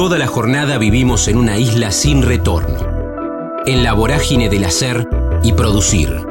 Toda 0.00 0.16
la 0.16 0.26
jornada 0.26 0.78
vivimos 0.78 1.28
en 1.28 1.36
una 1.36 1.58
isla 1.58 1.90
sin 1.90 2.22
retorno, 2.22 2.78
en 3.66 3.84
la 3.84 3.92
vorágine 3.92 4.48
del 4.48 4.64
hacer 4.64 5.06
y 5.42 5.52
producir. 5.52 6.24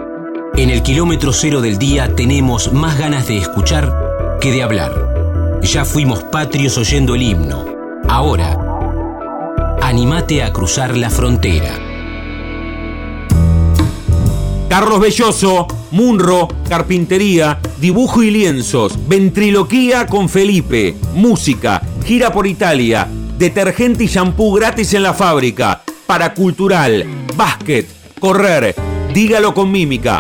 En 0.56 0.72
el 0.72 0.82
kilómetro 0.82 1.32
cero 1.34 1.62
del 1.62 1.78
día 1.78 2.16
tenemos 2.16 2.74
más 2.74 2.98
ganas 2.98 3.28
de 3.28 3.38
escuchar 3.38 3.94
que 4.42 4.52
de 4.52 4.64
hablar. 4.64 5.60
Ya 5.62 5.86
fuimos 5.86 6.24
patrios 6.24 6.80
oyendo 6.80 7.14
el 7.14 7.22
himno. 7.22 7.64
Ahora, 8.08 8.58
animate 9.84 10.42
a 10.42 10.52
cruzar 10.52 10.98
la 10.98 11.12
frontera. 11.12 11.78
Carlos 14.68 15.00
Belloso, 15.00 15.68
Munro, 15.92 16.48
carpintería, 16.68 17.60
dibujo 17.80 18.24
y 18.24 18.32
lienzos, 18.32 18.98
ventriloquía 19.08 20.08
con 20.08 20.28
Felipe, 20.28 20.96
música, 21.14 21.84
gira 22.04 22.32
por 22.32 22.48
Italia, 22.48 23.08
detergente 23.40 24.04
y 24.04 24.08
shampoo 24.08 24.54
gratis 24.54 24.94
en 24.94 25.02
la 25.02 25.14
fábrica, 25.14 25.80
paracultural, 26.06 27.06
básquet, 27.38 27.86
correr, 28.20 28.76
dígalo 29.14 29.54
con 29.54 29.72
mímica. 29.72 30.20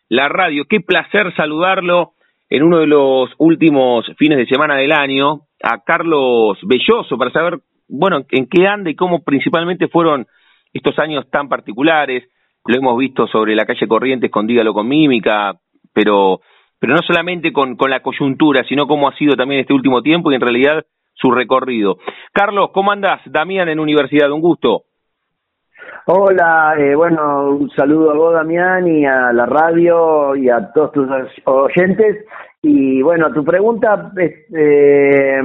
la 0.09 0.27
radio. 0.27 0.65
Qué 0.69 0.81
placer 0.81 1.33
saludarlo 1.35 2.11
en 2.49 2.63
uno 2.63 2.79
de 2.79 2.87
los 2.87 3.29
últimos 3.37 4.05
fines 4.17 4.37
de 4.37 4.45
semana 4.45 4.75
del 4.75 4.91
año 4.91 5.43
a 5.63 5.83
Carlos 5.83 6.57
Belloso 6.63 7.17
para 7.17 7.31
saber, 7.31 7.59
bueno, 7.87 8.21
en 8.29 8.47
qué 8.47 8.67
anda 8.67 8.89
y 8.89 8.95
cómo 8.95 9.23
principalmente 9.23 9.87
fueron 9.87 10.27
estos 10.73 10.97
años 10.99 11.29
tan 11.29 11.49
particulares. 11.49 12.29
Lo 12.65 12.77
hemos 12.77 12.97
visto 12.97 13.27
sobre 13.27 13.55
la 13.55 13.65
calle 13.65 13.87
Corrientes 13.87 14.31
con 14.31 14.47
Dígalo 14.47 14.73
con 14.73 14.87
Mímica, 14.87 15.53
pero 15.93 16.41
pero 16.79 16.93
no 16.93 17.01
solamente 17.05 17.51
con, 17.51 17.75
con 17.75 17.89
la 17.89 18.01
coyuntura, 18.01 18.63
sino 18.63 18.87
cómo 18.87 19.09
ha 19.09 19.15
sido 19.17 19.35
también 19.35 19.61
este 19.61 19.73
último 19.73 20.01
tiempo 20.01 20.31
y 20.31 20.35
en 20.35 20.41
realidad 20.41 20.85
su 21.13 21.29
recorrido. 21.29 21.97
Carlos, 22.31 22.69
¿cómo 22.73 22.91
andás? 22.91 23.21
Damián 23.25 23.67
en 23.67 23.79
Universidad, 23.79 24.31
un 24.31 24.39
gusto. 24.39 24.83
Hola, 26.11 26.73
eh, 26.75 26.95
bueno, 26.95 27.51
un 27.51 27.69
saludo 27.69 28.09
a 28.09 28.15
vos, 28.15 28.33
Damián, 28.33 28.87
y 28.87 29.05
a 29.05 29.31
la 29.31 29.45
radio 29.45 30.35
y 30.35 30.49
a 30.49 30.71
todos 30.73 30.91
tus 30.91 31.07
oyentes. 31.45 32.25
Y 32.63 33.03
bueno, 33.03 33.31
tu 33.31 33.45
pregunta, 33.45 34.11
eh, 34.17 35.39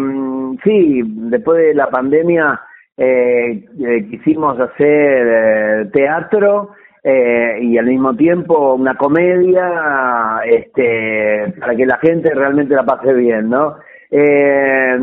sí, 0.64 1.02
después 1.04 1.58
de 1.58 1.74
la 1.74 1.90
pandemia 1.90 2.58
eh, 2.96 3.62
eh 3.78 4.06
quisimos 4.10 4.58
hacer 4.58 5.26
eh, 5.28 5.90
teatro 5.92 6.70
y 7.04 7.76
al 7.76 7.84
mismo 7.84 8.16
tiempo 8.16 8.72
una 8.72 8.94
comedia 8.94 10.40
este, 10.46 11.52
para 11.60 11.76
que 11.76 11.84
la 11.84 11.98
gente 11.98 12.30
realmente 12.32 12.74
la 12.74 12.86
pase 12.86 13.12
bien, 13.12 13.50
¿no? 13.50 13.76
Eh, 14.10 14.98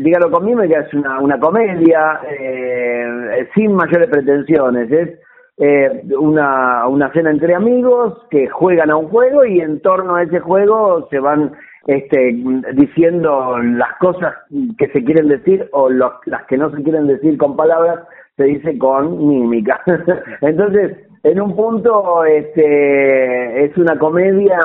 dígalo 0.00 0.30
conmigo 0.30 0.60
que 0.62 0.74
es 0.74 0.94
una, 0.94 1.20
una 1.20 1.38
comedia 1.38 2.20
eh, 2.28 3.48
sin 3.54 3.74
mayores 3.74 4.08
pretensiones, 4.08 4.90
es 4.90 5.18
eh, 5.58 6.02
una, 6.18 6.86
una 6.86 7.12
cena 7.12 7.30
entre 7.30 7.54
amigos 7.54 8.26
que 8.30 8.48
juegan 8.48 8.90
a 8.90 8.96
un 8.96 9.08
juego 9.08 9.44
y 9.44 9.60
en 9.60 9.80
torno 9.80 10.14
a 10.14 10.22
ese 10.22 10.40
juego 10.40 11.08
se 11.10 11.18
van 11.18 11.52
este, 11.86 12.36
diciendo 12.74 13.58
las 13.58 13.96
cosas 13.98 14.34
que 14.78 14.88
se 14.88 15.02
quieren 15.02 15.28
decir 15.28 15.68
o 15.72 15.88
las 15.90 16.12
que 16.48 16.56
no 16.56 16.70
se 16.70 16.82
quieren 16.82 17.06
decir 17.06 17.36
con 17.38 17.56
palabras 17.56 18.00
se 18.36 18.44
dice 18.44 18.78
con 18.78 19.26
mímica. 19.26 19.80
Entonces, 20.42 21.07
en 21.22 21.40
un 21.40 21.56
punto 21.56 22.24
este, 22.24 23.64
es 23.64 23.76
una 23.76 23.98
comedia, 23.98 24.58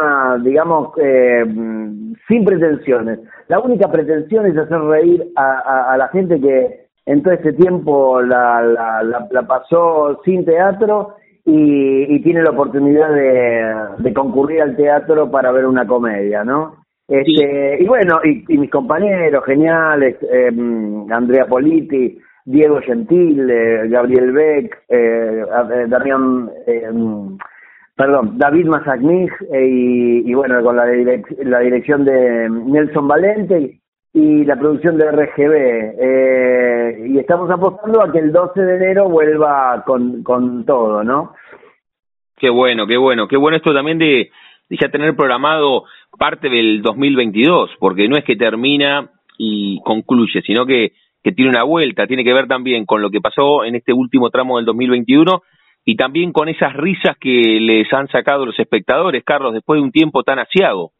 digamos, 0.44 0.94
eh, 0.98 1.44
sin 2.28 2.46
pretensiones. 2.46 3.20
La 3.48 3.60
única 3.60 3.92
pretensión 3.92 4.46
es 4.46 4.58
hacer 4.58 4.80
reír 4.80 5.26
a, 5.36 5.96
la 5.98 6.08
gente 6.10 6.40
que 6.40 6.88
en 7.06 7.22
todo 7.22 7.34
este 7.34 7.54
tiempo 7.54 8.22
la, 8.22 8.62
la, 8.62 9.42
pasó 9.44 10.22
sin 10.24 10.46
teatro 10.46 11.16
y, 11.46 12.22
tiene 12.22 12.42
la 12.42 12.52
oportunidad 12.52 13.14
de, 14.00 14.14
concurrir 14.14 14.62
al 14.62 14.78
teatro 14.78 15.30
para 15.30 15.52
ver 15.52 15.66
una 15.66 15.86
comedia, 15.86 16.44
¿no? 16.44 16.76
Este, 17.08 17.84
Y 17.84 17.86
bueno, 17.86 18.20
y, 18.24 18.58
mis 18.58 18.72
compañeros 18.72 19.44
geniales, 19.46 20.16
eh, 20.22 20.52
Andrea 21.10 21.46
Politi, 21.46 22.18
Diego 22.46 22.82
Gentil, 22.82 23.50
eh, 23.50 23.88
Gabriel 23.88 24.32
Beck, 24.34 24.84
eh, 24.90 25.44
eh 25.46 25.86
Damián, 25.88 26.50
eh, 26.68 26.90
perdón, 27.96 28.38
David 28.38 28.66
Mazagnig 28.68 29.32
y, 29.54 30.30
y, 30.30 30.34
bueno, 30.34 30.62
con 30.64 30.76
la, 30.76 30.86
la 30.86 31.60
dirección 31.60 32.04
de 32.04 32.50
Nelson 32.50 33.08
Valente 33.08 33.80
y, 34.14 34.44
la 34.44 34.58
producción 34.58 34.98
de 34.98 35.12
RGB. 35.12 35.96
y 37.08 37.18
estamos 37.18 37.50
apostando 37.50 38.02
a 38.02 38.12
que 38.12 38.20
el 38.20 38.32
12 38.32 38.62
de 38.62 38.76
enero 38.76 39.10
vuelva 39.10 39.84
con, 39.86 40.22
con 40.24 40.66
todo, 40.66 41.04
¿no? 41.04 41.34
Qué 42.38 42.50
bueno, 42.50 42.86
qué 42.86 42.98
bueno, 42.98 43.28
qué 43.28 43.38
bueno 43.38 43.58
esto 43.58 43.74
también 43.74 43.98
de, 44.00 44.30
de 44.70 44.78
ya 44.78 44.90
tener 44.90 45.16
programado 45.16 45.86
parte 46.20 46.50
del 46.50 46.82
2022, 46.82 47.72
porque 47.80 48.10
no 48.10 48.18
es 48.18 48.26
que 48.26 48.36
termina 48.36 49.10
y 49.38 49.80
concluye, 49.84 50.42
sino 50.42 50.66
que 50.66 50.92
que 51.24 51.32
tiene 51.32 51.52
una 51.52 51.64
vuelta, 51.64 52.06
tiene 52.06 52.24
que 52.24 52.34
ver 52.34 52.48
también 52.48 52.86
con 52.86 53.02
lo 53.02 53.10
que 53.10 53.22
pasó 53.22 53.64
en 53.64 53.76
este 53.76 53.94
último 53.94 54.30
tramo 54.30 54.58
del 54.58 54.66
2021 54.66 55.42
y 55.86 55.96
también 55.96 56.32
con 56.32 56.50
esas 56.50 56.74
risas 56.74 57.18
que 57.20 57.60
les 57.60 57.92
han 57.94 58.08
sacado 58.08 58.46
los 58.46 58.60
espectadores, 58.60 59.24
Carlos, 59.24 59.54
después 59.54 59.80
de 59.80 59.84
un 59.84 59.92
tiempo 59.92 60.24
tan 60.24 60.40
asiago. 60.40 60.92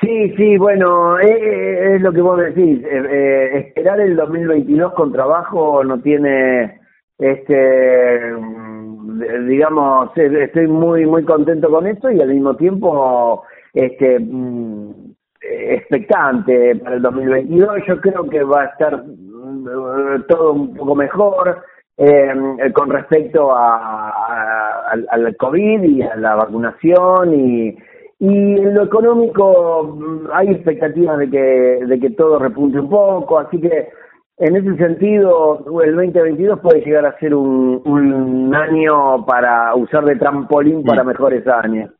Sí, 0.00 0.32
sí, 0.36 0.56
bueno, 0.56 1.18
eh, 1.18 1.26
eh, 1.28 1.94
es, 1.96 2.02
lo 2.02 2.10
que 2.12 2.22
vos 2.22 2.38
decís, 2.38 2.82
eh, 2.84 3.50
esperar 3.58 4.00
el 4.00 4.16
2022 4.16 4.94
con 4.94 5.12
trabajo 5.12 5.84
no 5.84 6.00
tiene, 6.00 6.80
este, 7.18 8.32
mm, 8.32 9.46
digamos, 9.46 10.16
estoy 10.16 10.68
muy, 10.68 11.04
muy 11.04 11.22
contento 11.24 11.68
con 11.68 11.86
esto 11.86 12.10
y 12.10 12.18
al 12.18 12.28
mismo 12.28 12.56
tiempo, 12.56 13.42
este, 13.74 14.18
mm, 14.20 15.12
expectante 15.40 16.76
para 16.76 16.96
el 16.96 17.02
2022. 17.02 17.82
Yo 17.86 18.00
creo 18.00 18.28
que 18.28 18.42
va 18.42 18.62
a 18.62 18.66
estar 18.66 18.94
eh, 18.94 20.22
todo 20.28 20.52
un 20.52 20.74
poco 20.74 20.94
mejor 20.94 21.62
eh, 21.96 22.32
con 22.72 22.90
respecto 22.90 23.54
a, 23.54 24.90
al 24.90 25.36
COVID 25.36 25.82
y 25.82 26.02
a 26.02 26.16
la 26.16 26.34
vacunación 26.34 27.34
y, 27.34 27.76
y 28.20 28.60
en 28.60 28.74
lo 28.74 28.84
económico 28.84 29.96
mm, 29.98 30.26
hay 30.32 30.48
expectativas 30.50 31.18
de 31.18 31.30
que, 31.30 31.86
de 31.86 32.00
que 32.00 32.10
todo 32.10 32.38
repunte 32.38 32.78
un 32.78 32.90
poco, 32.90 33.38
así 33.38 33.58
que 33.60 33.88
en 34.36 34.56
ese 34.56 34.76
sentido 34.76 35.64
el 35.82 35.96
2022 35.96 36.60
puede 36.60 36.82
llegar 36.82 37.06
a 37.06 37.18
ser 37.18 37.34
un, 37.34 37.80
un 37.84 38.54
año 38.54 39.24
para 39.24 39.74
usar 39.74 40.04
de 40.04 40.16
trampolín 40.16 40.82
para 40.84 41.02
mejores 41.02 41.46
años. 41.46 41.90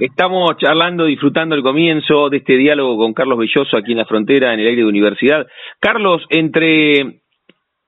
Estamos 0.00 0.56
charlando, 0.58 1.04
disfrutando 1.04 1.54
el 1.54 1.62
comienzo 1.62 2.28
de 2.30 2.38
este 2.38 2.56
diálogo 2.56 2.96
con 2.98 3.12
Carlos 3.12 3.38
Belloso 3.38 3.76
aquí 3.76 3.92
en 3.92 3.98
la 3.98 4.04
frontera, 4.04 4.52
en 4.54 4.60
el 4.60 4.66
aire 4.66 4.82
de 4.82 4.88
universidad. 4.88 5.46
Carlos, 5.78 6.22
entre, 6.30 7.20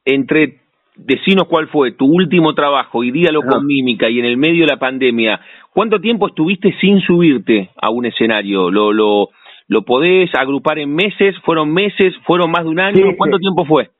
entre 0.04 0.60
decinos 0.97 1.47
cuál 1.48 1.69
fue 1.69 1.92
tu 1.92 2.06
último 2.06 2.54
trabajo 2.54 3.03
y 3.04 3.10
diálogo 3.10 3.48
con 3.48 3.66
mímica 3.66 4.08
y 4.10 4.19
en 4.19 4.25
el 4.25 4.36
medio 4.36 4.64
de 4.66 4.72
la 4.72 4.78
pandemia, 4.78 5.41
¿cuánto 5.72 6.00
tiempo 6.00 6.28
estuviste 6.28 6.75
sin 6.80 7.00
subirte 7.00 7.70
a 7.80 7.91
un 7.91 8.06
escenario? 8.06 8.70
¿Lo, 8.70 8.92
lo, 8.92 9.28
lo 9.69 9.82
podés 9.82 10.30
agrupar 10.34 10.78
en 10.78 10.94
meses? 10.94 11.34
¿Fueron 11.45 11.72
meses? 11.72 12.15
¿Fueron 12.27 12.50
más 12.50 12.65
de 12.65 12.71
un 12.71 12.80
año? 12.80 13.04
¿Cuánto 13.16 13.38
tiempo 13.38 13.65
fue? 13.65 13.91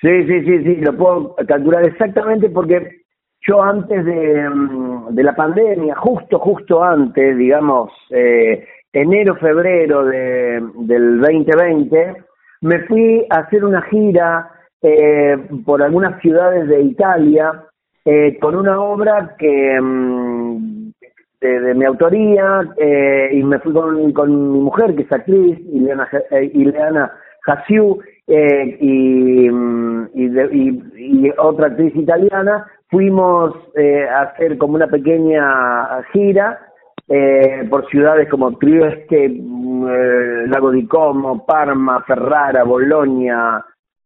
Sí, 0.00 0.22
sí, 0.26 0.44
sí, 0.44 0.64
sí, 0.64 0.76
lo 0.82 0.94
puedo 0.96 1.34
calcular 1.48 1.86
exactamente 1.86 2.50
porque 2.50 3.03
yo 3.46 3.62
antes 3.62 4.04
de, 4.04 4.48
mm, 4.48 5.14
de 5.14 5.22
la 5.22 5.34
pandemia, 5.34 5.94
justo, 5.96 6.38
justo 6.38 6.82
antes, 6.82 7.36
digamos, 7.36 7.90
eh, 8.10 8.66
enero, 8.92 9.36
febrero 9.36 10.04
de, 10.04 10.62
del 10.76 11.20
2020, 11.20 12.24
me 12.62 12.78
fui 12.86 13.26
a 13.30 13.40
hacer 13.40 13.64
una 13.64 13.82
gira 13.82 14.50
eh, 14.82 15.36
por 15.64 15.82
algunas 15.82 16.20
ciudades 16.20 16.68
de 16.68 16.80
Italia 16.82 17.64
eh, 18.04 18.38
con 18.40 18.54
una 18.54 18.80
obra 18.80 19.34
que 19.38 19.80
mm, 19.80 20.92
de, 21.40 21.74
mi 21.74 21.84
autoría 21.84 22.62
eh, 22.78 23.30
y 23.32 23.42
me 23.42 23.58
fui 23.58 23.72
con, 23.72 24.12
con 24.12 24.52
mi 24.52 24.60
mujer 24.60 24.94
que 24.94 25.02
es 25.02 25.12
actriz, 25.12 25.58
Ileana, 25.72 26.08
eh, 26.30 26.50
Ileana 26.54 27.12
Hasiu, 27.46 27.98
y, 28.26 29.50
mm, 29.50 30.08
y, 30.14 30.24
y, 30.24 31.26
y, 31.26 31.32
otra 31.36 31.66
actriz 31.66 31.94
italiana 31.94 32.66
fuimos 32.94 33.56
eh, 33.74 34.06
a 34.08 34.22
hacer 34.22 34.56
como 34.56 34.76
una 34.76 34.86
pequeña 34.86 36.00
gira 36.12 36.60
eh, 37.08 37.66
por 37.68 37.88
ciudades 37.90 38.28
como 38.30 38.56
Trieste, 38.56 39.28
mm, 39.28 39.88
eh, 39.88 40.46
Lago 40.46 40.70
di 40.70 40.86
Como, 40.86 41.44
Parma, 41.44 42.04
Ferrara, 42.04 42.62
Bolonia, 42.62 43.64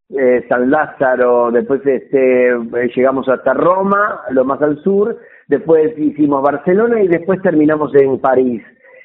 eh, 0.09 0.47
San 0.49 0.71
Lázaro, 0.71 1.51
después 1.51 1.85
este, 1.85 2.57
llegamos 2.97 3.29
hasta 3.29 3.53
Roma, 3.53 4.23
lo 4.31 4.47
más 4.47 4.63
al 4.63 4.83
sur, 4.83 5.19
después 5.49 5.97
hicimos 5.99 6.43
Barcelona 6.43 7.03
y 7.03 7.09
después 7.09 7.43
terminamos 7.43 7.95
en 7.95 8.19
París. 8.21 8.63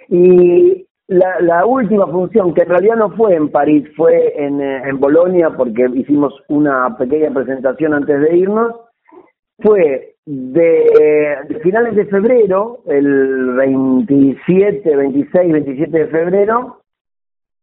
Y 0.07 0.87
la, 1.07 1.41
la, 1.41 1.65
última 1.65 2.07
función, 2.07 2.53
que 2.53 2.61
en 2.61 2.69
realidad 2.69 2.95
no 2.95 3.09
fue 3.09 3.35
en 3.35 3.49
París, 3.49 3.85
fue 3.97 4.33
en, 4.37 4.61
en 4.61 4.97
Bolonia, 4.97 5.49
porque 5.57 5.87
hicimos 5.93 6.33
una 6.47 6.97
pequeña 6.97 7.33
presentación 7.33 7.93
antes 7.93 8.21
de 8.21 8.37
irnos, 8.37 8.73
fue 9.63 10.15
de, 10.25 11.59
finales 11.63 11.95
de 11.95 12.05
febrero, 12.05 12.79
el 12.85 13.53
27, 13.55 14.95
26, 14.95 15.51
27 15.51 15.97
de 15.97 16.07
febrero, 16.07 16.77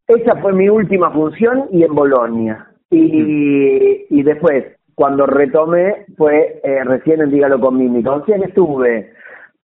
esa 0.06 0.37
fue 0.41 0.52
mi 0.52 0.69
última 0.69 1.11
función 1.12 1.69
y 1.70 1.85
en 1.85 1.94
Bolonia. 1.94 2.67
Y, 2.91 4.06
y 4.11 4.23
después, 4.23 4.64
cuando 4.94 5.26
retomé, 5.26 6.06
fue 6.17 6.61
eh, 6.64 6.85
recién 6.85 7.20
en 7.20 7.31
Dígalo 7.31 7.61
con 7.61 7.76
Mímica. 7.76 8.12
O 8.12 8.25
sea 8.25 8.37
estuve 8.38 9.12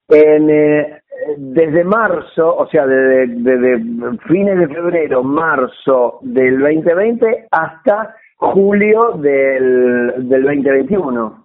en, 0.08 0.50
eh, 0.50 1.00
desde 1.38 1.84
marzo, 1.84 2.54
o 2.54 2.66
sea, 2.69 2.86
desde, 2.86 3.26
desde 3.28 4.19
fines 4.28 4.58
de 4.58 4.69
febrero, 4.69 5.22
marzo 5.22 6.19
del 6.22 6.58
2020 6.58 7.46
hasta 7.50 8.14
julio 8.36 9.12
del, 9.19 10.28
del 10.28 10.42
2021 10.42 11.44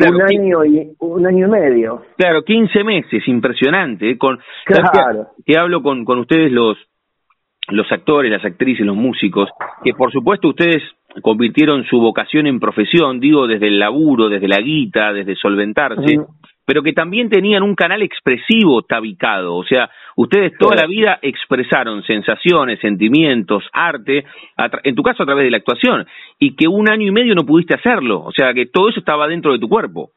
un 0.00 0.22
año 0.22 0.64
y 0.64 0.90
un 0.98 1.26
año 1.26 1.46
y 1.46 1.50
medio. 1.50 2.02
Claro, 2.16 2.44
15 2.44 2.84
meses, 2.84 3.26
impresionante. 3.26 4.10
¿eh? 4.10 4.18
Con, 4.18 4.38
claro. 4.64 5.28
Que, 5.44 5.58
hablo 5.58 5.82
con, 5.82 6.04
con 6.04 6.18
ustedes 6.18 6.52
los 6.52 6.76
los 7.70 7.90
actores, 7.92 8.30
las 8.30 8.44
actrices, 8.44 8.86
los 8.86 8.96
músicos, 8.96 9.50
que 9.84 9.92
por 9.92 10.10
supuesto 10.10 10.48
ustedes 10.48 10.82
convirtieron 11.22 11.84
su 11.84 11.98
vocación 12.00 12.46
en 12.46 12.60
profesión, 12.60 13.20
digo, 13.20 13.46
desde 13.46 13.68
el 13.68 13.78
laburo, 13.78 14.28
desde 14.28 14.48
la 14.48 14.58
guita, 14.58 15.12
desde 15.12 15.36
solventarse, 15.36 16.18
pero 16.68 16.82
que 16.82 16.92
también 16.92 17.30
tenían 17.30 17.62
un 17.62 17.74
canal 17.74 18.02
expresivo 18.02 18.82
tabicado, 18.82 19.56
o 19.56 19.64
sea, 19.64 19.88
ustedes 20.16 20.52
toda 20.58 20.76
la 20.76 20.86
vida 20.86 21.18
expresaron 21.22 22.02
sensaciones, 22.02 22.78
sentimientos, 22.80 23.64
arte, 23.72 24.26
en 24.82 24.94
tu 24.94 25.02
caso 25.02 25.22
a 25.22 25.26
través 25.26 25.46
de 25.46 25.50
la 25.50 25.56
actuación, 25.56 26.06
y 26.38 26.54
que 26.56 26.68
un 26.68 26.90
año 26.90 27.06
y 27.06 27.10
medio 27.10 27.34
no 27.34 27.46
pudiste 27.46 27.74
hacerlo, 27.74 28.22
o 28.22 28.32
sea, 28.32 28.52
que 28.52 28.66
todo 28.66 28.90
eso 28.90 29.00
estaba 29.00 29.26
dentro 29.26 29.54
de 29.54 29.58
tu 29.58 29.66
cuerpo. 29.66 30.10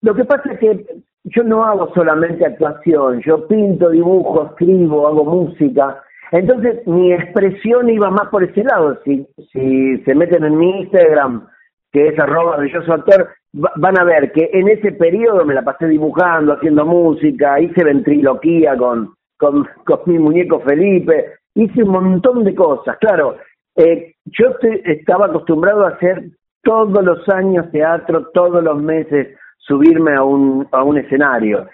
Lo 0.00 0.14
que 0.14 0.24
pasa 0.24 0.52
es 0.52 0.60
que 0.60 0.86
yo 1.24 1.42
no 1.42 1.64
hago 1.64 1.92
solamente 1.92 2.46
actuación, 2.46 3.20
yo 3.26 3.48
pinto, 3.48 3.90
dibujo, 3.90 4.46
escribo, 4.50 5.08
hago 5.08 5.24
música, 5.24 6.04
entonces 6.30 6.86
mi 6.86 7.12
expresión 7.12 7.88
iba 7.88 8.10
más 8.10 8.28
por 8.28 8.44
ese 8.44 8.62
lado, 8.62 8.96
si, 9.04 9.26
si 9.52 9.98
se 10.04 10.14
meten 10.14 10.44
en 10.44 10.56
mi 10.56 10.82
Instagram, 10.82 11.48
que 11.92 12.08
es 12.08 12.18
arroba 12.18 12.56
belloso 12.56 12.92
actor, 12.92 13.28
van 13.52 13.98
a 13.98 14.04
ver 14.04 14.32
que 14.32 14.50
en 14.52 14.68
ese 14.68 14.92
periodo 14.92 15.44
me 15.44 15.54
la 15.54 15.62
pasé 15.62 15.86
dibujando, 15.86 16.52
haciendo 16.52 16.84
música, 16.84 17.60
hice 17.60 17.84
ventriloquía 17.84 18.76
con, 18.76 19.14
con, 19.38 19.66
con 19.84 20.00
mi 20.06 20.18
muñeco 20.18 20.60
Felipe, 20.60 21.36
hice 21.54 21.82
un 21.82 21.90
montón 21.90 22.44
de 22.44 22.54
cosas. 22.54 22.96
Claro, 22.98 23.36
eh, 23.76 24.14
yo 24.26 24.56
estaba 24.84 25.26
acostumbrado 25.26 25.84
a 25.84 25.90
hacer 25.90 26.24
todos 26.62 27.04
los 27.04 27.28
años 27.28 27.70
teatro, 27.70 28.28
todos 28.34 28.62
los 28.62 28.82
meses 28.82 29.36
subirme 29.58 30.14
a 30.14 30.22
un, 30.22 30.66
a 30.72 30.82
un 30.82 30.98
escenario. 30.98 31.66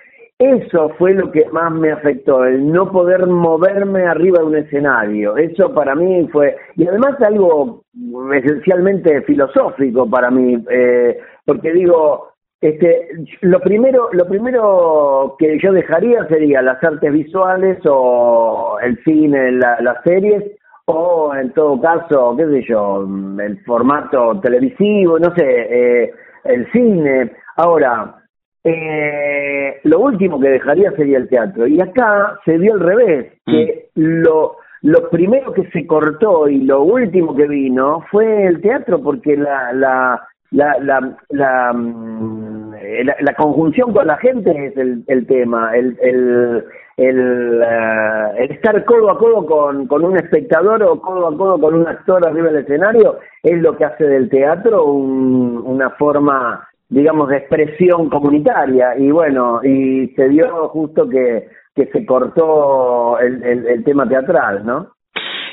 Eso 0.42 0.88
fue 0.98 1.14
lo 1.14 1.30
que 1.30 1.44
más 1.52 1.70
me 1.70 1.92
afectó, 1.92 2.44
el 2.44 2.72
no 2.72 2.90
poder 2.90 3.28
moverme 3.28 4.06
arriba 4.06 4.40
de 4.40 4.44
un 4.46 4.56
escenario. 4.56 5.36
Eso 5.36 5.72
para 5.72 5.94
mí 5.94 6.28
fue, 6.32 6.56
y 6.74 6.84
además 6.84 7.20
algo 7.20 7.84
esencialmente 8.34 9.22
filosófico 9.22 10.10
para 10.10 10.32
mí, 10.32 10.60
eh, 10.68 11.16
porque 11.46 11.72
digo, 11.72 12.30
este, 12.60 13.08
lo 13.42 13.60
primero, 13.60 14.08
lo 14.12 14.26
primero 14.26 15.36
que 15.38 15.60
yo 15.60 15.72
dejaría 15.72 16.26
sería 16.26 16.60
las 16.60 16.82
artes 16.82 17.12
visuales 17.12 17.78
o 17.88 18.78
el 18.82 19.00
cine, 19.04 19.52
las 19.52 20.02
series, 20.02 20.42
o 20.86 21.32
en 21.36 21.52
todo 21.52 21.80
caso, 21.80 22.34
qué 22.36 22.46
sé 22.46 22.64
yo, 22.68 23.06
el 23.38 23.62
formato 23.64 24.40
televisivo, 24.40 25.20
no 25.20 25.32
sé, 25.36 25.44
eh, 25.44 26.12
el 26.44 26.68
cine. 26.72 27.30
Ahora, 27.56 28.21
eh, 28.64 29.80
lo 29.84 30.00
último 30.00 30.38
que 30.40 30.48
dejaría 30.48 30.92
sería 30.92 31.18
el 31.18 31.28
teatro. 31.28 31.66
Y 31.66 31.80
acá 31.80 32.38
se 32.44 32.58
dio 32.58 32.74
al 32.74 32.80
revés, 32.80 33.32
que 33.46 33.88
mm. 33.94 34.00
lo, 34.00 34.56
lo 34.82 35.10
primero 35.10 35.52
que 35.52 35.68
se 35.70 35.86
cortó 35.86 36.48
y 36.48 36.58
lo 36.58 36.82
último 36.82 37.34
que 37.34 37.48
vino 37.48 38.04
fue 38.10 38.44
el 38.46 38.60
teatro, 38.60 39.02
porque 39.02 39.36
la, 39.36 39.72
la, 39.72 40.28
la, 40.52 40.76
la, 40.80 41.16
la, 41.30 41.72
mm, 41.72 42.74
la, 43.20 43.34
conjunción 43.34 43.92
con 43.92 44.06
la 44.06 44.16
gente 44.18 44.50
es 44.66 44.76
el, 44.76 45.02
el 45.06 45.26
tema, 45.26 45.74
el, 45.76 45.96
el, 46.00 46.64
el, 46.96 47.62
eh, 47.62 48.30
el, 48.38 48.50
estar 48.50 48.84
codo 48.84 49.10
a 49.10 49.18
codo 49.18 49.46
con, 49.46 49.86
con 49.86 50.04
un 50.04 50.16
espectador 50.16 50.82
o 50.82 51.00
codo 51.00 51.28
a 51.28 51.36
codo 51.36 51.58
con 51.58 51.74
un 51.74 51.88
actor 51.88 52.26
arriba 52.26 52.48
del 52.48 52.62
escenario 52.62 53.18
es 53.42 53.60
lo 53.60 53.76
que 53.76 53.84
hace 53.84 54.04
del 54.04 54.28
teatro 54.28 54.84
un, 54.84 55.62
una 55.64 55.90
forma 55.90 56.68
digamos, 56.92 57.30
de 57.30 57.38
expresión 57.38 58.10
comunitaria. 58.10 58.98
Y 58.98 59.10
bueno, 59.10 59.60
y 59.64 60.08
se 60.08 60.28
dio 60.28 60.68
justo 60.68 61.08
que, 61.08 61.48
que 61.74 61.86
se 61.86 62.04
cortó 62.04 63.18
el, 63.18 63.42
el, 63.42 63.82
tema 63.82 64.06
teatral, 64.06 64.64
¿no? 64.66 64.88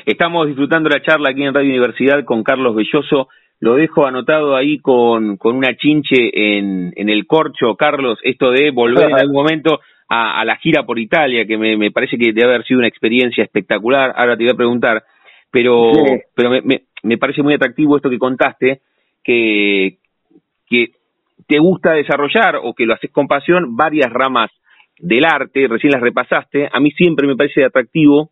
Estamos 0.04 0.48
disfrutando 0.48 0.90
la 0.90 1.00
charla 1.00 1.30
aquí 1.30 1.42
en 1.42 1.54
Radio 1.54 1.70
Universidad 1.70 2.24
con 2.26 2.42
Carlos 2.42 2.76
Belloso. 2.76 3.28
Lo 3.58 3.76
dejo 3.76 4.06
anotado 4.06 4.54
ahí 4.54 4.80
con, 4.80 5.38
con 5.38 5.56
una 5.56 5.74
chinche 5.76 6.30
en, 6.58 6.92
en 6.94 7.08
el 7.08 7.26
corcho, 7.26 7.74
Carlos, 7.74 8.18
esto 8.22 8.50
de 8.50 8.70
volver 8.70 9.08
en 9.08 9.18
algún 9.18 9.36
momento 9.36 9.80
a, 10.10 10.40
a 10.40 10.44
la 10.44 10.56
gira 10.56 10.84
por 10.84 10.98
Italia, 10.98 11.46
que 11.46 11.56
me, 11.56 11.76
me, 11.78 11.90
parece 11.90 12.18
que 12.18 12.32
debe 12.32 12.48
haber 12.48 12.66
sido 12.66 12.80
una 12.80 12.88
experiencia 12.88 13.44
espectacular. 13.44 14.12
Ahora 14.14 14.36
te 14.36 14.44
voy 14.44 14.52
a 14.52 14.56
preguntar, 14.56 15.04
pero, 15.50 15.92
pero 16.34 16.50
me, 16.50 16.60
me, 16.62 16.82
me 17.02 17.16
parece 17.16 17.42
muy 17.42 17.54
atractivo 17.54 17.96
esto 17.96 18.10
que 18.10 18.18
contaste, 18.18 18.80
que, 19.22 19.98
que 20.66 20.99
te 21.46 21.58
gusta 21.58 21.92
desarrollar 21.92 22.56
o 22.62 22.74
que 22.74 22.86
lo 22.86 22.94
haces 22.94 23.10
con 23.10 23.28
pasión 23.28 23.76
varias 23.76 24.12
ramas 24.12 24.50
del 24.98 25.24
arte, 25.24 25.66
recién 25.68 25.92
las 25.92 26.02
repasaste, 26.02 26.68
a 26.70 26.80
mí 26.80 26.90
siempre 26.90 27.26
me 27.26 27.36
parece 27.36 27.64
atractivo 27.64 28.30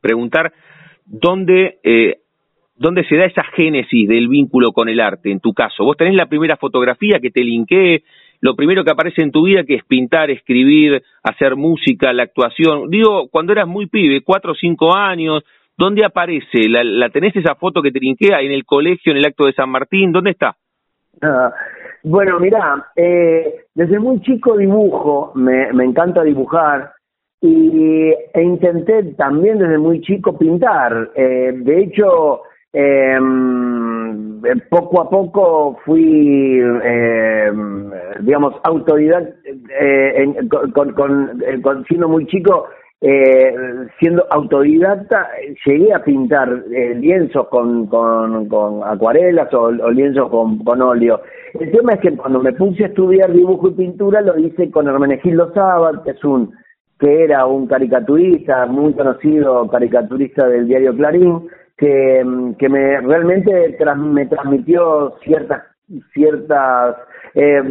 preguntar 0.00 0.52
dónde, 1.06 1.78
eh, 1.82 2.18
dónde 2.76 3.04
se 3.04 3.16
da 3.16 3.24
esa 3.24 3.42
génesis 3.54 4.08
del 4.08 4.28
vínculo 4.28 4.72
con 4.72 4.88
el 4.88 5.00
arte, 5.00 5.30
en 5.30 5.40
tu 5.40 5.52
caso. 5.52 5.84
Vos 5.84 5.96
tenés 5.96 6.14
la 6.14 6.26
primera 6.26 6.56
fotografía 6.56 7.18
que 7.20 7.30
te 7.30 7.42
linkee, 7.42 8.04
lo 8.40 8.54
primero 8.54 8.84
que 8.84 8.90
aparece 8.90 9.22
en 9.22 9.32
tu 9.32 9.44
vida 9.44 9.64
que 9.64 9.74
es 9.74 9.84
pintar, 9.84 10.30
escribir, 10.30 11.02
hacer 11.22 11.56
música, 11.56 12.12
la 12.12 12.24
actuación. 12.24 12.88
Digo, 12.90 13.28
cuando 13.28 13.52
eras 13.52 13.66
muy 13.66 13.86
pibe, 13.86 14.20
cuatro 14.22 14.52
o 14.52 14.54
cinco 14.54 14.94
años, 14.94 15.42
¿dónde 15.76 16.04
aparece? 16.04 16.68
¿La, 16.68 16.84
la 16.84 17.08
tenés 17.08 17.34
esa 17.34 17.56
foto 17.56 17.82
que 17.82 17.90
te 17.90 17.98
linkea 17.98 18.40
en 18.42 18.52
el 18.52 18.64
colegio, 18.64 19.10
en 19.12 19.18
el 19.18 19.26
acto 19.26 19.46
de 19.46 19.54
San 19.54 19.70
Martín? 19.70 20.12
¿Dónde 20.12 20.30
está? 20.30 20.56
Bueno, 22.08 22.40
mira, 22.40 22.86
eh, 22.96 23.66
desde 23.74 23.98
muy 23.98 24.20
chico 24.22 24.56
dibujo, 24.56 25.32
me, 25.34 25.72
me 25.72 25.84
encanta 25.84 26.22
dibujar 26.22 26.92
y, 27.40 28.14
e 28.34 28.42
intenté 28.42 29.02
también 29.14 29.58
desde 29.58 29.76
muy 29.78 30.00
chico 30.00 30.36
pintar. 30.38 31.10
Eh, 31.14 31.52
de 31.54 31.80
hecho, 31.82 32.40
eh, 32.72 33.18
poco 34.70 35.00
a 35.02 35.10
poco 35.10 35.78
fui, 35.84 36.60
eh, 36.60 37.52
digamos, 38.20 38.54
autoridad, 38.64 39.28
eh, 39.78 40.34
con, 40.74 40.92
con, 40.92 41.42
con, 41.62 41.84
siendo 41.84 42.08
muy 42.08 42.26
chico, 42.26 42.68
eh, 43.00 43.54
siendo 44.00 44.26
autodidacta, 44.30 45.28
llegué 45.64 45.92
a 45.92 46.02
pintar 46.02 46.64
eh, 46.72 46.94
lienzos 46.96 47.46
con, 47.48 47.86
con, 47.86 48.82
acuarelas 48.84 49.52
o, 49.54 49.70
lienzos 49.90 50.28
con, 50.30 50.58
con, 50.64 50.82
óleo. 50.82 51.20
El 51.60 51.70
tema 51.70 51.94
es 51.94 52.00
que 52.00 52.16
cuando 52.16 52.40
me 52.40 52.52
puse 52.52 52.84
a 52.84 52.88
estudiar 52.88 53.32
dibujo 53.32 53.68
y 53.68 53.74
pintura 53.74 54.20
lo 54.20 54.36
hice 54.38 54.70
con 54.70 54.88
Hermenegildo 54.88 55.52
Sábat, 55.54 56.02
que 56.04 56.10
es 56.10 56.24
un 56.24 56.52
que 56.98 57.22
era 57.22 57.46
un 57.46 57.68
caricaturista, 57.68 58.66
muy 58.66 58.92
conocido 58.92 59.68
caricaturista 59.68 60.48
del 60.48 60.66
diario 60.66 60.96
Clarín, 60.96 61.48
que, 61.76 62.26
que 62.58 62.68
me 62.68 63.00
realmente 63.00 63.78
me 63.96 64.26
transmitió 64.26 65.14
ciertas 65.22 65.62
ciertas 66.12 66.96
eh, 67.34 67.62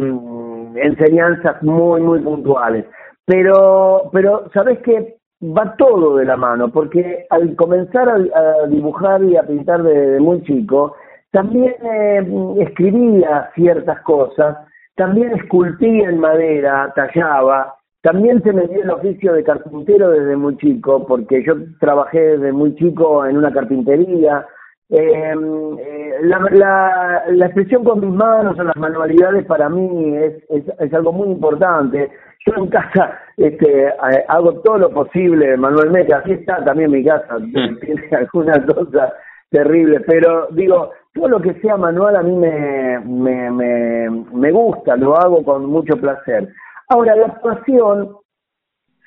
enseñanzas 0.76 1.62
muy 1.62 2.00
muy 2.00 2.20
puntuales 2.20 2.86
pero 3.26 4.08
pero 4.12 4.50
sabes 4.54 4.78
que 4.78 5.17
va 5.42 5.76
todo 5.76 6.16
de 6.16 6.24
la 6.24 6.36
mano, 6.36 6.70
porque 6.70 7.26
al 7.30 7.54
comenzar 7.56 8.08
a, 8.08 8.66
dibujar 8.66 9.22
y 9.22 9.36
a 9.36 9.46
pintar 9.46 9.82
de, 9.82 10.18
muy 10.20 10.42
chico, 10.42 10.94
también 11.30 11.74
eh, 11.82 12.54
escribía 12.60 13.50
ciertas 13.54 14.00
cosas, 14.02 14.56
también 14.96 15.32
esculpía 15.32 16.08
en 16.08 16.18
madera, 16.18 16.92
tallaba, 16.96 17.76
también 18.02 18.42
se 18.42 18.52
me 18.52 18.66
dio 18.66 18.82
el 18.82 18.90
oficio 18.90 19.32
de 19.32 19.44
carpintero 19.44 20.10
desde 20.10 20.36
muy 20.36 20.56
chico, 20.56 21.06
porque 21.06 21.44
yo 21.44 21.54
trabajé 21.80 22.20
desde 22.20 22.52
muy 22.52 22.74
chico 22.76 23.24
en 23.26 23.36
una 23.36 23.52
carpintería. 23.52 24.46
Em, 24.90 25.78
eh, 25.78 26.14
la, 26.22 26.38
la, 26.50 27.24
la, 27.28 27.46
expresión 27.46 27.84
con 27.84 28.00
mis 28.00 28.10
manos 28.10 28.58
o 28.58 28.62
las 28.62 28.76
manualidades 28.76 29.44
para 29.44 29.68
mí 29.68 30.16
es, 30.16 30.42
es 30.48 30.94
algo 30.94 31.12
muy 31.12 31.28
importante. 31.28 32.10
Yo 32.46 32.54
en 32.56 32.68
casa 32.68 33.18
este, 33.36 33.92
hago 34.28 34.60
todo 34.60 34.78
lo 34.78 34.90
posible 34.90 35.56
manualmente, 35.56 36.14
así 36.14 36.32
está 36.32 36.64
también 36.64 36.90
mi 36.90 37.04
casa, 37.04 37.38
mm. 37.38 37.78
tiene 37.80 38.08
algunas 38.16 38.64
cosas 38.66 39.12
terribles, 39.50 40.02
pero 40.06 40.48
digo, 40.52 40.90
todo 41.14 41.28
lo 41.28 41.40
que 41.40 41.54
sea 41.60 41.76
manual 41.76 42.16
a 42.16 42.22
mí 42.22 42.36
me, 42.36 43.00
me, 43.00 43.50
me, 43.50 44.10
me 44.32 44.52
gusta, 44.52 44.96
lo 44.96 45.16
hago 45.16 45.42
con 45.42 45.66
mucho 45.66 45.96
placer. 45.96 46.48
Ahora, 46.88 47.14
la 47.16 47.26
actuación 47.26 48.16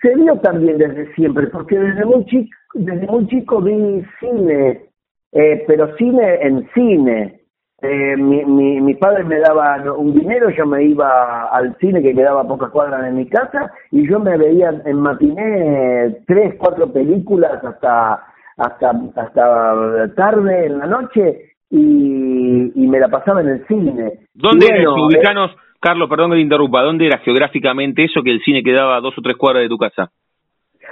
se 0.02 0.16
dio 0.16 0.38
también 0.40 0.78
desde 0.78 1.14
siempre, 1.14 1.48
porque 1.48 1.78
desde 1.78 2.06
muy 2.06 2.26
chico, 2.26 2.52
desde 2.74 3.08
muy 3.08 3.28
chico 3.28 3.62
vi 3.62 4.04
cine, 4.20 4.90
eh, 5.32 5.64
pero 5.68 5.96
cine 5.98 6.40
en 6.42 6.68
cine. 6.74 7.41
Eh, 7.84 8.16
mi, 8.16 8.46
mi, 8.46 8.80
mi 8.80 8.94
padre 8.94 9.24
me 9.24 9.40
daba 9.40 9.82
un 9.98 10.14
dinero, 10.14 10.52
yo 10.52 10.68
me 10.68 10.84
iba 10.84 11.46
al 11.46 11.76
cine 11.78 12.02
que 12.04 12.14
quedaba 12.14 12.42
a 12.42 12.48
pocas 12.48 12.70
cuadras 12.70 13.04
de 13.04 13.12
mi 13.12 13.28
casa 13.28 13.72
y 13.90 14.08
yo 14.08 14.20
me 14.20 14.38
veía 14.38 14.70
en 14.86 14.98
matiné 14.98 16.18
tres, 16.28 16.56
cuatro 16.60 16.92
películas 16.94 17.64
hasta 17.64 18.24
hasta 18.58 18.92
hasta 19.16 20.14
tarde 20.16 20.68
en 20.68 20.78
la 20.78 20.86
noche 20.86 21.54
y, 21.72 22.84
y 22.84 22.88
me 22.88 23.00
la 23.00 23.08
pasaba 23.08 23.42
en 23.42 23.50
el 23.50 23.66
cine. 23.66 24.20
¿Dónde 24.36 24.68
bueno, 24.70 24.98
los 24.98 25.08
ubicanos? 25.08 25.52
Carlos, 25.80 26.08
perdón 26.08 26.30
que 26.30 26.36
te 26.36 26.42
interrumpa, 26.42 26.84
¿dónde 26.84 27.08
era 27.08 27.18
geográficamente 27.18 28.04
eso 28.04 28.22
que 28.22 28.30
el 28.30 28.42
cine 28.42 28.62
quedaba 28.62 28.98
a 28.98 29.02
dos 29.02 29.18
o 29.18 29.22
tres 29.24 29.36
cuadras 29.38 29.64
de 29.64 29.70
tu 29.70 29.80
casa? 29.80 30.12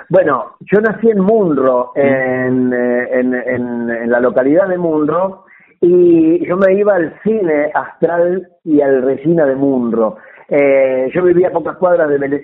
Bueno, 0.09 0.55
yo 0.61 0.81
nací 0.81 1.07
en 1.11 1.19
Munro, 1.19 1.91
en, 1.95 2.73
eh, 2.73 3.19
en, 3.19 3.33
en, 3.35 3.89
en, 3.91 4.09
la 4.09 4.19
localidad 4.19 4.67
de 4.67 4.79
Munro, 4.79 5.45
y 5.81 6.45
yo 6.45 6.57
me 6.57 6.73
iba 6.73 6.95
al 6.95 7.13
cine 7.23 7.71
Astral 7.73 8.47
y 8.63 8.81
al 8.81 9.01
Regina 9.03 9.45
de 9.45 9.55
Munro. 9.55 10.17
Eh, 10.49 11.09
yo 11.13 11.23
vivía 11.23 11.49
a 11.49 11.51
pocas 11.51 11.77
cuadras 11.77 12.09
de 12.09 12.17
Vélez 12.17 12.43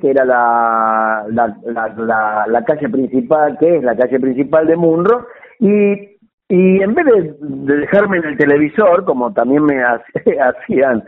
que 0.00 0.10
era 0.10 0.24
la, 0.24 1.24
la, 1.28 2.46
la, 2.46 2.64
calle 2.64 2.88
principal, 2.88 3.58
que 3.58 3.78
es 3.78 3.82
la 3.82 3.96
calle 3.96 4.20
principal 4.20 4.66
de 4.66 4.76
Munro, 4.76 5.26
y 5.58 6.12
y 6.52 6.82
en 6.82 6.92
vez 6.92 7.06
de, 7.06 7.34
dejarme 7.40 8.18
en 8.18 8.24
el 8.24 8.36
televisor, 8.36 9.06
como 9.06 9.32
también 9.32 9.64
me 9.64 9.82
hacían, 10.42 11.02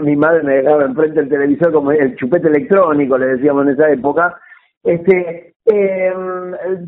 mi 0.00 0.16
madre 0.16 0.42
me 0.42 0.54
dejaba 0.54 0.84
enfrente 0.84 1.20
del 1.20 1.28
televisor 1.28 1.72
como 1.72 1.92
el 1.92 2.16
chupete 2.16 2.48
electrónico, 2.48 3.16
le 3.16 3.36
decíamos 3.36 3.66
en 3.66 3.74
esa 3.74 3.88
época, 3.88 4.36
este, 4.84 5.54
eh, 5.66 6.12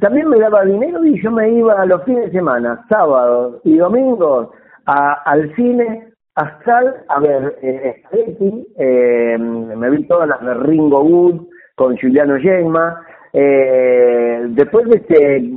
también 0.01 0.29
me 0.29 0.39
daba 0.39 0.65
dinero 0.65 1.05
y 1.05 1.23
yo 1.23 1.31
me 1.31 1.51
iba 1.51 1.81
a 1.81 1.87
los 1.87 2.03
fines 2.05 2.27
de 2.27 2.33
semana, 2.33 2.85
sábados 2.89 3.61
y 3.65 3.77
domingos, 3.77 4.51
a, 4.87 5.13
al 5.25 5.55
cine 5.55 6.13
astral 6.35 7.05
a 7.09 7.21
ver 7.21 7.59
eh, 7.63 8.03
eh, 8.79 9.39
me 9.39 9.91
vi 9.91 10.05
todas 10.07 10.29
las 10.29 10.41
de 10.41 10.55
Ringo 10.55 11.03
Wood 11.03 11.47
con 11.75 11.97
Juliano 11.99 12.39
Gemma, 12.39 13.03
eh, 13.33 14.43
después 14.49 14.89
de 14.89 14.97
este, 14.99 15.51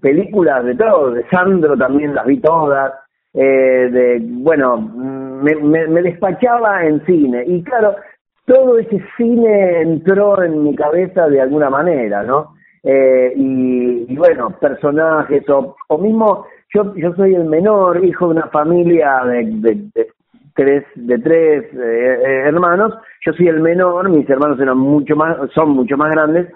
películas 0.00 0.64
de 0.64 0.74
todo, 0.74 1.10
de 1.10 1.24
Sandro 1.28 1.76
también 1.76 2.14
las 2.14 2.26
vi 2.26 2.40
todas, 2.40 2.92
eh, 3.34 3.88
de, 3.90 4.18
bueno, 4.22 4.78
me, 4.78 5.54
me 5.54 6.02
despachaba 6.02 6.84
en 6.84 7.04
cine 7.04 7.44
y 7.46 7.62
claro, 7.62 7.96
todo 8.46 8.78
ese 8.78 9.02
cine 9.16 9.82
entró 9.82 10.42
en 10.42 10.62
mi 10.62 10.74
cabeza 10.74 11.28
de 11.28 11.40
alguna 11.40 11.68
manera, 11.68 12.22
¿no? 12.22 12.54
Eh, 12.82 13.32
y, 13.36 14.12
y, 14.12 14.16
bueno, 14.16 14.50
personajes 14.60 15.48
o, 15.50 15.76
o 15.88 15.98
mismo 15.98 16.46
yo 16.72 16.94
yo 16.94 17.12
soy 17.14 17.34
el 17.34 17.44
menor 17.44 18.04
hijo 18.04 18.26
de 18.26 18.34
una 18.34 18.48
familia 18.48 19.22
de, 19.24 19.44
de, 19.44 19.74
de 19.94 20.08
tres 20.54 20.84
de 20.94 21.18
tres 21.18 21.64
eh, 21.74 22.20
eh, 22.24 22.42
hermanos 22.46 22.94
yo 23.24 23.32
soy 23.32 23.48
el 23.48 23.60
menor 23.60 24.08
mis 24.08 24.28
hermanos 24.30 24.60
eran 24.60 24.78
mucho 24.78 25.16
más 25.16 25.36
son 25.52 25.70
mucho 25.70 25.96
más 25.96 26.10
grandes 26.12 26.48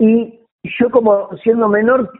y 0.00 0.38
yo 0.64 0.90
como 0.90 1.30
siendo 1.42 1.68
menor 1.68 2.10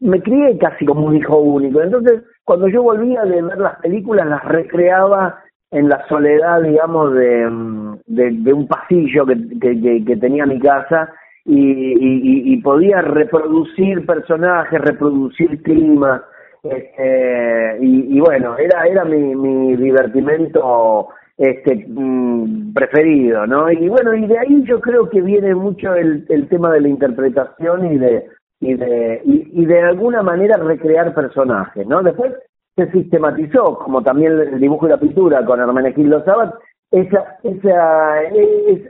me 0.00 0.20
crié 0.22 0.58
casi 0.58 0.84
como 0.84 1.06
un 1.06 1.16
hijo 1.16 1.36
único. 1.38 1.80
Entonces, 1.80 2.22
cuando 2.44 2.68
yo 2.68 2.82
volvía 2.82 3.22
de 3.22 3.42
ver 3.42 3.58
las 3.58 3.78
películas, 3.80 4.26
las 4.26 4.44
recreaba 4.44 5.42
en 5.74 5.88
la 5.88 6.06
soledad, 6.08 6.62
digamos, 6.62 7.12
de, 7.14 7.50
de, 8.06 8.52
un 8.52 8.68
pasillo 8.68 9.26
que, 9.26 10.04
que, 10.06 10.16
tenía 10.16 10.46
mi 10.46 10.60
casa 10.60 11.12
y, 11.44 11.58
y, 11.58 12.52
y, 12.52 12.56
podía 12.62 13.02
reproducir 13.02 14.06
personajes, 14.06 14.80
reproducir 14.80 15.62
climas. 15.62 16.22
Este, 16.62 17.78
y, 17.80 18.16
y 18.16 18.20
bueno, 18.20 18.56
era, 18.56 18.86
era 18.86 19.04
mi, 19.04 19.34
mi 19.34 19.76
divertimento 19.76 21.08
este 21.36 21.84
mm, 21.88 22.72
preferido, 22.72 23.46
¿no? 23.46 23.70
Y 23.70 23.88
bueno, 23.88 24.14
y 24.14 24.26
de 24.26 24.38
ahí 24.38 24.64
yo 24.64 24.80
creo 24.80 25.10
que 25.10 25.20
viene 25.20 25.54
mucho 25.54 25.94
el, 25.94 26.24
el 26.28 26.48
tema 26.48 26.70
de 26.72 26.82
la 26.82 26.88
interpretación 26.88 27.92
y 27.92 27.98
de 27.98 28.26
y 28.60 28.74
de 28.74 29.20
y, 29.24 29.66
de 29.66 29.80
alguna 29.80 30.22
manera 30.22 30.56
recrear 30.56 31.12
personajes, 31.14 31.86
¿no? 31.86 32.02
Después 32.02 32.32
se 32.76 32.90
sistematizó, 32.90 33.78
como 33.78 34.02
también 34.02 34.32
el 34.32 34.60
dibujo 34.60 34.86
y 34.86 34.90
la 34.90 34.98
pintura 34.98 35.44
con 35.44 35.60
Hermenegildo 35.60 36.24
Sabat, 36.24 36.54
esa 36.90 37.38
esa 37.42 38.22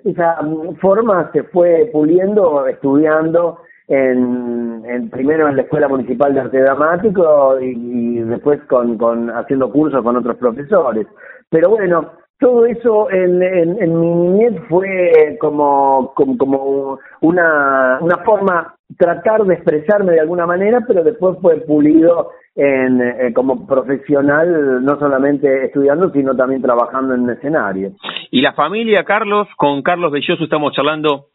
esa 0.04 0.38
forma 0.80 1.30
se 1.32 1.42
fue 1.44 1.88
puliendo, 1.92 2.66
estudiando 2.66 3.58
en, 3.88 4.82
en, 4.86 5.10
primero 5.10 5.48
en 5.48 5.56
la 5.56 5.62
Escuela 5.62 5.88
Municipal 5.88 6.34
de 6.34 6.40
Arte 6.40 6.60
Dramático 6.60 7.60
y, 7.60 8.20
después 8.20 8.60
con, 8.64 8.96
con 8.98 9.30
haciendo 9.30 9.70
cursos 9.70 10.02
con 10.02 10.16
otros 10.16 10.36
profesores. 10.36 11.06
Pero 11.50 11.70
bueno, 11.70 12.10
todo 12.38 12.66
eso 12.66 13.10
en, 13.10 13.42
en, 13.42 13.82
en, 13.82 14.00
mi 14.00 14.08
niñez 14.08 14.60
fue 14.68 15.36
como, 15.40 16.12
como, 16.14 16.36
como 16.38 16.98
una, 17.20 17.98
una 18.00 18.18
forma, 18.18 18.74
tratar 18.98 19.44
de 19.44 19.54
expresarme 19.54 20.12
de 20.12 20.20
alguna 20.20 20.46
manera, 20.46 20.80
pero 20.86 21.02
después 21.02 21.36
fue 21.40 21.60
pulido 21.60 22.30
en, 22.54 23.00
eh, 23.00 23.32
como 23.34 23.66
profesional, 23.66 24.84
no 24.84 24.98
solamente 24.98 25.66
estudiando, 25.66 26.10
sino 26.10 26.36
también 26.36 26.62
trabajando 26.62 27.14
en 27.14 27.28
escenario. 27.30 27.92
Y 28.30 28.40
la 28.40 28.52
familia, 28.52 29.04
Carlos, 29.04 29.48
con 29.56 29.82
Carlos 29.82 30.12
Belloso 30.12 30.44
estamos 30.44 30.72
charlando 30.72 31.26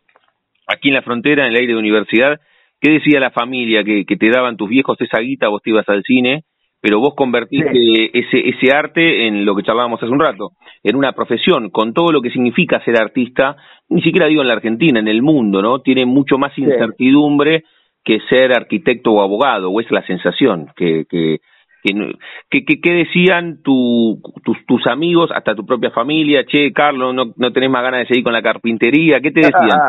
aquí 0.67 0.89
en 0.89 0.95
la 0.95 1.01
frontera, 1.01 1.45
en 1.45 1.51
el 1.51 1.59
aire 1.59 1.73
de 1.73 1.79
universidad. 1.79 2.39
¿Qué 2.79 2.91
decía 2.91 3.19
la 3.19 3.31
familia? 3.31 3.83
¿Que, 3.83 4.05
que 4.05 4.15
te 4.15 4.29
daban 4.29 4.55
tus 4.55 4.69
viejos 4.69 4.99
esa 5.01 5.19
guita, 5.19 5.49
vos 5.49 5.61
te 5.61 5.71
ibas 5.71 5.87
al 5.89 6.03
cine? 6.03 6.45
Pero 6.81 6.99
vos 6.99 7.13
convertiste 7.15 8.17
ese, 8.17 8.49
ese 8.49 8.73
arte 8.73 9.27
en 9.27 9.45
lo 9.45 9.55
que 9.55 9.63
charlábamos 9.63 10.01
hace 10.01 10.11
un 10.11 10.19
rato, 10.19 10.51
en 10.83 10.95
una 10.95 11.11
profesión, 11.11 11.69
con 11.69 11.93
todo 11.93 12.11
lo 12.11 12.21
que 12.21 12.31
significa 12.31 12.83
ser 12.83 13.01
artista, 13.01 13.57
ni 13.89 14.01
siquiera 14.01 14.27
digo 14.27 14.41
en 14.41 14.47
la 14.47 14.53
Argentina, 14.53 14.99
en 14.99 15.07
el 15.07 15.21
mundo, 15.21 15.61
¿no? 15.61 15.79
Tiene 15.79 16.05
mucho 16.05 16.37
más 16.37 16.57
incertidumbre 16.57 17.63
que 18.03 18.19
ser 18.29 18.53
arquitecto 18.53 19.11
o 19.11 19.21
abogado, 19.21 19.69
o 19.69 19.81
es 19.81 19.91
la 19.91 20.05
sensación 20.05 20.71
que, 20.75 21.05
que, 21.09 21.39
que, 21.83 22.65
que, 22.65 22.81
que 22.81 22.93
decían 22.93 23.61
tu, 23.61 24.21
tus, 24.43 24.57
tus 24.65 24.87
amigos, 24.87 25.31
hasta 25.33 25.55
tu 25.55 25.65
propia 25.65 25.91
familia, 25.91 26.45
che, 26.45 26.71
Carlos, 26.71 27.13
no, 27.13 27.33
no 27.35 27.51
tenés 27.51 27.69
más 27.69 27.83
ganas 27.83 28.01
de 28.01 28.07
seguir 28.07 28.23
con 28.23 28.33
la 28.33 28.41
carpintería, 28.41 29.19
¿qué 29.19 29.31
te 29.31 29.41
decían? 29.41 29.79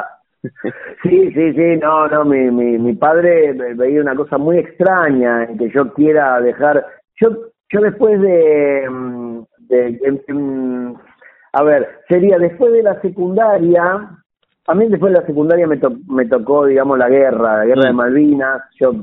Sí, 1.02 1.32
sí, 1.32 1.52
sí, 1.52 1.76
no, 1.80 2.08
no, 2.08 2.24
mi, 2.24 2.50
mi, 2.50 2.78
mi 2.78 2.94
padre 2.94 3.52
veía 3.74 4.00
una 4.00 4.14
cosa 4.14 4.38
muy 4.38 4.58
extraña 4.58 5.44
en 5.44 5.58
que 5.58 5.70
yo 5.70 5.92
quiera 5.92 6.40
dejar, 6.40 6.86
yo, 7.20 7.28
yo 7.70 7.80
después 7.80 8.20
de, 8.20 8.88
mm, 8.88 9.42
de, 9.68 10.22
mm, 10.28 10.94
a 11.52 11.62
ver, 11.62 11.88
sería 12.08 12.38
después 12.38 12.72
de 12.72 12.82
la 12.82 13.00
secundaria, 13.00 14.08
a 14.66 14.74
mí 14.74 14.88
después 14.88 15.12
de 15.12 15.20
la 15.20 15.26
secundaria 15.26 15.66
me, 15.66 15.80
me 16.08 16.26
tocó, 16.26 16.66
digamos, 16.66 16.98
la 16.98 17.08
guerra, 17.08 17.58
la 17.58 17.66
guerra 17.66 17.86
de. 17.86 17.92
Malvinas, 17.92 18.62
yo 18.78 18.94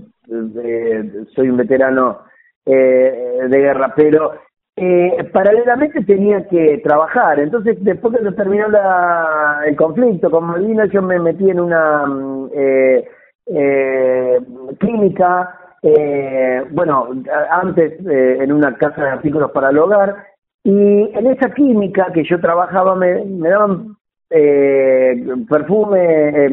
eh, 0.63 1.25
soy 1.35 1.49
un 1.49 1.57
veterano 1.57 2.21
eh, 2.65 3.39
de 3.47 3.57
guerra, 3.59 3.93
pero 3.95 4.33
eh, 4.79 5.29
paralelamente 5.33 6.03
tenía 6.03 6.47
que 6.47 6.79
trabajar. 6.83 7.39
Entonces, 7.39 7.77
después 7.81 8.15
que 8.15 8.31
terminó 8.33 8.67
la, 8.69 9.61
el 9.65 9.75
conflicto 9.75 10.29
con 10.29 10.45
Malvinas, 10.45 10.91
yo 10.91 11.01
me 11.01 11.19
metí 11.19 11.49
en 11.49 11.59
una 11.59 12.05
mm, 12.05 12.49
eh, 12.53 13.07
eh, 13.47 14.39
clínica, 14.79 15.57
eh, 15.81 16.63
bueno, 16.69 17.09
antes 17.49 17.93
eh, 18.07 18.37
en 18.39 18.51
una 18.51 18.75
casa 18.75 19.03
de 19.03 19.09
artículos 19.09 19.49
para 19.49 19.71
el 19.71 19.79
hogar, 19.79 20.15
y 20.63 21.09
en 21.11 21.25
esa 21.25 21.49
clínica 21.49 22.11
que 22.13 22.23
yo 22.23 22.39
trabajaba 22.39 22.93
me, 22.93 23.23
daban 23.49 23.95
eh, 24.29 25.25
perfume, 25.49 26.49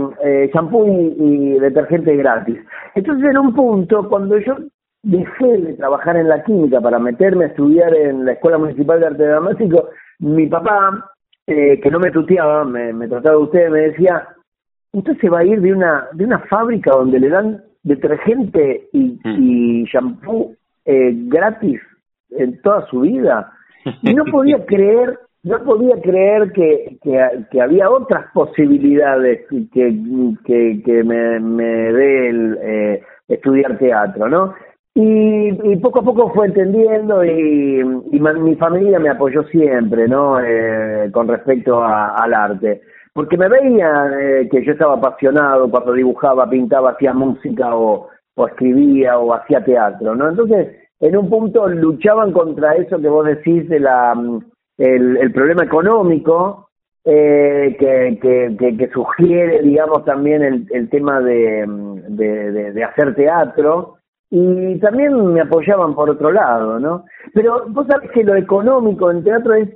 shampoo 0.55 0.87
y, 0.87 1.15
y 1.19 1.59
detergente 1.59 2.17
gratis. 2.17 2.59
Entonces, 2.95 3.29
en 3.29 3.37
un 3.37 3.55
punto, 3.55 4.09
cuando 4.09 4.39
yo 4.39 4.57
dejé 5.05 5.59
de 5.59 5.75
trabajar 5.75 6.17
en 6.17 6.29
la 6.29 6.43
química 6.43 6.81
para 6.81 6.99
meterme 6.99 7.45
a 7.45 7.49
estudiar 7.49 7.95
en 7.95 8.25
la 8.25 8.33
Escuela 8.33 8.59
Municipal 8.59 9.01
de 9.01 9.07
Arte 9.07 9.27
Dramático, 9.27 9.91
mi 10.19 10.47
papá, 10.47 11.11
eh, 11.47 11.79
que 11.81 11.91
no 11.91 12.01
me 12.01 12.11
tuteaba, 12.11 12.65
me, 12.65 12.93
me 12.93 13.07
trataba 13.07 13.37
de 13.37 13.43
usted, 13.43 13.71
me 13.71 13.81
decía, 13.81 14.29
usted 14.93 15.17
se 15.21 15.29
va 15.29 15.41
a 15.41 15.45
ir 15.45 15.61
de 15.61 15.73
una, 15.73 16.09
de 16.13 16.25
una 16.25 16.39
fábrica 16.41 16.93
donde 16.93 17.21
le 17.21 17.29
dan 17.29 17.63
detergente 17.83 18.89
y, 18.93 19.21
mm. 19.23 19.37
y 19.43 19.85
shampoo 19.85 20.55
eh, 20.87 21.13
gratis 21.15 21.81
en 22.31 22.61
toda 22.63 22.87
su 22.87 23.01
vida. 23.01 23.53
Y 24.03 24.15
no 24.15 24.25
podía 24.25 24.65
creer, 24.67 25.19
no 25.43 25.63
podía 25.65 26.01
creer 26.01 26.53
que, 26.53 26.99
que, 27.03 27.61
había 27.61 27.91
otras 27.91 28.27
posibilidades 28.33 29.47
que, 29.51 29.67
que, 30.45 30.83
que 30.83 31.05
me, 31.05 31.41
me 31.41 31.93
dé 31.93 32.29
el 32.31 32.59
eh, 32.63 33.03
estudiar 33.29 33.79
teatro, 33.79 34.29
¿no? 34.29 34.55
Y, 34.97 35.73
y, 35.73 35.77
poco 35.77 36.01
a 36.01 36.03
poco 36.03 36.33
fue 36.33 36.47
entendiendo 36.47 37.25
y, 37.25 37.83
mi 37.83 38.55
familia 38.57 39.01
me 39.01 39.11
apoyó 39.11 39.43
siempre, 39.45 40.07
¿no? 40.07 40.39
Eh, 40.41 41.11
con 41.13 41.27
respecto 41.27 41.83
al 41.83 42.33
arte. 42.33 42.83
Porque 43.13 43.37
me 43.37 43.49
veía 43.49 44.07
eh, 44.21 44.49
que 44.51 44.65
yo 44.65 44.73
estaba 44.73 44.95
apasionado 44.95 45.69
cuando 45.69 45.93
dibujaba, 45.93 46.49
pintaba, 46.49 46.93
hacía 46.93 47.13
música 47.13 47.75
o, 47.75 48.09
o 48.37 48.47
escribía 48.47 49.19
o 49.19 49.35
hacía 49.35 49.65
teatro, 49.65 50.15
¿no? 50.15 50.29
Entonces, 50.29 50.77
en 51.01 51.17
un 51.17 51.29
punto 51.29 51.69
luchaban 51.69 52.33
contra 52.33 52.75
eso 52.75 53.01
que 53.01 53.09
vos 53.09 53.27
decís 53.27 53.69
de 53.69 53.81
la 53.81 54.15
el, 54.79 55.17
el 55.17 55.33
problema 55.33 55.65
económico 55.65 56.69
eh, 57.05 57.77
que, 57.79 58.19
que, 58.21 58.77
que, 58.77 58.89
sugiere, 58.89 59.63
digamos, 59.63 60.05
también 60.05 60.43
el, 60.43 60.67
el 60.71 60.89
tema 60.89 61.21
de, 61.21 61.67
de, 62.09 62.73
de, 62.73 62.85
hacer 62.85 63.15
teatro 63.15 63.99
y 64.31 64.79
también 64.81 65.33
me 65.33 65.41
apoyaban 65.41 65.95
por 65.95 66.11
otro 66.11 66.33
lado, 66.33 66.79
¿no? 66.81 67.05
Pero 67.33 67.67
vos 67.69 67.87
sabés 67.87 68.11
que 68.11 68.25
lo 68.25 68.35
económico 68.35 69.11
en 69.11 69.23
teatro 69.23 69.55
es, 69.55 69.69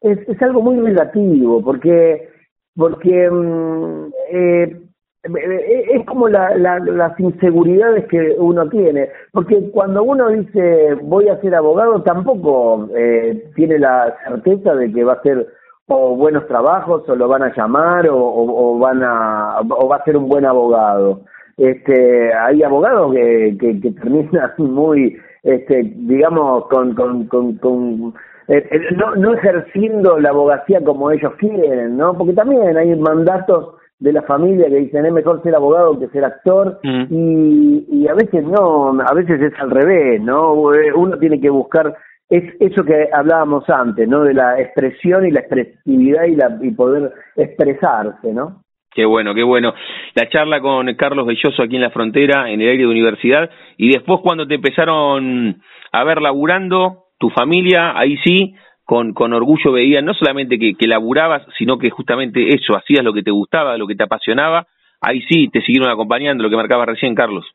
es, 0.00 0.42
algo 0.42 0.62
muy 0.62 0.80
relativo, 0.80 1.62
porque, 1.62 2.28
porque 2.74 3.30
mm, 3.30 4.06
eh, 4.32 4.80
es 5.22 6.06
como 6.06 6.28
la, 6.28 6.56
las 6.56 7.20
inseguridades 7.20 8.06
que 8.06 8.36
uno 8.38 8.68
tiene, 8.70 9.10
porque 9.32 9.70
cuando 9.70 10.02
uno 10.02 10.28
dice 10.28 10.94
voy 11.02 11.28
a 11.28 11.40
ser 11.40 11.54
abogado 11.54 12.02
tampoco 12.02 12.88
eh, 12.96 13.50
tiene 13.54 13.78
la 13.78 14.16
certeza 14.24 14.74
de 14.74 14.90
que 14.90 15.04
va 15.04 15.14
a 15.14 15.22
ser 15.22 15.46
o 15.88 16.14
buenos 16.16 16.46
trabajos 16.46 17.06
o 17.08 17.16
lo 17.16 17.28
van 17.28 17.42
a 17.42 17.54
llamar 17.54 18.08
o, 18.10 18.78
van 18.78 19.02
a 19.02 19.60
o 19.60 19.88
va 19.88 19.96
a 19.96 20.04
ser 20.04 20.16
un 20.16 20.28
buen 20.28 20.46
abogado. 20.46 21.22
Este, 21.60 22.32
hay 22.32 22.62
abogados 22.62 23.12
que, 23.12 23.54
que, 23.60 23.90
terminan 23.92 24.50
muy, 24.58 25.14
este, 25.42 25.92
digamos, 25.94 26.66
con, 26.68 26.94
con, 26.94 27.26
con, 27.26 27.58
con 27.58 28.14
eh, 28.48 28.66
eh, 28.70 28.80
no, 28.96 29.14
no 29.16 29.34
ejerciendo 29.34 30.18
la 30.18 30.30
abogacía 30.30 30.82
como 30.82 31.10
ellos 31.10 31.34
quieren, 31.38 31.98
¿no? 31.98 32.16
Porque 32.16 32.32
también 32.32 32.78
hay 32.78 32.96
mandatos 32.96 33.74
de 33.98 34.14
la 34.14 34.22
familia 34.22 34.70
que 34.70 34.76
dicen 34.76 35.04
es 35.04 35.12
mejor 35.12 35.42
ser 35.42 35.54
abogado 35.54 36.00
que 36.00 36.08
ser 36.08 36.24
actor 36.24 36.80
mm. 36.82 37.04
y, 37.10 37.86
y 37.90 38.08
a 38.08 38.14
veces 38.14 38.42
no, 38.42 38.98
a 38.98 39.12
veces 39.12 39.42
es 39.42 39.52
al 39.60 39.70
revés, 39.70 40.22
¿no? 40.22 40.72
Eh, 40.72 40.94
uno 40.94 41.18
tiene 41.18 41.38
que 41.42 41.50
buscar 41.50 41.94
es 42.30 42.44
eso 42.60 42.84
que 42.84 43.10
hablábamos 43.12 43.68
antes, 43.68 44.08
¿no? 44.08 44.22
De 44.22 44.32
la 44.32 44.58
expresión 44.58 45.26
y 45.26 45.30
la 45.30 45.40
expresividad 45.40 46.24
y, 46.24 46.36
la, 46.36 46.58
y 46.62 46.70
poder 46.70 47.12
expresarse, 47.36 48.32
¿no? 48.32 48.62
Qué 48.92 49.04
bueno, 49.04 49.34
qué 49.34 49.42
bueno. 49.42 49.72
La 50.14 50.28
charla 50.28 50.60
con 50.60 50.92
Carlos 50.94 51.26
Belloso 51.26 51.62
aquí 51.62 51.76
en 51.76 51.82
la 51.82 51.90
frontera, 51.90 52.50
en 52.50 52.60
el 52.60 52.70
aire 52.70 52.82
de 52.84 52.90
universidad, 52.90 53.48
y 53.76 53.92
después 53.92 54.20
cuando 54.22 54.46
te 54.46 54.56
empezaron 54.56 55.62
a 55.92 56.04
ver 56.04 56.20
laburando, 56.20 57.04
tu 57.18 57.30
familia, 57.30 57.96
ahí 57.96 58.16
sí, 58.24 58.54
con, 58.84 59.12
con 59.12 59.32
orgullo 59.32 59.72
veía 59.72 60.02
no 60.02 60.14
solamente 60.14 60.58
que, 60.58 60.74
que 60.74 60.88
laburabas, 60.88 61.42
sino 61.56 61.78
que 61.78 61.90
justamente 61.90 62.48
eso, 62.48 62.76
hacías 62.76 63.04
lo 63.04 63.12
que 63.12 63.22
te 63.22 63.30
gustaba, 63.30 63.76
lo 63.76 63.86
que 63.86 63.94
te 63.94 64.02
apasionaba, 64.02 64.66
ahí 65.00 65.22
sí 65.28 65.48
te 65.52 65.60
siguieron 65.60 65.90
acompañando, 65.90 66.42
lo 66.42 66.50
que 66.50 66.56
marcaba 66.56 66.86
recién 66.86 67.14
Carlos. 67.14 67.46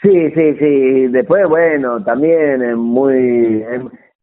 Sí, 0.00 0.30
sí, 0.30 0.54
sí. 0.58 1.06
Después, 1.08 1.46
bueno, 1.48 2.02
también 2.02 2.76
muy 2.76 3.62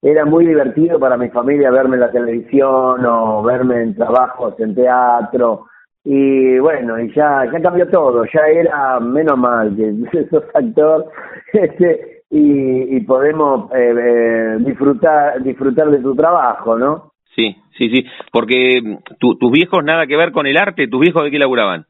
era 0.01 0.25
muy 0.25 0.45
divertido 0.45 0.99
para 0.99 1.17
mi 1.17 1.29
familia 1.29 1.71
verme 1.71 1.95
en 1.95 2.01
la 2.01 2.11
televisión 2.11 3.05
o 3.05 3.43
verme 3.43 3.81
en 3.81 3.95
trabajos 3.95 4.59
en 4.59 4.73
teatro 4.73 5.65
y 6.03 6.59
bueno, 6.59 6.99
y 6.99 7.13
ya 7.13 7.45
ya 7.51 7.61
cambió 7.61 7.87
todo, 7.89 8.23
ya 8.25 8.41
era 8.47 8.99
menos 8.99 9.37
mal 9.37 9.75
que 9.75 10.27
sos 10.31 10.43
actor 10.53 11.05
este 11.53 12.23
y, 12.31 12.97
y 12.97 12.99
podemos 13.01 13.71
eh, 13.73 13.93
eh, 13.97 14.57
disfrutar 14.59 15.41
disfrutar 15.43 15.89
de 15.89 15.99
tu 15.99 16.15
trabajo, 16.15 16.77
¿no? 16.77 17.11
Sí, 17.35 17.55
sí, 17.77 17.89
sí, 17.89 18.05
porque 18.31 18.81
mm, 18.81 18.97
tu, 19.19 19.37
tus 19.37 19.51
viejos 19.51 19.83
nada 19.83 20.07
que 20.07 20.17
ver 20.17 20.31
con 20.31 20.47
el 20.47 20.57
arte, 20.57 20.87
tus 20.87 21.01
viejos 21.01 21.23
de 21.23 21.31
qué 21.31 21.39
laburaban? 21.39 21.85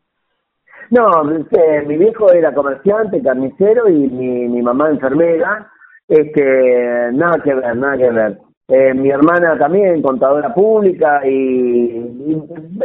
No, 0.92 1.30
este, 1.32 1.84
mi 1.86 1.98
viejo 1.98 2.32
era 2.34 2.54
comerciante, 2.54 3.22
carnicero 3.22 3.88
y 3.90 4.08
mi, 4.08 4.48
mi 4.48 4.62
mamá 4.62 4.90
enfermera, 4.90 5.70
este, 6.08 7.12
nada 7.14 7.38
que 7.44 7.54
ver, 7.54 7.76
nada 7.76 7.98
que 7.98 8.10
ver. 8.10 8.38
Eh, 8.70 8.94
mi 8.94 9.10
hermana 9.10 9.58
también, 9.58 10.02
contadora 10.02 10.54
pública, 10.54 11.26
y, 11.28 12.06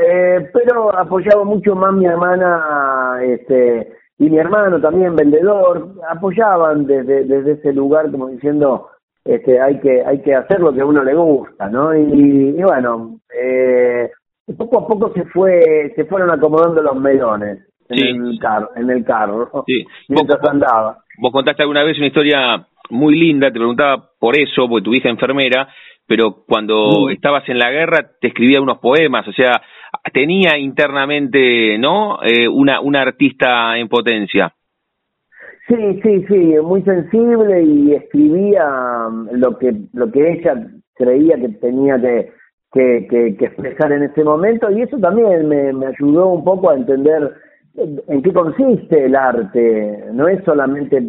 eh, 0.01 0.51
pero 0.53 0.97
apoyaba 0.97 1.45
mucho 1.45 1.75
más 1.75 1.93
mi 1.93 2.07
hermana, 2.07 3.19
este, 3.23 3.93
y 4.19 4.31
mi 4.31 4.39
hermano 4.39 4.81
también 4.81 5.15
vendedor, 5.15 5.93
apoyaban 6.09 6.87
desde, 6.87 7.25
desde 7.25 7.53
ese 7.53 7.73
lugar 7.73 8.11
como 8.11 8.29
diciendo 8.29 8.89
este 9.25 9.61
hay 9.61 9.81
que 9.81 10.05
hay 10.05 10.21
que 10.21 10.35
hacer 10.35 10.61
lo 10.61 10.73
que 10.73 10.83
a 10.83 10.87
uno 10.87 11.03
le 11.03 11.15
gusta 11.15 11.69
no 11.69 11.95
y, 11.97 12.53
bueno 12.63 13.21
eh, 13.35 14.11
poco 14.57 14.81
a 14.81 14.87
poco 14.87 15.13
se 15.15 15.25
fue 15.25 15.93
se 15.97 16.05
fueron 16.05 16.31
acomodando 16.31 16.83
los 16.83 16.97
melones 16.97 17.67
en 17.89 18.27
el 18.27 18.39
carro 18.39 18.71
en 18.77 18.91
el 18.91 19.05
carro 19.05 19.51
sí. 19.67 19.85
mientras 20.09 20.41
andaba. 20.45 20.99
vos 21.19 21.33
contaste 21.33 21.63
alguna 21.63 21.85
vez 21.85 21.97
una 21.97 22.09
historia 22.09 22.67
muy 22.91 23.19
linda 23.19 23.49
te 23.49 23.59
preguntaba 23.59 24.11
por 24.19 24.39
eso 24.39 24.69
porque 24.69 24.85
tu 24.85 24.95
hija 24.95 25.09
enfermera 25.09 25.69
pero 26.07 26.45
cuando 26.47 27.07
mm. 27.07 27.11
estabas 27.11 27.49
en 27.49 27.59
la 27.59 27.71
guerra 27.71 28.11
te 28.21 28.29
escribía 28.29 28.61
unos 28.61 28.79
poemas 28.79 29.27
o 29.29 29.33
sea 29.33 29.63
tenía 30.13 30.59
internamente, 30.59 31.79
¿no? 31.79 32.19
Eh, 32.23 32.49
una, 32.49 32.81
una 32.81 33.03
artista 33.03 33.77
en 33.79 33.89
potencia. 33.89 34.53
Sí, 35.67 36.01
sí, 36.03 36.25
sí, 36.29 36.55
muy 36.63 36.83
sensible 36.83 37.63
y 37.63 37.95
escribía 37.95 38.67
um, 39.09 39.29
lo 39.33 39.59
que 39.59 39.73
lo 39.95 40.13
que 40.13 40.33
ella 40.33 40.67
creía 40.95 41.37
que 41.37 41.49
tenía 41.49 41.99
que, 41.99 42.33
que, 42.71 43.37
que, 43.39 43.45
expresar 43.47 43.91
en 43.93 44.03
ese 44.03 44.25
momento 44.25 44.71
y 44.71 44.83
eso 44.83 44.99
también 44.99 45.49
me, 45.49 45.73
me 45.73 45.87
ayudó 45.87 46.29
un 46.29 46.45
poco 46.45 46.69
a 46.69 46.77
entender 46.77 47.33
en 47.77 48.23
qué 48.23 48.33
consiste 48.33 49.07
el 49.07 49.17
arte. 49.17 50.05
No 50.13 50.29
es 50.29 50.45
solamente 50.45 51.03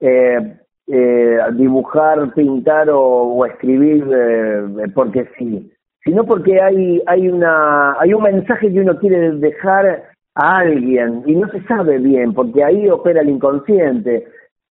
eh, 0.00 0.56
eh, 0.88 1.38
dibujar, 1.52 2.32
pintar 2.34 2.88
o, 2.90 3.44
escribir 3.46 4.08
eh, 4.12 4.88
porque 4.94 5.28
sí 5.38 5.72
sino 6.06 6.24
porque 6.24 6.62
hay, 6.62 7.02
hay, 7.06 7.28
una, 7.28 7.98
hay 7.98 8.14
un 8.14 8.22
mensaje 8.22 8.72
que 8.72 8.80
uno 8.80 8.96
quiere 8.96 9.32
dejar 9.32 10.04
a 10.36 10.58
alguien 10.58 11.24
y 11.26 11.34
no 11.34 11.48
se 11.48 11.60
sabe 11.64 11.98
bien, 11.98 12.32
porque 12.32 12.62
ahí 12.62 12.88
opera 12.88 13.22
el 13.22 13.28
inconsciente. 13.28 14.24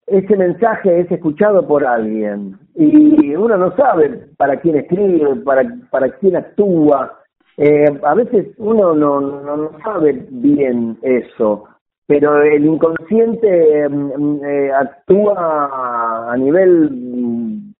Ese 0.06 0.36
mensaje 0.36 1.00
es 1.00 1.10
escuchado 1.10 1.66
por 1.66 1.84
alguien 1.84 2.56
y 2.76 3.34
uno 3.34 3.56
no 3.56 3.74
sabe 3.74 4.28
para 4.36 4.60
quién 4.60 4.76
escribe, 4.76 5.34
para, 5.44 5.64
para 5.90 6.08
quién 6.18 6.36
actúa. 6.36 7.18
Eh, 7.56 8.00
a 8.04 8.14
veces 8.14 8.48
uno 8.58 8.94
no, 8.94 9.20
no, 9.20 9.56
no, 9.56 9.70
sabe 9.82 10.26
bien 10.30 10.98
eso, 11.02 11.64
pero 12.06 12.42
el 12.42 12.64
inconsciente 12.64 13.88
mm, 13.88 14.44
eh, 14.44 14.70
actúa 14.72 16.32
a 16.32 16.36
nivel, 16.36 16.90
mm, 16.90 17.72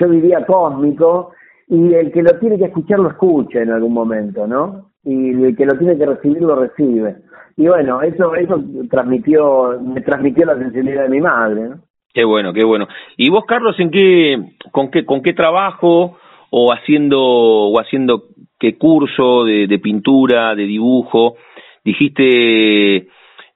yo 0.00 0.08
diría, 0.08 0.44
cósmico 0.46 1.32
y 1.68 1.94
el 1.94 2.12
que 2.12 2.22
lo 2.22 2.38
tiene 2.38 2.58
que 2.58 2.66
escuchar 2.66 3.00
lo 3.00 3.10
escucha 3.10 3.60
en 3.60 3.70
algún 3.70 3.92
momento, 3.92 4.46
¿no? 4.46 4.90
Y 5.02 5.42
el 5.42 5.56
que 5.56 5.66
lo 5.66 5.76
tiene 5.78 5.96
que 5.98 6.06
recibir 6.06 6.42
lo 6.42 6.56
recibe. 6.56 7.16
Y 7.56 7.66
bueno, 7.66 8.02
eso 8.02 8.34
eso 8.34 8.62
transmitió 8.90 9.80
me 9.80 10.00
transmitió 10.00 10.46
la 10.46 10.58
sensibilidad 10.58 11.04
de 11.04 11.08
mi 11.08 11.20
madre, 11.20 11.68
¿no? 11.68 11.76
Qué 12.12 12.24
bueno, 12.24 12.52
qué 12.52 12.64
bueno. 12.64 12.86
¿Y 13.16 13.28
vos, 13.28 13.44
Carlos, 13.44 13.78
en 13.80 13.90
qué 13.90 14.38
con 14.70 14.90
qué 14.90 15.04
con 15.04 15.22
qué 15.22 15.32
trabajo 15.32 16.16
o 16.50 16.72
haciendo 16.72 17.20
o 17.20 17.80
haciendo 17.80 18.24
qué 18.58 18.78
curso 18.78 19.44
de, 19.44 19.66
de 19.66 19.78
pintura, 19.80 20.54
de 20.54 20.64
dibujo 20.64 21.36
dijiste 21.84 23.08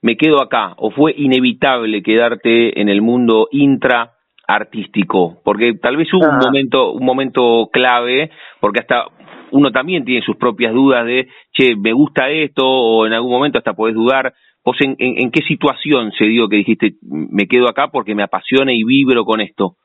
me 0.02 0.16
quedo 0.16 0.42
acá 0.42 0.74
o 0.76 0.90
fue 0.90 1.14
inevitable 1.16 2.02
quedarte 2.02 2.80
en 2.80 2.88
el 2.88 3.02
mundo 3.02 3.48
intra 3.50 4.12
artístico, 4.46 5.40
porque 5.44 5.74
tal 5.74 5.96
vez 5.96 6.08
hubo 6.14 6.26
un 6.26 6.36
ah. 6.36 6.40
momento, 6.42 6.92
un 6.92 7.04
momento 7.04 7.68
clave, 7.70 8.30
porque 8.60 8.80
hasta 8.80 9.04
uno 9.50 9.70
también 9.70 10.04
tiene 10.04 10.24
sus 10.24 10.36
propias 10.36 10.72
dudas 10.72 11.04
de, 11.04 11.28
che, 11.52 11.76
me 11.76 11.92
gusta 11.92 12.30
esto, 12.30 12.66
o 12.66 13.06
en 13.06 13.12
algún 13.12 13.30
momento 13.30 13.58
hasta 13.58 13.74
podés 13.74 13.94
dudar. 13.94 14.32
¿Vos 14.64 14.76
en, 14.80 14.96
en, 14.98 15.30
qué 15.30 15.42
situación 15.42 16.12
se 16.12 16.24
dio 16.24 16.48
que 16.48 16.56
dijiste, 16.56 16.96
me 17.02 17.46
quedo 17.46 17.68
acá 17.68 17.88
porque 17.88 18.14
me 18.14 18.22
apasiona 18.22 18.72
y 18.72 18.84
vibro 18.84 19.24
con 19.24 19.40
esto? 19.40 19.76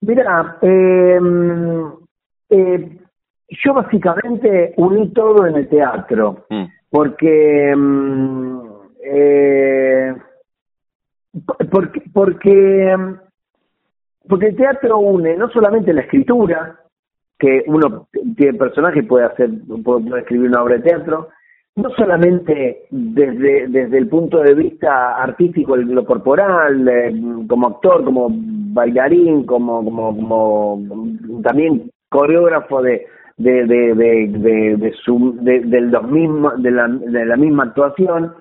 Mira, 0.00 0.58
eh, 0.62 1.18
eh, 2.50 2.98
yo 3.48 3.74
básicamente 3.74 4.74
uní 4.76 5.12
todo 5.12 5.46
en 5.46 5.56
el 5.56 5.68
teatro. 5.68 6.46
Mm. 6.48 6.64
porque 6.90 7.74
mm, 7.76 8.65
eh, 9.06 10.14
porque 11.70 12.02
porque 12.12 12.96
porque 14.28 14.46
el 14.46 14.56
teatro 14.56 14.98
une 14.98 15.36
no 15.36 15.48
solamente 15.50 15.92
la 15.92 16.02
escritura 16.02 16.80
que 17.38 17.64
uno 17.66 18.08
tiene 18.36 18.58
personaje 18.58 19.02
puede 19.02 19.26
hacer 19.26 19.50
puede 19.84 20.20
escribir 20.20 20.48
una 20.48 20.62
obra 20.62 20.76
de 20.76 20.82
teatro 20.82 21.28
no 21.76 21.90
solamente 21.90 22.86
desde, 22.90 23.68
desde 23.68 23.98
el 23.98 24.08
punto 24.08 24.40
de 24.40 24.54
vista 24.54 25.22
artístico, 25.22 25.76
lo 25.76 26.06
corporal, 26.06 26.88
eh, 26.88 27.14
como 27.46 27.68
actor, 27.68 28.02
como 28.02 28.28
bailarín, 28.30 29.44
como, 29.44 29.84
como, 29.84 30.16
como 30.16 31.42
también 31.42 31.90
coreógrafo 32.08 32.80
de, 32.80 33.06
de, 33.36 33.66
de, 33.66 33.94
de, 33.94 34.76
de, 34.78 34.92
su, 35.04 35.36
de, 35.42 35.60
de, 35.60 35.80
los 35.82 36.10
mismos, 36.10 36.62
de, 36.62 36.70
la, 36.70 36.88
de 36.88 37.26
la 37.26 37.36
misma 37.36 37.64
actuación, 37.64 38.32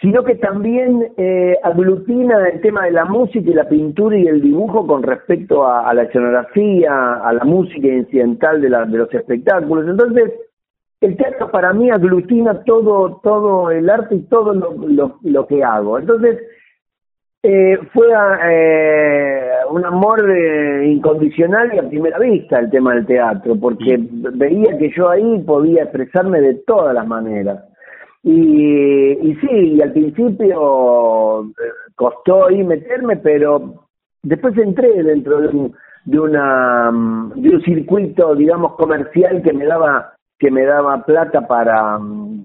sino 0.00 0.22
que 0.22 0.36
también 0.36 1.12
eh, 1.16 1.56
aglutina 1.62 2.48
el 2.48 2.60
tema 2.60 2.84
de 2.84 2.92
la 2.92 3.04
música 3.04 3.50
y 3.50 3.54
la 3.54 3.68
pintura 3.68 4.16
y 4.16 4.26
el 4.26 4.40
dibujo 4.40 4.86
con 4.86 5.02
respecto 5.02 5.66
a, 5.66 5.88
a 5.88 5.94
la 5.94 6.04
escenografía, 6.04 7.14
a 7.14 7.32
la 7.32 7.44
música 7.44 7.88
incidental 7.88 8.60
de, 8.60 8.70
la, 8.70 8.84
de 8.84 8.98
los 8.98 9.12
espectáculos. 9.12 9.88
Entonces, 9.88 10.32
el 11.00 11.16
teatro 11.16 11.50
para 11.50 11.72
mí 11.72 11.90
aglutina 11.90 12.62
todo, 12.64 13.20
todo 13.22 13.70
el 13.70 13.88
arte 13.90 14.16
y 14.16 14.22
todo 14.22 14.54
lo, 14.54 14.74
lo, 14.88 15.18
lo 15.22 15.46
que 15.46 15.64
hago. 15.64 15.98
Entonces, 15.98 16.38
eh, 17.42 17.78
fue 17.92 18.08
eh, 18.50 19.50
un 19.70 19.84
amor 19.84 20.28
eh, 20.28 20.88
incondicional 20.88 21.72
y 21.72 21.78
a 21.78 21.88
primera 21.88 22.18
vista 22.18 22.58
el 22.58 22.68
tema 22.70 22.94
del 22.94 23.06
teatro, 23.06 23.54
porque 23.60 23.96
veía 24.00 24.76
que 24.76 24.90
yo 24.96 25.08
ahí 25.08 25.38
podía 25.46 25.84
expresarme 25.84 26.40
de 26.40 26.54
todas 26.66 26.94
las 26.94 27.06
maneras. 27.06 27.64
Y, 28.22 29.12
y 29.12 29.34
sí, 29.36 29.50
y 29.50 29.82
al 29.82 29.92
principio 29.92 31.44
eh, 31.44 31.70
costó 31.94 32.46
ahí 32.46 32.62
meterme, 32.64 33.16
pero 33.16 33.86
después 34.22 34.56
entré 34.58 35.02
dentro 35.02 35.40
de 35.40 35.48
un, 35.48 35.74
de, 36.04 36.20
una, 36.20 36.90
de 37.36 37.50
un 37.50 37.62
circuito, 37.62 38.34
digamos, 38.34 38.74
comercial 38.74 39.42
que 39.42 39.52
me 39.52 39.66
daba 39.66 40.14
que 40.38 40.50
me 40.52 40.64
daba 40.64 41.04
plata 41.04 41.46
para, 41.48 41.98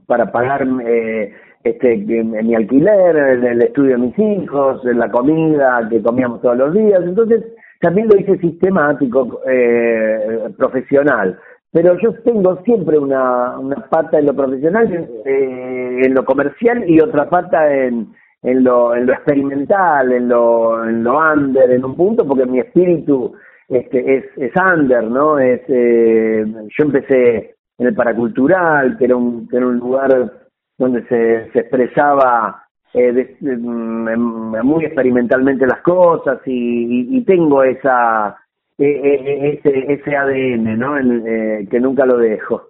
para 0.07 0.31
pagar 0.31 0.67
eh, 0.83 1.31
este, 1.63 1.95
mi 1.95 2.55
alquiler, 2.55 3.15
el, 3.15 3.61
estudio 3.61 3.91
de 3.91 3.97
mis 3.97 4.19
hijos, 4.19 4.83
la 4.83 5.11
comida 5.11 5.87
que 5.89 6.01
comíamos 6.01 6.41
todos 6.41 6.57
los 6.57 6.73
días. 6.73 7.01
Entonces, 7.03 7.43
también 7.81 8.07
lo 8.07 8.19
hice 8.19 8.37
sistemático, 8.39 9.41
eh, 9.47 10.49
profesional. 10.57 11.37
Pero 11.73 11.97
yo 11.99 12.13
tengo 12.23 12.61
siempre 12.63 12.99
una, 12.99 13.57
una 13.57 13.75
pata 13.89 14.19
en 14.19 14.27
lo 14.27 14.35
profesional, 14.35 15.09
eh, 15.25 16.01
en 16.05 16.13
lo 16.13 16.23
comercial 16.23 16.87
y 16.87 17.01
otra 17.01 17.27
pata 17.27 17.73
en, 17.75 18.13
en 18.43 18.63
lo, 18.63 18.93
en 18.93 19.07
lo 19.07 19.13
experimental, 19.13 20.11
en 20.11 20.29
lo, 20.29 20.87
en 20.87 21.03
lo 21.03 21.17
under, 21.17 21.71
en 21.71 21.83
un 21.83 21.95
punto, 21.95 22.27
porque 22.27 22.45
mi 22.45 22.59
espíritu 22.59 23.33
este, 23.67 24.17
es, 24.17 24.25
es 24.37 24.51
under, 24.55 25.03
¿no? 25.03 25.39
Es, 25.39 25.61
eh, 25.67 26.45
yo 26.45 26.85
empecé 26.85 27.55
en 27.79 27.87
el 27.87 27.95
paracultural, 27.95 28.95
que 28.99 29.05
era 29.05 29.15
un, 29.15 29.47
que 29.47 29.57
era 29.57 29.65
un 29.65 29.79
lugar 29.79 30.31
donde 30.77 31.01
se, 31.07 31.51
se 31.53 31.59
expresaba 31.59 32.63
eh, 32.93 33.35
mm, 33.41 34.63
muy 34.63 34.85
experimentalmente 34.85 35.65
las 35.65 35.81
cosas 35.81 36.39
y, 36.45 37.17
y, 37.17 37.23
tengo 37.23 37.63
esa 37.63 38.37
ese, 38.77 39.93
ese 39.93 40.15
ADN 40.15 40.77
¿no? 40.77 40.97
Eh, 40.97 41.67
que 41.69 41.79
nunca 41.79 42.05
lo 42.05 42.17
dejo. 42.17 42.69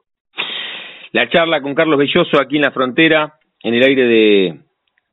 La 1.11 1.29
charla 1.29 1.61
con 1.61 1.75
Carlos 1.75 1.99
Belloso 1.99 2.41
aquí 2.41 2.55
en 2.57 2.63
la 2.63 2.71
frontera, 2.71 3.35
en 3.61 3.73
el 3.73 3.83
aire 3.83 4.07
de, 4.07 4.59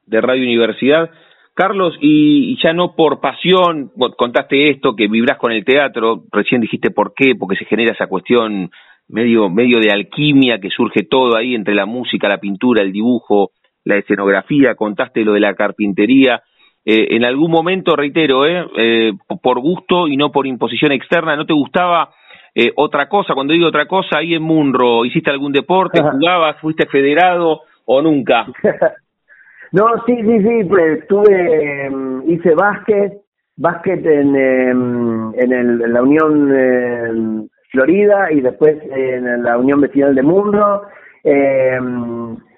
de 0.07 0.21
Radio 0.21 0.43
Universidad. 0.43 1.11
Carlos, 1.55 1.95
y, 2.01 2.57
ya 2.63 2.73
no 2.73 2.95
por 2.97 3.21
pasión, 3.21 3.93
contaste 4.17 4.71
esto, 4.71 4.97
que 4.97 5.09
vibrás 5.09 5.37
con 5.37 5.53
el 5.53 5.65
teatro, 5.65 6.25
recién 6.33 6.63
dijiste 6.63 6.91
por 6.91 7.13
qué, 7.15 7.35
porque 7.39 7.57
se 7.57 7.67
genera 7.67 7.93
esa 7.93 8.07
cuestión 8.07 8.71
medio, 9.09 9.51
medio 9.51 9.79
de 9.79 9.91
alquimia 9.93 10.59
que 10.59 10.71
surge 10.71 11.03
todo 11.03 11.37
ahí 11.37 11.55
entre 11.55 11.75
la 11.75 11.85
música, 11.85 12.29
la 12.29 12.39
pintura, 12.39 12.83
el 12.83 12.93
dibujo, 12.93 13.51
la 13.85 13.97
escenografía, 13.97 14.75
contaste 14.75 15.25
lo 15.25 15.35
de 15.35 15.41
la 15.41 15.55
carpintería. 15.55 16.43
Eh, 16.85 17.17
en 17.17 17.25
algún 17.25 17.51
momento, 17.51 17.95
reitero, 17.95 18.47
eh, 18.47 18.67
eh, 18.77 19.13
por 19.43 19.61
gusto 19.61 20.09
y 20.09 20.17
no 20.17 20.33
por 20.33 20.47
imposición 20.47 20.93
externa, 20.93 21.37
¿no 21.37 21.45
te 21.45 21.53
gustaba 21.53 22.11
eh, 22.55 22.73
otra 22.77 23.09
cosa? 23.09 23.35
Cuando 23.35 23.53
digo 23.53 23.69
otra 23.69 23.87
cosa, 23.87 24.19
ahí 24.19 24.35
en 24.35 24.43
Munro, 24.43 25.05
¿hiciste 25.05 25.31
algún 25.31 25.53
deporte? 25.53 26.03
¿Jugabas? 26.03 26.57
¿Fuiste 26.61 26.87
federado 26.87 27.61
o 27.85 28.03
nunca? 28.03 28.47
no, 29.73 29.87
sí, 30.07 30.17
sí, 30.17 30.39
sí, 30.41 30.65
pues 30.69 31.07
tuve, 31.07 31.85
em, 31.87 32.23
hice 32.31 32.55
básquet, 32.55 33.13
básquet 33.57 34.05
en, 34.05 34.35
em, 34.35 35.35
en, 35.35 35.53
el, 35.53 35.83
en 35.83 35.93
la 35.93 36.03
Unión 36.03 36.57
em, 36.57 37.49
Florida 37.71 38.33
y 38.33 38.41
después 38.41 38.79
en 38.91 39.45
la 39.45 39.57
Unión 39.59 39.81
Vecinal 39.81 40.15
de 40.15 40.23
Mundo. 40.23 40.83
Eh, 41.23 41.79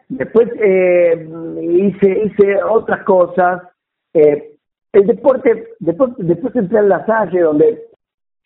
después 0.09 0.49
eh, 0.59 1.29
hice, 1.61 2.23
hice 2.25 2.63
otras 2.63 3.03
cosas. 3.05 3.63
Eh, 4.15 4.53
el 4.93 5.07
deporte, 5.07 5.69
después, 5.79 6.13
después 6.19 6.55
entré 6.55 6.79
en 6.81 6.89
la 6.89 7.05
Salle, 7.07 7.41
donde 7.41 7.83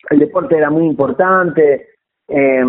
el 0.09 0.19
deporte 0.19 0.57
era 0.57 0.69
muy 0.69 0.85
importante, 0.85 1.87
eh, 2.27 2.63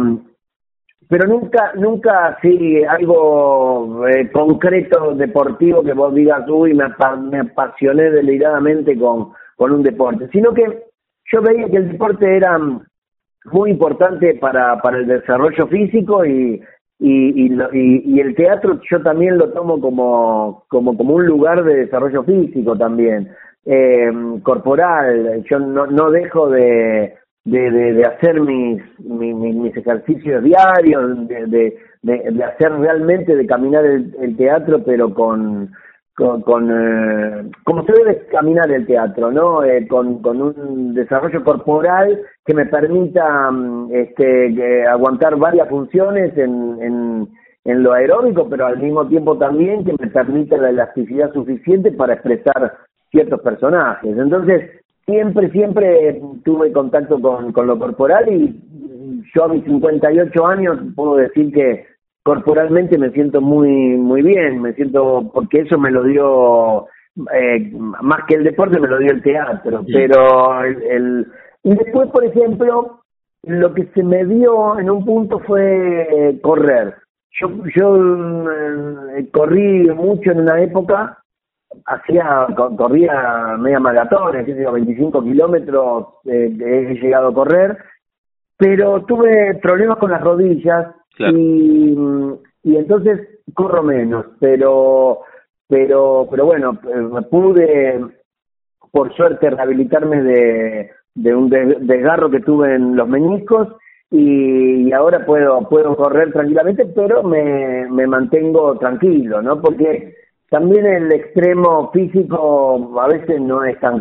pero 1.09 1.27
nunca, 1.27 1.73
nunca 1.75 2.29
así 2.29 2.85
algo 2.85 4.07
eh, 4.07 4.31
concreto 4.31 5.15
deportivo 5.15 5.83
que 5.83 5.95
vos 5.95 6.15
digas, 6.15 6.47
uy, 6.49 6.75
me, 6.75 6.87
me 7.31 7.39
apasioné 7.39 8.11
deliradamente 8.11 8.99
con, 8.99 9.33
con 9.57 9.73
un 9.73 9.83
deporte, 9.83 10.29
sino 10.33 10.53
que 10.53 10.85
yo 11.33 11.43
veía 11.43 11.69
que 11.69 11.77
el 11.77 11.93
deporte 11.93 12.37
era 12.37 12.59
muy 12.59 13.71
importante 13.71 14.35
para, 14.35 14.81
para 14.83 14.99
el 14.99 15.07
desarrollo 15.07 15.67
físico 15.69 16.25
y, 16.27 16.61
y, 16.99 17.47
y, 17.47 18.03
y, 18.05 18.21
el 18.21 18.35
teatro 18.35 18.81
yo 18.91 19.01
también 19.03 19.39
lo 19.39 19.51
tomo 19.51 19.81
como, 19.81 20.65
como, 20.69 20.97
como 20.97 21.15
un 21.15 21.27
lugar 21.27 21.63
de 21.63 21.85
desarrollo 21.85 22.25
físico 22.25 22.77
también, 22.77 23.29
eh, 23.65 24.11
corporal. 24.43 25.45
Yo 25.49 25.61
no, 25.61 25.87
no 25.87 26.11
dejo 26.11 26.51
de, 26.51 27.15
de, 27.45 27.71
de, 27.71 28.05
hacer 28.05 28.41
mis, 28.41 28.83
mis, 28.99 29.35
mis, 29.35 29.77
ejercicios 29.77 30.43
diarios, 30.43 31.29
de, 31.29 31.47
de, 31.47 31.79
de, 32.03 32.45
hacer 32.45 32.73
realmente, 32.73 33.37
de 33.37 33.47
caminar 33.47 33.85
el, 33.85 34.17
el 34.21 34.37
teatro, 34.37 34.83
pero 34.85 35.15
con, 35.15 35.71
con, 36.19 36.43
con 36.43 36.69
eh, 36.69 37.49
como 37.63 37.85
se 37.85 37.93
debe 37.93 38.27
caminar 38.27 38.69
el 38.73 38.85
teatro, 38.87 39.31
¿no? 39.31 39.63
Eh, 39.63 39.87
con, 39.87 40.21
con 40.21 40.43
un 40.43 40.93
desarrollo 40.93 41.45
corporal 41.45 42.21
que 42.45 42.55
me 42.55 42.67
permita 42.67 43.53
mm, 43.53 43.95
este, 43.95 44.85
aguantar 44.89 45.37
varias 45.37 45.69
funciones 45.69 46.37
en, 46.37 46.77
en, 46.83 47.29
en 47.65 47.83
lo 47.85 47.93
aeróbico, 47.93 48.49
pero 48.51 48.67
al 48.67 48.79
mismo 48.79 49.07
tiempo 49.07 49.39
también 49.39 49.85
que 49.85 49.93
me 49.93 50.09
permita 50.09 50.57
la 50.57 50.71
elasticidad 50.71 51.33
suficiente 51.33 51.93
para 51.93 52.15
expresar 52.15 52.75
ciertos 53.13 53.41
personajes. 53.41 54.19
Entonces, 54.19 54.73
siempre, 55.07 55.53
siempre 55.53 56.21
tuve 56.45 56.73
contacto 56.73 57.21
con, 57.21 57.53
con 57.53 57.69
lo 57.69 57.79
corporal 57.79 58.29
y 58.29 58.61
yo 59.33 59.45
a 59.45 59.49
mis 59.49 59.63
58 59.63 60.47
años 60.49 60.79
puedo 60.97 61.15
decir 61.15 61.53
que 61.53 61.87
corporalmente 62.29 62.99
me 62.99 63.11
siento 63.13 63.41
muy 63.41 63.71
muy 63.97 64.21
bien, 64.21 64.61
me 64.61 64.75
siento 64.75 65.31
porque 65.33 65.61
eso 65.61 65.79
me 65.79 65.91
lo 65.91 66.03
dio 66.03 66.87
eh, 67.33 67.73
más 68.03 68.21
que 68.29 68.35
el 68.35 68.45
deporte 68.45 68.79
me 68.79 68.87
lo 68.87 68.99
dio 68.99 69.13
el 69.13 69.23
teatro, 69.23 69.83
pero 69.91 70.63
el, 70.63 71.27
y 71.63 71.75
después 71.75 72.11
por 72.11 72.23
ejemplo 72.27 73.01
lo 73.45 73.73
que 73.73 73.87
se 73.95 74.03
me 74.03 74.27
dio 74.27 74.79
en 74.79 74.91
un 74.91 75.07
punto 75.07 75.39
fue 75.39 76.39
correr. 76.43 76.97
Yo 77.41 77.49
yo 77.75 77.97
eh, 79.17 79.27
corrí 79.33 79.89
mucho 79.89 80.33
en 80.33 80.41
una 80.41 80.61
época, 80.61 81.23
hacía 81.87 82.47
corría 82.77 83.57
media 83.59 83.81
maratón, 83.81 84.37
es 84.37 84.47
decir, 84.47 84.71
25 84.71 85.25
kilómetros 85.25 86.09
eh, 86.27 86.55
he 86.61 86.95
llegado 87.01 87.29
a 87.29 87.35
correr, 87.35 87.79
pero 88.59 89.03
tuve 89.07 89.55
problemas 89.63 89.97
con 89.97 90.11
las 90.11 90.21
rodillas 90.21 90.89
y, 91.19 91.97
y 92.63 92.77
entonces 92.77 93.41
corro 93.55 93.83
menos, 93.83 94.27
pero 94.41 95.21
pero 95.69 96.27
pero 96.31 96.47
bueno, 96.47 96.79
pude 97.31 98.01
por 98.91 99.15
suerte 99.15 99.51
rehabilitarme 99.51 100.23
de, 100.23 100.91
de 101.15 101.35
un 101.35 101.51
desgarro 101.51 102.31
que 102.31 102.41
tuve 102.41 102.75
en 102.75 102.97
los 102.97 103.09
meniscos 103.09 103.69
y, 104.11 104.91
ahora 104.93 105.27
puedo 105.27 105.69
puedo 105.69 105.95
correr 105.97 106.33
tranquilamente, 106.33 106.87
pero 106.87 107.23
me, 107.23 107.87
me 107.91 108.07
mantengo 108.07 108.79
tranquilo, 108.79 109.43
¿no? 109.43 109.61
Porque 109.61 110.15
también 110.49 110.87
el 110.87 111.13
extremo 111.13 111.91
físico 111.93 112.99
a 113.01 113.09
veces 113.09 113.41
no 113.41 113.65
es 113.65 113.79
tan 113.81 114.01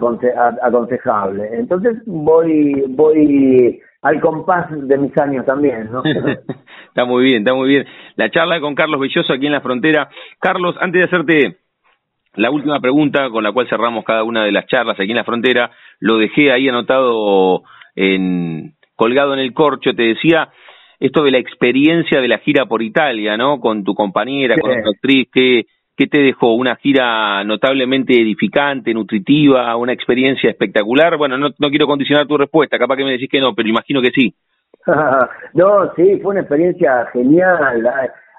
aconsejable. 0.61 1.49
Entonces 1.51 1.97
voy 2.05 2.85
voy 2.89 3.81
al 4.01 4.21
compás 4.21 4.67
de 4.71 4.97
mis 4.97 5.17
años 5.17 5.45
también, 5.45 5.89
¿no? 5.91 6.01
Está 6.97 7.05
muy 7.05 7.25
bien, 7.25 7.43
está 7.43 7.53
muy 7.53 7.69
bien. 7.69 7.85
La 8.15 8.31
charla 8.31 8.59
con 8.59 8.73
Carlos 8.73 8.99
Belloso 8.99 9.31
aquí 9.31 9.45
en 9.45 9.51
la 9.51 9.61
frontera. 9.61 10.09
Carlos, 10.39 10.75
antes 10.79 10.99
de 10.99 11.05
hacerte 11.05 11.57
la 12.33 12.49
última 12.49 12.79
pregunta 12.79 13.29
con 13.29 13.43
la 13.43 13.51
cual 13.51 13.69
cerramos 13.69 14.03
cada 14.03 14.23
una 14.23 14.43
de 14.43 14.51
las 14.51 14.65
charlas 14.65 14.99
aquí 14.99 15.11
en 15.11 15.17
la 15.17 15.23
frontera, 15.23 15.69
lo 15.99 16.17
dejé 16.17 16.51
ahí 16.51 16.67
anotado 16.67 17.61
en 17.95 18.73
colgado 18.95 19.35
en 19.35 19.41
el 19.41 19.53
corcho, 19.53 19.93
te 19.93 20.01
decía 20.01 20.49
esto 20.99 21.23
de 21.23 21.29
la 21.29 21.37
experiencia 21.37 22.19
de 22.19 22.27
la 22.27 22.39
gira 22.39 22.65
por 22.65 22.81
Italia, 22.81 23.37
¿no? 23.37 23.59
Con 23.59 23.83
tu 23.83 23.93
compañera, 23.93 24.55
con 24.59 24.71
tu 24.81 24.89
actriz, 24.89 25.27
¿qué, 25.31 25.67
¿qué 25.95 26.07
te 26.07 26.19
dejó? 26.19 26.55
¿Una 26.55 26.77
gira 26.77 27.43
notablemente 27.43 28.19
edificante, 28.19 28.91
nutritiva, 28.91 29.75
una 29.75 29.93
experiencia 29.93 30.49
espectacular? 30.49 31.15
Bueno, 31.15 31.37
no, 31.37 31.49
no 31.59 31.69
quiero 31.69 31.85
condicionar 31.85 32.25
tu 32.25 32.37
respuesta, 32.39 32.79
capaz 32.79 32.97
que 32.97 33.03
me 33.03 33.11
decís 33.11 33.29
que 33.29 33.39
no, 33.39 33.53
pero 33.53 33.69
imagino 33.69 34.01
que 34.01 34.09
sí. 34.09 34.33
no, 35.53 35.93
sí, 35.95 36.19
fue 36.21 36.31
una 36.31 36.41
experiencia 36.41 37.05
genial. 37.13 37.89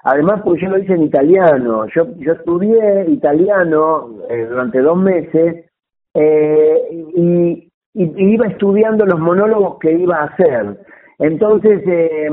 Además, 0.03 0.41
porque 0.43 0.61
yo 0.61 0.69
lo 0.69 0.79
hice 0.79 0.93
en 0.93 1.03
italiano. 1.03 1.85
Yo, 1.87 2.07
yo 2.17 2.33
estudié 2.33 3.05
italiano 3.09 4.09
eh, 4.29 4.45
durante 4.49 4.79
dos 4.79 4.97
meses 4.97 5.65
eh, 6.13 7.05
y, 7.15 7.65
iba 7.93 8.47
estudiando 8.47 9.05
los 9.05 9.19
monólogos 9.19 9.79
que 9.79 9.91
iba 9.91 10.17
a 10.17 10.25
hacer. 10.25 10.77
Entonces 11.17 11.81
eh, 11.85 12.29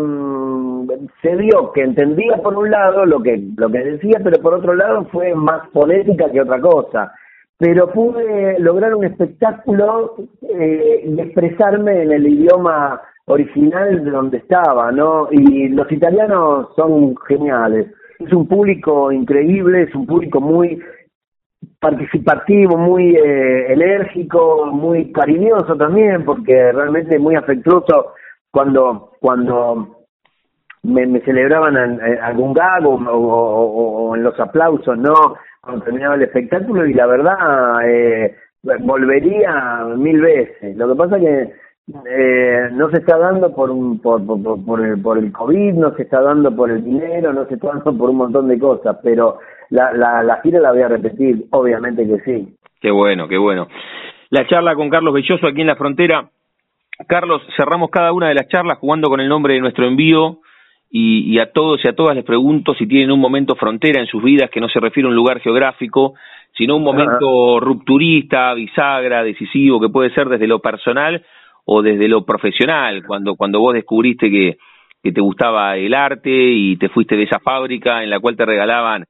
se 1.20 1.35
vio 1.35 1.72
que 1.72 1.83
entendía 1.83 2.37
por 2.37 2.57
un 2.57 2.70
lado 2.70 3.05
lo 3.05 3.20
que 3.20 3.42
lo 3.57 3.68
que 3.68 3.79
decía, 3.79 4.20
pero 4.22 4.40
por 4.40 4.55
otro 4.55 4.74
lado 4.74 5.07
fue 5.07 5.35
más 5.35 5.68
fonética 5.72 6.31
que 6.31 6.42
otra 6.42 6.61
cosa. 6.61 7.12
Pero 7.59 7.90
pude 7.90 8.61
lograr 8.61 8.94
un 8.94 9.05
espectáculo 9.05 10.14
eh, 10.42 11.05
y 11.05 11.20
expresarme 11.20 12.02
en 12.02 12.12
el 12.12 12.26
idioma 12.26 13.00
original 13.27 14.05
de 14.05 14.11
donde 14.11 14.39
estaba, 14.39 14.91
¿no? 14.93 15.29
Y 15.31 15.69
los 15.69 15.91
italianos 15.91 16.69
son 16.77 17.15
geniales. 17.29 17.89
Es 18.19 18.33
un 18.33 18.49
público 18.49 19.12
increíble, 19.12 19.83
es 19.83 19.95
un 19.95 20.07
público 20.07 20.41
muy 20.41 20.81
participativo, 21.81 22.77
muy 22.77 23.17
eh, 23.17 23.73
enérgico, 23.73 24.67
muy 24.67 25.12
cariñoso 25.12 25.77
también, 25.77 26.25
porque 26.25 26.73
realmente 26.73 27.19
muy 27.19 27.35
afectuoso 27.35 28.15
cuando 28.51 29.12
cuando 29.21 29.97
me, 30.83 31.21
celebraban 31.21 32.01
algún 32.23 32.55
gago 32.55 32.95
o, 32.95 34.15
en 34.15 34.23
los 34.23 34.39
aplausos, 34.39 34.97
¿no? 34.97 35.35
Cuando 35.61 35.85
terminaba 35.85 36.15
el 36.15 36.23
espectáculo 36.23 36.87
y 36.87 36.95
la 36.95 37.07
verdad 37.07 37.89
eh, 37.89 38.37
volvería 38.62 39.85
mil 39.97 40.21
veces. 40.21 40.77
Lo 40.77 40.89
que 40.89 40.95
pasa 40.95 41.19
que 41.19 41.53
eh, 41.88 42.68
no 42.72 42.90
se 42.90 42.99
está 42.99 43.16
dando 43.16 43.55
por, 43.55 43.70
un, 43.70 44.01
por, 44.01 44.25
por, 44.27 44.64
por, 44.64 44.85
el, 44.85 45.01
por 45.01 45.18
el 45.18 45.31
COVID, 45.31 45.75
no 45.75 45.94
se 45.94 46.03
está 46.03 46.20
dando 46.20 46.55
por 46.55 46.70
el 46.70 46.83
dinero, 46.83 47.33
no 47.33 47.46
se 47.46 47.55
está 47.55 47.68
dando 47.68 47.96
por 47.96 48.11
un 48.11 48.16
montón 48.16 48.49
de 48.49 48.59
cosas, 48.59 48.96
pero 49.05 49.38
la, 49.70 49.92
la, 49.92 50.22
la 50.25 50.40
gira 50.42 50.61
la 50.61 50.72
voy 50.72 50.83
a 50.83 50.88
repetir, 50.88 51.44
obviamente 51.51 52.05
que 52.07 52.18
sí. 52.20 52.57
Qué 52.81 52.90
bueno, 52.90 53.29
qué 53.29 53.38
bueno. 53.38 53.68
La 54.31 54.46
charla 54.49 54.75
con 54.75 54.90
Carlos 54.90 55.14
Belloso 55.14 55.46
aquí 55.46 55.61
en 55.61 55.68
la 55.68 55.77
frontera. 55.77 56.29
Carlos, 57.07 57.42
cerramos 57.57 57.90
cada 57.90 58.12
una 58.12 58.29
de 58.29 58.35
las 58.35 58.49
charlas 58.49 58.79
jugando 58.79 59.09
con 59.09 59.20
el 59.20 59.29
nombre 59.29 59.55
de 59.55 59.61
nuestro 59.61 59.87
envío 59.87 60.38
y, 60.90 61.33
y, 61.33 61.38
a 61.38 61.53
todos 61.53 61.85
y 61.85 61.88
a 61.88 61.94
todas 61.94 62.16
les 62.16 62.25
pregunto 62.25 62.75
si 62.75 62.87
tienen 62.88 63.12
un 63.12 63.20
momento 63.20 63.55
frontera 63.55 64.01
en 64.01 64.07
sus 64.07 64.22
vidas 64.22 64.51
que 64.51 64.61
no 64.61 64.68
se 64.68 64.81
refiere 64.81 65.07
a 65.07 65.11
un 65.11 65.16
lugar 65.16 65.40
geográfico, 65.40 66.14
sino 66.57 66.77
un 66.77 66.83
momento 66.83 67.61
rupturista, 67.61 68.55
bisagra, 68.55 69.22
decisivo, 69.22 69.81
que 69.81 69.90
puede 69.90 70.11
ser 70.14 70.29
desde 70.29 70.46
lo 70.46 70.61
personal 70.61 71.22
o 71.66 71.83
desde 71.83 72.09
lo 72.09 72.24
profesional, 72.24 73.05
cuando, 73.07 73.35
cuando 73.35 73.61
vos 73.61 73.74
descubriste 73.74 74.31
que, 74.31 74.57
que 75.02 75.12
te 75.12 75.20
gustaba 75.20 75.76
el 75.76 75.94
arte 75.94 76.31
y 76.31 76.76
te 76.76 76.88
fuiste 76.88 77.16
de 77.16 77.24
esa 77.24 77.40
fábrica 77.40 78.02
en 78.02 78.11
la 78.11 78.20
cual 78.20 78.37
te 78.37 78.46
regalaban 78.46 79.05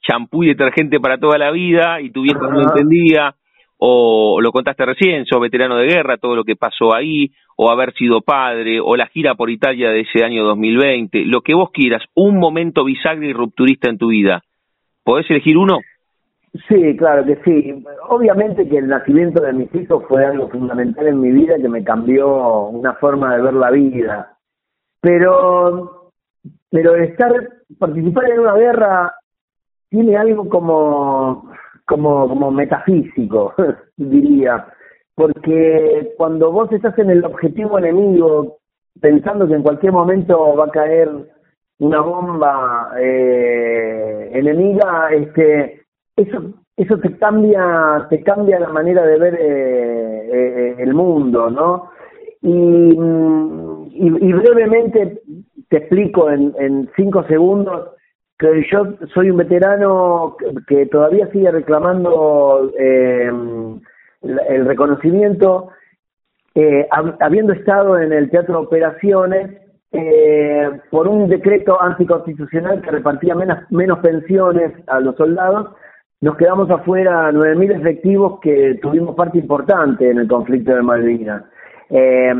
champú 0.00 0.44
y 0.44 0.48
detergente 0.48 1.00
para 1.00 1.18
toda 1.18 1.38
la 1.38 1.50
vida 1.50 2.00
y 2.00 2.10
tu 2.10 2.22
vieja 2.22 2.40
no 2.40 2.62
entendía, 2.62 3.34
o 3.76 4.40
lo 4.40 4.50
contaste 4.50 4.84
recién, 4.86 5.26
sos 5.26 5.40
veterano 5.40 5.76
de 5.76 5.86
guerra, 5.86 6.16
todo 6.16 6.34
lo 6.34 6.44
que 6.44 6.56
pasó 6.56 6.94
ahí, 6.94 7.30
o 7.56 7.70
haber 7.70 7.92
sido 7.94 8.22
padre, 8.22 8.80
o 8.80 8.96
la 8.96 9.06
gira 9.06 9.34
por 9.34 9.50
Italia 9.50 9.90
de 9.90 10.00
ese 10.00 10.24
año 10.24 10.44
2020, 10.44 11.24
lo 11.26 11.42
que 11.42 11.54
vos 11.54 11.70
quieras, 11.72 12.02
un 12.14 12.38
momento 12.38 12.84
bisagra 12.84 13.26
y 13.26 13.32
rupturista 13.32 13.90
en 13.90 13.98
tu 13.98 14.08
vida. 14.08 14.42
¿Podés 15.04 15.30
elegir 15.30 15.56
uno? 15.56 15.78
Sí, 16.68 16.96
claro 16.96 17.24
que 17.24 17.36
sí. 17.44 17.84
Obviamente 18.08 18.68
que 18.68 18.78
el 18.78 18.88
nacimiento 18.88 19.42
de 19.42 19.52
mis 19.52 19.74
hijos 19.74 20.04
fue 20.08 20.24
algo 20.24 20.48
fundamental 20.48 21.06
en 21.06 21.20
mi 21.20 21.30
vida 21.30 21.56
que 21.56 21.68
me 21.68 21.84
cambió 21.84 22.68
una 22.68 22.94
forma 22.94 23.36
de 23.36 23.42
ver 23.42 23.54
la 23.54 23.70
vida. 23.70 24.38
Pero, 25.00 26.12
pero 26.70 26.96
estar, 26.96 27.32
participar 27.78 28.30
en 28.30 28.40
una 28.40 28.54
guerra 28.54 29.14
tiene 29.90 30.16
algo 30.16 30.48
como, 30.48 31.50
como, 31.86 32.28
como 32.28 32.50
metafísico, 32.50 33.54
diría. 33.96 34.66
Porque 35.14 36.14
cuando 36.16 36.50
vos 36.50 36.72
estás 36.72 36.98
en 36.98 37.10
el 37.10 37.24
objetivo 37.24 37.78
enemigo, 37.78 38.58
pensando 39.00 39.46
que 39.46 39.54
en 39.54 39.62
cualquier 39.62 39.92
momento 39.92 40.56
va 40.56 40.66
a 40.66 40.70
caer 40.70 41.10
una 41.78 42.00
bomba 42.00 42.92
eh, 42.98 44.30
enemiga, 44.32 45.10
este 45.12 45.87
eso 46.18 46.52
eso 46.76 46.98
te 46.98 47.16
cambia 47.16 48.06
te 48.10 48.22
cambia 48.22 48.58
la 48.58 48.68
manera 48.68 49.04
de 49.06 49.18
ver 49.18 49.34
eh, 49.34 50.28
eh, 50.32 50.74
el 50.78 50.92
mundo 50.94 51.48
no 51.50 51.90
y, 52.40 52.96
y, 53.94 54.32
brevemente 54.32 55.20
te 55.68 55.76
explico 55.76 56.30
en, 56.30 56.54
en 56.58 56.88
cinco 56.94 57.24
segundos 57.24 57.90
que 58.38 58.64
yo 58.70 58.94
soy 59.12 59.30
un 59.30 59.38
veterano 59.38 60.36
que, 60.68 60.86
todavía 60.86 61.26
sigue 61.32 61.50
reclamando 61.50 62.70
eh, 62.78 63.28
el 64.22 64.66
reconocimiento 64.66 65.70
habiendo 67.20 67.52
estado 67.52 67.98
en 67.98 68.12
el 68.12 68.30
teatro 68.30 68.60
operaciones 68.60 69.60
por 70.90 71.08
un 71.08 71.28
decreto 71.28 71.80
anticonstitucional 71.80 72.82
que 72.82 72.90
repartía 72.92 73.34
menos, 73.34 73.58
menos 73.70 73.98
pensiones 73.98 74.72
a 74.86 75.00
los 75.00 75.16
soldados 75.16 75.70
nos 76.20 76.36
quedamos 76.36 76.68
afuera 76.70 77.30
9.000 77.30 77.80
efectivos 77.80 78.40
que 78.40 78.78
tuvimos 78.82 79.14
parte 79.14 79.38
importante 79.38 80.10
en 80.10 80.18
el 80.18 80.28
conflicto 80.28 80.74
de 80.74 80.82
Malvinas. 80.82 81.44
Eh, 81.90 82.34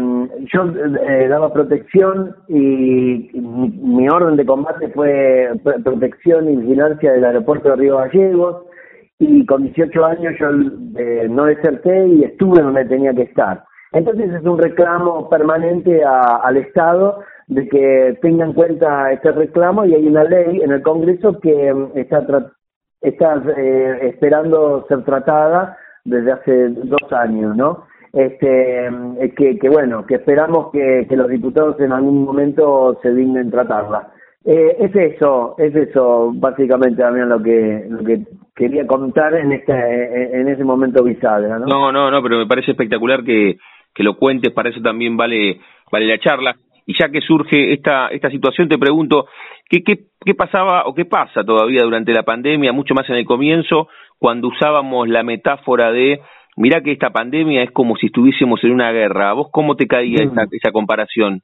yo 0.53 0.64
eh, 1.09 1.29
daba 1.29 1.53
protección 1.53 2.35
y, 2.49 3.31
mi, 3.35 4.09
orden 4.09 4.37
de 4.37 4.45
combate 4.45 4.88
fue 4.88 5.51
protección 5.85 6.51
y 6.51 6.57
vigilancia 6.57 7.12
del 7.12 7.25
aeropuerto 7.25 7.71
de 7.71 7.77
Río 7.77 7.97
Gallegos 7.97 8.64
y 9.19 9.47
con 9.47 9.62
18 9.62 10.05
años 10.05 10.35
yo 10.38 10.49
eh, 10.99 11.29
no 11.31 11.45
deserté 11.47 12.09
y 12.09 12.25
estuve 12.25 12.62
donde 12.62 12.85
tenía 12.85 13.14
que 13.14 13.23
estar. 13.23 13.64
Entonces 13.93 14.31
es 14.35 14.43
un 14.45 14.59
reclamo 14.59 15.31
permanente 15.31 16.03
al 16.05 16.57
Estado 16.59 17.21
de 17.47 17.67
que 17.69 18.19
tenga 18.21 18.45
en 18.45 18.53
cuenta 18.53 19.12
este 19.12 19.33
reclamo 19.33 19.87
y 19.87 19.95
hay 19.95 20.07
una 20.07 20.25
ley 20.25 20.61
en 20.61 20.73
el 20.73 20.83
Congreso 20.83 21.41
que 21.41 21.75
está 21.95 22.27
está 23.00 23.42
eh, 23.56 24.11
esperando 24.14 24.84
ser 24.88 25.04
tratada 25.04 25.76
desde 26.04 26.32
hace 26.32 26.68
dos 26.68 27.12
años, 27.12 27.56
¿no? 27.56 27.84
Este, 28.12 28.87
eh, 28.87 29.34
que, 29.37 29.68
bueno, 29.68 30.06
que 30.06 30.16
esperamos 30.16 30.70
que, 30.72 31.06
que 31.08 31.16
los 31.16 31.28
diputados 31.28 31.78
en 31.80 31.92
algún 31.92 32.24
momento 32.24 32.98
se 33.02 33.12
dignen 33.14 33.50
tratarla. 33.50 34.08
Eh, 34.44 34.76
es 34.80 34.96
eso, 34.96 35.56
es 35.58 35.74
eso 35.74 36.32
básicamente 36.34 37.02
también 37.02 37.28
lo 37.28 37.42
que 37.42 37.84
lo 37.88 38.02
que 38.02 38.20
quería 38.54 38.87
contar 38.87 39.34
en 39.34 39.52
este 39.52 40.40
en 40.40 40.48
ese 40.48 40.64
momento 40.64 41.02
bisagra, 41.04 41.58
¿no? 41.58 41.66
No, 41.66 41.92
no, 41.92 42.11
no, 42.11 42.22
pero 42.22 42.38
me 42.38 42.46
parece 42.46 42.70
espectacular 42.70 43.24
que, 43.24 43.58
que 43.94 44.02
lo 44.02 44.16
cuentes, 44.16 44.52
para 44.52 44.70
eso 44.70 44.80
también 44.80 45.16
vale 45.16 45.61
vale 45.92 46.06
la 46.06 46.18
charla. 46.18 46.56
Y 46.87 46.94
ya 46.98 47.11
que 47.11 47.20
surge 47.20 47.74
esta 47.74 48.08
esta 48.08 48.30
situación, 48.30 48.68
te 48.68 48.78
pregunto, 48.78 49.26
¿qué, 49.68 49.83
qué 49.83 50.09
¿Qué 50.24 50.35
pasaba 50.35 50.83
o 50.87 50.94
qué 50.94 51.04
pasa 51.04 51.44
todavía 51.44 51.83
durante 51.85 52.12
la 52.12 52.24
pandemia, 52.24 52.72
mucho 52.72 52.92
más 52.94 53.09
en 53.09 53.16
el 53.16 53.24
comienzo, 53.24 53.88
cuando 54.18 54.48
usábamos 54.48 55.09
la 55.09 55.22
metáfora 55.22 55.92
de, 55.92 56.20
mirá 56.57 56.83
que 56.83 56.92
esta 56.92 57.11
pandemia 57.11 57.62
es 57.62 57.70
como 57.70 57.96
si 57.96 58.07
estuviésemos 58.07 58.62
en 58.64 58.72
una 58.72 58.90
guerra? 58.90 59.31
¿A 59.31 59.35
vos 59.35 59.48
cómo 59.50 59.76
te 59.76 59.87
caía 59.87 60.24
esa, 60.24 60.44
mm. 60.44 60.48
esa 60.50 60.72
comparación? 60.72 61.40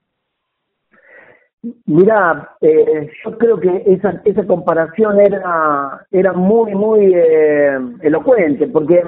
Mira, 1.87 2.51
eh, 2.61 3.11
yo 3.25 3.39
creo 3.39 3.59
que 3.59 3.85
esa, 3.87 4.21
esa 4.25 4.47
comparación 4.47 5.19
era, 5.19 6.07
era 6.11 6.33
muy, 6.33 6.75
muy 6.75 7.15
eh, 7.15 7.79
elocuente, 8.03 8.67
porque, 8.67 9.03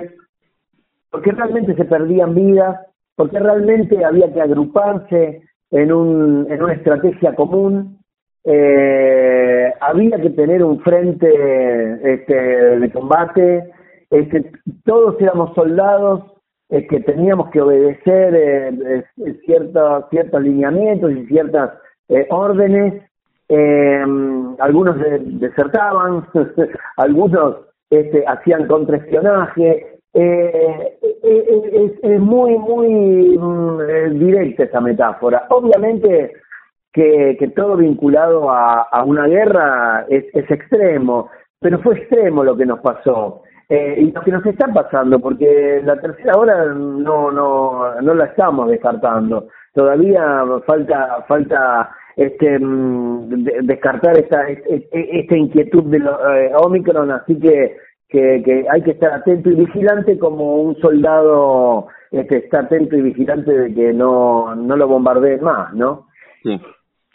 porque 1.11 1.33
realmente 1.33 1.75
se 1.75 1.85
perdían 1.85 2.35
vidas, 2.35 2.79
porque 3.15 3.39
realmente 3.39 4.03
había 4.03 4.33
que 4.33 4.41
agruparse 4.41 5.43
en, 5.71 5.93
un, 5.93 6.47
en 6.51 6.63
una 6.63 6.73
estrategia 6.73 7.35
común, 7.35 7.99
eh, 8.47 9.73
había 9.81 10.21
que 10.21 10.31
tener 10.31 10.63
un 10.63 10.81
frente 10.81 11.29
este, 12.15 12.35
de 12.79 12.93
combate, 12.93 13.69
este, 14.11 14.53
todos 14.85 15.21
éramos 15.21 15.53
soldados, 15.55 16.23
es 16.69 16.87
que 16.89 17.01
teníamos 17.01 17.51
que 17.51 17.61
obedecer 17.61 18.35
eh, 18.35 19.05
ciertos, 19.45 20.05
ciertos 20.11 20.43
lineamientos 20.43 21.13
y 21.13 21.27
ciertas 21.27 21.73
eh, 22.09 22.27
órdenes, 22.31 23.03
eh, 23.49 24.05
algunos 24.61 24.97
desertaban, 25.41 26.27
algunos 26.97 27.57
este, 27.91 28.25
hacían 28.27 28.69
contraespionaje. 28.69 29.99
Eh, 30.15 30.99
es, 31.23 31.93
es, 32.03 32.21
muy, 32.21 32.57
muy 32.59 33.37
mm, 33.37 34.19
directa 34.19 34.65
esa 34.65 34.81
metáfora. 34.81 35.47
Obviamente 35.51 36.33
que, 36.97 37.37
que 37.39 37.49
todo 37.49 37.77
vinculado 37.77 38.51
a, 38.51 39.05
una 39.05 39.27
guerra 39.27 40.07
es, 40.09 40.25
es 40.33 40.51
extremo, 40.51 41.29
pero 41.61 41.79
fue 41.81 41.99
extremo 41.99 42.43
lo 42.43 42.57
que 42.57 42.65
nos 42.65 42.81
pasó. 42.81 43.43
Eh, 43.69 43.97
y 43.99 44.13
lo 44.13 44.23
que 44.23 44.31
nos 44.31 44.47
está 44.47 44.67
pasando, 44.73 45.19
porque 45.19 45.83
la 45.85 46.01
tercera 46.01 46.39
hora 46.39 46.65
no, 46.73 47.31
no, 47.31 48.01
no 48.01 48.15
la 48.15 48.25
estamos 48.25 48.71
descartando. 48.71 49.49
Todavía 49.75 50.43
falta, 50.67 51.23
falta 51.29 51.91
este, 52.17 52.59
mm, 52.59 53.45
descartar 53.65 54.17
esta, 54.19 54.49
esta 54.49 55.37
inquietud 55.37 55.85
de 55.91 55.99
los 55.99 56.19
eh, 56.31 56.51
Omicron, 56.57 57.11
así 57.11 57.39
que, 57.39 57.77
que, 58.09 58.43
que, 58.43 58.65
hay 58.71 58.81
que 58.83 58.93
estar 58.93 59.13
atento 59.13 59.51
y 59.51 59.57
vigilante 59.57 60.19
como 60.19 60.63
un 60.63 60.77
soldado 60.77 61.89
este, 62.11 62.39
está 62.39 62.61
atento 62.61 62.97
y 62.97 63.03
vigilante 63.03 63.53
de 63.53 63.75
que 63.75 63.93
no, 63.93 64.55
no 64.55 64.77
lo 64.77 64.89
bombardeen 64.89 65.43
más, 65.45 65.75
¿no? 65.75 66.07
Sí. 66.43 66.59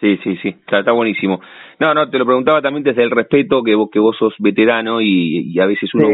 Sí, 0.02 0.18
sí, 0.24 0.36
sí, 0.42 0.50
está, 0.50 0.92
buenísimo. 0.92 1.40
No, 1.80 1.94
no, 1.94 2.10
te 2.10 2.18
lo 2.18 2.26
preguntaba 2.26 2.60
también 2.60 2.84
desde 2.84 3.04
el 3.04 3.12
respeto 3.12 3.62
que 3.62 3.76
vos, 3.76 3.88
que 3.92 4.00
vos 4.00 4.18
sos 4.18 4.34
veterano 4.40 5.00
y, 5.00 5.60
a 5.60 5.68
veces 5.68 5.94
uno 5.94 6.08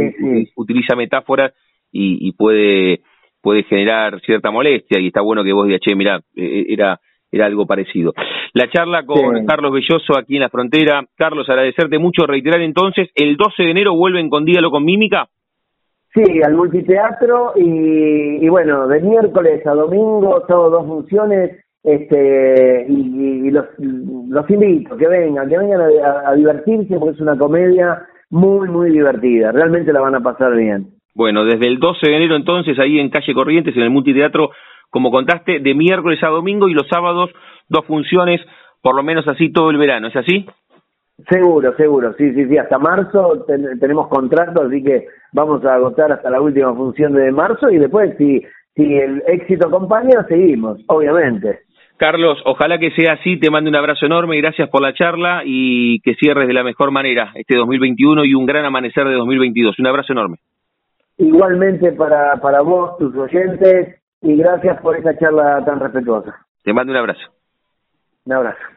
utiliza 0.57 0.95
metáforas 0.95 1.53
y, 1.91 2.31
puede 2.33 2.99
puede 3.41 3.63
generar 3.63 4.19
cierta 4.21 4.51
molestia 4.51 4.99
y 4.99 5.07
está 5.07 5.21
bueno 5.21 5.41
que 5.41 5.53
vos 5.53 5.67
digas, 5.67 5.79
che, 5.79 5.95
mira, 5.95 6.19
e, 6.35 6.43
e, 6.43 6.73
era 6.73 6.99
era 7.31 7.45
algo 7.45 7.65
parecido. 7.65 8.13
La 8.53 8.69
charla 8.69 9.05
con 9.05 9.45
Carlos 9.45 9.71
Belloso 9.71 10.17
aquí 10.17 10.35
en 10.35 10.41
la 10.41 10.49
frontera. 10.49 11.05
Carlos, 11.15 11.49
agradecerte 11.49 11.97
mucho, 11.97 12.25
reiterar 12.25 12.61
entonces, 12.61 13.09
el 13.15 13.35
12 13.35 13.63
de 13.63 13.71
enero 13.71 13.95
vuelven 13.95 14.29
con 14.29 14.45
Díalo 14.45 14.71
con 14.71 14.83
Mímica. 14.83 15.27
Sí, 16.13 16.23
al 16.41 16.55
multiteatro 16.55 17.53
y, 17.55 18.45
y 18.45 18.49
bueno, 18.49 18.87
de 18.87 19.01
miércoles 19.01 19.65
a 19.67 19.71
domingo, 19.71 20.41
todas 20.47 20.71
dos 20.71 20.87
funciones 20.87 21.66
este 21.87 22.85
y, 22.89 23.49
los, 23.49 23.65
los 23.77 24.49
invito 24.49 24.97
que 24.97 25.07
vengan, 25.07 25.47
que 25.47 25.57
vengan 25.57 25.81
a, 26.25 26.33
divertirse 26.33 26.99
porque 26.99 27.15
es 27.15 27.21
una 27.21 27.37
comedia 27.37 28.05
muy, 28.29 28.67
muy 28.67 28.91
divertida, 28.91 29.53
realmente 29.53 29.93
la 29.93 30.01
van 30.01 30.15
a 30.15 30.19
pasar 30.19 30.53
bien. 30.53 30.87
Bueno, 31.15 31.45
desde 31.45 31.65
el 31.67 31.79
12 31.79 32.09
de 32.09 32.15
enero 32.15 32.35
entonces, 32.35 32.77
ahí 32.77 32.99
en 32.99 33.09
Calle 33.09 33.33
Corrientes, 33.33 33.75
en 33.75 33.83
el 33.83 33.89
Multiteatro, 33.89 34.51
como 34.89 35.11
contaste, 35.11 35.59
de 35.59 35.73
miércoles 35.73 36.21
a 36.23 36.27
domingo 36.27 36.67
y 36.67 36.73
los 36.73 36.87
sábados 36.89 37.31
dos 37.69 37.85
funciones, 37.85 38.41
por 38.81 38.95
lo 38.95 39.01
menos 39.01 39.25
así 39.27 39.51
todo 39.51 39.69
el 39.69 39.77
verano, 39.77 40.07
¿es 40.07 40.15
así? 40.17 40.45
Seguro, 41.29 41.73
seguro, 41.77 42.13
sí, 42.17 42.33
sí, 42.33 42.47
sí, 42.47 42.57
hasta 42.57 42.77
marzo 42.77 43.45
tenemos 43.79 44.07
contrato, 44.09 44.63
así 44.63 44.83
que 44.83 45.07
vamos 45.31 45.63
a 45.65 45.75
agotar 45.75 46.11
hasta 46.11 46.29
la 46.29 46.41
última 46.41 46.75
función 46.75 47.13
de 47.13 47.31
marzo 47.31 47.71
y 47.71 47.77
después 47.77 48.13
si, 48.17 48.41
si 48.75 48.93
el 48.93 49.23
éxito 49.25 49.67
acompaña, 49.67 50.25
seguimos, 50.27 50.79
obviamente. 50.87 51.66
Carlos, 51.97 52.39
ojalá 52.45 52.77
que 52.77 52.91
sea 52.91 53.13
así, 53.13 53.37
te 53.39 53.49
mando 53.49 53.69
un 53.69 53.75
abrazo 53.75 54.05
enorme, 54.05 54.37
gracias 54.37 54.69
por 54.69 54.81
la 54.81 54.93
charla 54.93 55.41
y 55.43 55.99
que 56.01 56.15
cierres 56.15 56.47
de 56.47 56.53
la 56.53 56.63
mejor 56.63 56.91
manera 56.91 57.31
este 57.35 57.55
2021 57.55 58.25
y 58.25 58.35
un 58.35 58.45
gran 58.45 58.65
amanecer 58.65 59.05
de 59.05 59.15
2022. 59.15 59.79
Un 59.79 59.87
abrazo 59.87 60.13
enorme. 60.13 60.37
Igualmente 61.17 61.91
para, 61.93 62.35
para 62.39 62.61
vos, 62.61 62.97
tus 62.99 63.15
oyentes, 63.15 63.99
y 64.21 64.35
gracias 64.35 64.79
por 64.81 64.95
esa 64.95 65.17
charla 65.17 65.63
tan 65.65 65.79
respetuosa. 65.79 66.45
Te 66.63 66.73
mando 66.73 66.91
un 66.91 66.97
abrazo. 66.97 67.31
Un 68.25 68.33
abrazo. 68.33 68.76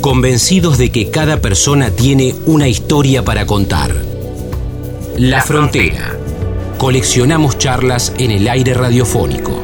Convencidos 0.01 0.77
de 0.77 0.91
que 0.91 1.09
cada 1.09 1.41
persona 1.41 1.89
tiene 1.89 2.35
una 2.45 2.67
historia 2.67 3.25
para 3.25 3.47
contar. 3.47 3.95
La 5.19 5.41
Frontera. 5.41 6.17
Coleccionamos 6.77 7.57
charlas 7.57 8.13
en 8.17 8.31
el 8.31 8.47
aire 8.47 8.73
radiofónico. 8.73 9.61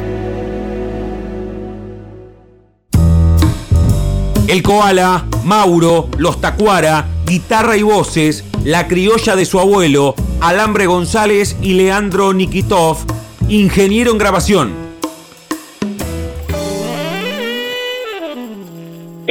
El 4.48 4.62
Koala, 4.62 5.24
Mauro, 5.44 6.10
Los 6.18 6.42
Tacuara, 6.42 7.06
Guitarra 7.24 7.78
y 7.78 7.82
Voces, 7.82 8.44
La 8.64 8.86
Criolla 8.86 9.34
de 9.34 9.46
su 9.46 9.58
abuelo, 9.58 10.14
Alambre 10.42 10.84
González 10.84 11.56
y 11.62 11.72
Leandro 11.72 12.34
Nikitov, 12.34 12.98
ingeniero 13.48 14.12
en 14.12 14.18
grabación. 14.18 14.85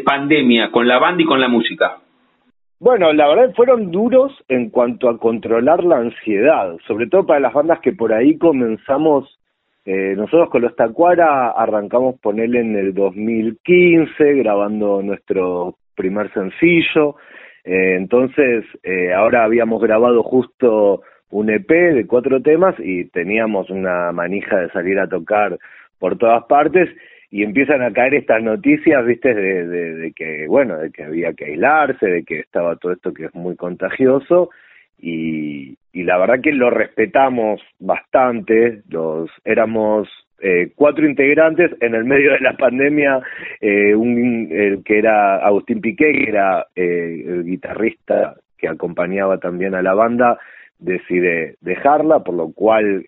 pandemia 0.03 0.71
con 0.71 0.89
la 0.89 0.99
banda 0.99 1.24
y 1.24 1.26
con 1.26 1.39
la 1.39 1.47
música? 1.47 2.03
Bueno, 2.84 3.13
la 3.13 3.29
verdad 3.29 3.55
fueron 3.55 3.91
duros 3.91 4.34
en 4.49 4.69
cuanto 4.69 5.07
a 5.07 5.17
controlar 5.17 5.86
la 5.86 5.99
ansiedad, 5.99 6.75
sobre 6.86 7.07
todo 7.07 7.25
para 7.25 7.39
las 7.39 7.53
bandas 7.53 7.79
que 7.79 7.93
por 7.93 8.11
ahí 8.11 8.38
comenzamos, 8.38 9.39
eh, 9.86 10.15
nosotros 10.17 10.49
con 10.49 10.63
los 10.63 10.75
Tacuara 10.75 11.51
arrancamos 11.51 12.19
ponerle 12.19 12.59
en 12.59 12.75
el 12.75 12.93
2015 12.93 14.34
grabando 14.34 15.01
nuestro 15.01 15.77
primer 15.95 16.29
sencillo, 16.34 17.15
eh, 17.63 17.95
entonces 17.95 18.65
eh, 18.84 19.13
ahora 19.13 19.45
habíamos 19.45 19.81
grabado 19.81 20.21
justo 20.21 21.03
un 21.29 21.51
EP 21.51 21.69
de 21.69 22.05
cuatro 22.05 22.41
temas 22.41 22.75
y 22.79 23.05
teníamos 23.05 23.69
una 23.69 24.11
manija 24.11 24.57
de 24.57 24.69
salir 24.71 24.99
a 24.99 25.07
tocar 25.07 25.57
por 25.99 26.17
todas 26.17 26.43
partes 26.47 26.89
y 27.34 27.41
empiezan 27.41 27.81
a 27.81 27.91
caer 27.91 28.13
estas 28.13 28.43
noticias, 28.43 29.03
viste, 29.07 29.34
de, 29.34 29.65
de, 29.65 30.11
que, 30.11 30.45
bueno, 30.47 30.77
de 30.77 30.91
que 30.91 31.03
había 31.03 31.34
que 31.34 31.45
aislarse, 31.45 32.05
de 32.05 32.23
que 32.23 32.41
estaba 32.41 32.75
todo 32.75 32.91
esto 32.91 33.11
que 33.11 33.25
es 33.25 33.34
muy 33.34 33.55
contagioso, 33.55 34.51
y, 34.99 35.75
y 35.93 36.03
la 36.03 36.19
verdad 36.19 36.41
que 36.43 36.51
lo 36.51 36.69
respetamos 36.69 37.59
bastante, 37.79 38.84
los 38.88 39.31
éramos 39.43 40.07
eh, 40.43 40.73
cuatro 40.75 41.09
integrantes, 41.09 41.71
en 41.81 41.95
el 41.95 42.05
medio 42.05 42.34
de 42.34 42.39
la 42.39 42.55
pandemia, 42.55 43.19
eh, 43.59 43.95
un, 43.95 44.84
que 44.86 44.99
era 44.99 45.38
Agustín 45.38 45.81
Piqué, 45.81 46.11
que 46.11 46.29
era 46.29 46.67
eh, 46.75 47.23
el 47.25 47.45
guitarrista 47.45 48.36
que 48.59 48.67
acompañaba 48.67 49.39
también 49.39 49.73
a 49.73 49.81
la 49.81 49.95
banda, 49.95 50.38
decide 50.77 51.55
dejarla, 51.61 52.19
por 52.19 52.36
lo 52.36 52.51
cual 52.51 53.07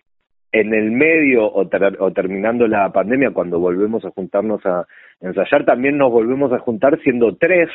en 0.52 0.72
el 0.74 0.90
medio 0.90 1.46
o, 1.46 1.68
o 1.98 2.10
terminando 2.12 2.66
la 2.66 2.90
pandemia, 2.92 3.30
cuando 3.32 3.58
volvemos 3.58 4.04
a 4.04 4.10
juntarnos 4.10 4.64
a 4.64 4.86
ensayar, 5.20 5.64
también 5.64 5.98
nos 5.98 6.10
volvemos 6.10 6.52
a 6.52 6.58
juntar 6.58 6.98
siendo 7.02 7.36
tres, 7.36 7.68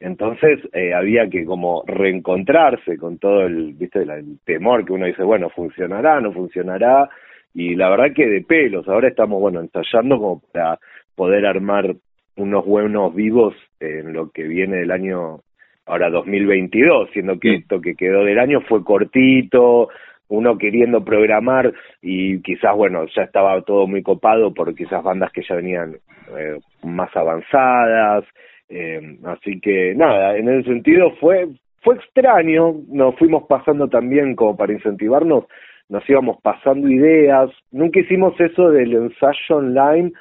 entonces 0.00 0.60
eh, 0.72 0.94
había 0.94 1.28
que 1.28 1.44
como 1.44 1.84
reencontrarse 1.86 2.96
con 2.96 3.18
todo 3.18 3.42
el, 3.42 3.74
viste, 3.74 4.02
el 4.02 4.38
temor 4.44 4.84
que 4.84 4.92
uno 4.92 5.06
dice, 5.06 5.22
bueno, 5.22 5.50
funcionará, 5.50 6.20
no 6.20 6.32
funcionará, 6.32 7.08
y 7.54 7.74
la 7.74 7.90
verdad 7.90 8.14
que 8.14 8.26
de 8.26 8.42
pelos, 8.42 8.88
ahora 8.88 9.08
estamos, 9.08 9.40
bueno, 9.40 9.60
ensayando 9.60 10.18
como 10.18 10.42
para 10.52 10.78
poder 11.14 11.46
armar 11.46 11.94
unos 12.36 12.64
buenos 12.64 13.14
vivos 13.14 13.54
en 13.80 14.12
lo 14.12 14.30
que 14.30 14.44
viene 14.44 14.76
del 14.76 14.90
año 14.90 15.40
ahora 15.86 16.08
2022, 16.08 17.10
siendo 17.12 17.38
que 17.38 17.56
esto 17.56 17.80
que 17.80 17.94
quedó 17.94 18.24
del 18.24 18.38
año 18.38 18.60
fue 18.62 18.84
cortito, 18.84 19.88
uno 20.30 20.56
queriendo 20.56 21.04
programar 21.04 21.72
y 22.00 22.40
quizás, 22.40 22.74
bueno, 22.74 23.04
ya 23.14 23.22
estaba 23.22 23.60
todo 23.62 23.86
muy 23.86 24.02
copado 24.02 24.54
por 24.54 24.74
quizás 24.74 25.02
bandas 25.02 25.30
que 25.32 25.42
ya 25.46 25.56
venían 25.56 25.96
eh, 26.36 26.58
más 26.82 27.14
avanzadas, 27.14 28.24
eh, 28.68 29.18
así 29.24 29.60
que 29.60 29.94
nada, 29.94 30.36
en 30.36 30.48
ese 30.48 30.70
sentido 30.70 31.10
fue 31.20 31.48
fue 31.82 31.96
extraño, 31.96 32.74
nos 32.88 33.16
fuimos 33.16 33.44
pasando 33.48 33.88
también 33.88 34.36
como 34.36 34.56
para 34.56 34.72
incentivarnos, 34.72 35.44
nos 35.88 36.08
íbamos 36.08 36.40
pasando 36.42 36.88
ideas, 36.88 37.50
nunca 37.72 38.00
hicimos 38.00 38.38
eso 38.38 38.70
del 38.70 38.92
ensayo 38.92 39.56
online 39.56 40.12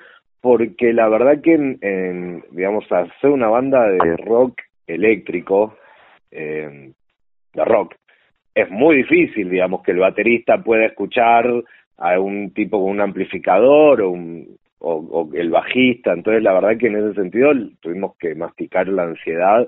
porque 0.42 0.94
la 0.94 1.10
verdad 1.10 1.42
que 1.42 1.54
en, 1.54 2.44
digamos 2.52 2.90
hacer 2.92 3.30
una 3.30 3.50
banda 3.50 3.90
de 3.90 4.18
rock 4.18 4.62
eléctrico 4.88 5.76
eh, 6.32 6.94
de 7.54 7.66
rock 7.66 7.96
es 8.62 8.70
muy 8.70 8.98
difícil 8.98 9.50
digamos 9.50 9.84
que 9.84 9.92
el 9.92 10.00
baterista 10.00 10.62
pueda 10.64 10.86
escuchar 10.86 11.46
a 11.98 12.20
un 12.20 12.52
tipo 12.54 12.80
con 12.82 12.92
un 12.92 13.02
amplificador 13.02 14.02
o 14.02 14.12
un 14.12 14.60
o, 14.82 15.30
el 15.34 15.50
bajista, 15.50 16.14
entonces 16.14 16.42
la 16.42 16.54
verdad 16.54 16.78
que 16.78 16.88
en 16.88 16.96
ese 16.96 17.14
sentido 17.14 17.52
tuvimos 17.82 18.16
que 18.18 18.34
masticar 18.36 18.88
la 18.88 19.04
ansiedad 19.04 19.68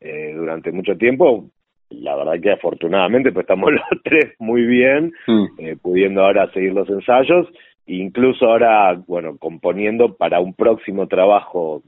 eh, 0.00 0.32
durante 0.36 0.70
mucho 0.72 0.96
tiempo, 0.96 1.46
la 1.90 2.16
verdad 2.16 2.40
que 2.40 2.52
afortunadamente 2.52 3.32
pues 3.32 3.44
estamos 3.44 3.72
los 3.72 4.02
tres 4.04 4.34
muy 4.38 4.62
bien, 4.62 5.12
mm. 5.26 5.44
eh, 5.58 5.76
pudiendo 5.80 6.24
ahora 6.24 6.50
seguir 6.52 6.72
los 6.72 6.88
ensayos, 6.88 7.48
incluso 7.86 8.46
ahora, 8.46 8.94
bueno, 9.06 9.36
componiendo 9.38 10.14
para 10.14 10.40
un 10.40 10.54
próximo 10.54 11.08
trabajo 11.08 11.82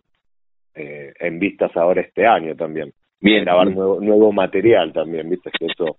eh, 0.74 1.12
en 1.20 1.38
vistas 1.38 1.76
ahora 1.76 2.00
este 2.00 2.26
año 2.26 2.56
también. 2.56 2.92
Bien. 3.20 3.44
Grabar 3.44 3.70
nuevo, 3.70 4.00
nuevo 4.00 4.32
material 4.32 4.92
también, 4.92 5.30
viste, 5.30 5.50
que 5.58 5.66
eso 5.66 5.96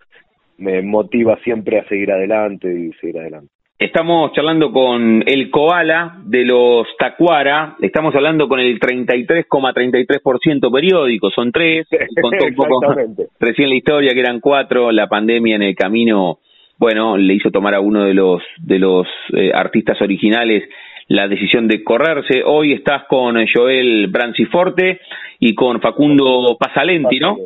me 0.57 0.81
motiva 0.81 1.37
siempre 1.43 1.79
a 1.79 1.87
seguir 1.87 2.11
adelante 2.11 2.67
y 2.67 2.91
seguir 2.93 3.19
adelante. 3.19 3.49
Estamos 3.77 4.31
charlando 4.31 4.71
con 4.71 5.21
el 5.27 5.51
koala 5.51 6.19
de 6.23 6.45
los 6.45 6.87
Tacuara, 6.97 7.75
estamos 7.81 8.15
hablando 8.15 8.47
con 8.47 8.61
el 8.61 8.79
33,33% 8.79 10.71
periódico, 10.71 11.29
son 11.29 11.51
tres, 11.51 11.85
contó 12.21 12.45
un 12.45 12.55
poco 12.55 12.79
recién 13.39 13.67
la 13.69 13.75
historia 13.75 14.13
que 14.13 14.21
eran 14.21 14.39
cuatro, 14.39 14.93
la 14.93 15.07
pandemia 15.07 15.57
en 15.57 15.63
el 15.63 15.75
camino, 15.75 16.39
bueno, 16.77 17.17
le 17.17 17.33
hizo 17.33 17.51
tomar 17.51 17.73
a 17.73 17.81
uno 17.81 18.05
de 18.05 18.13
los, 18.13 18.41
de 18.59 18.79
los 18.79 19.07
eh, 19.33 19.51
artistas 19.53 20.01
originales 20.01 20.63
la 21.07 21.27
decisión 21.27 21.67
de 21.67 21.83
correrse. 21.83 22.43
Hoy 22.45 22.73
estás 22.73 23.03
con 23.07 23.35
Joel 23.53 24.07
Branciforte 24.07 25.01
y 25.39 25.53
con 25.53 25.81
Facundo 25.81 26.57
Pasalenti, 26.59 27.19
¿no? 27.19 27.37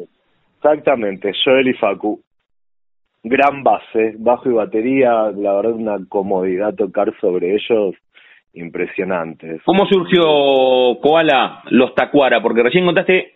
Exactamente, 0.57 1.31
Joel 1.43 1.69
y 1.69 1.73
Facu 1.73 2.21
gran 3.23 3.63
base, 3.63 4.15
bajo 4.17 4.49
y 4.49 4.53
batería, 4.53 5.31
la 5.35 5.53
verdad 5.53 5.73
una 5.73 5.97
comodidad 6.07 6.75
tocar 6.75 7.13
sobre 7.19 7.55
ellos 7.55 7.95
impresionante. 8.53 9.59
¿Cómo 9.65 9.85
surgió 9.85 10.99
Koala 11.01 11.63
Los 11.69 11.93
Tacuara? 11.95 12.41
Porque 12.41 12.63
recién 12.63 12.85
contaste 12.85 13.33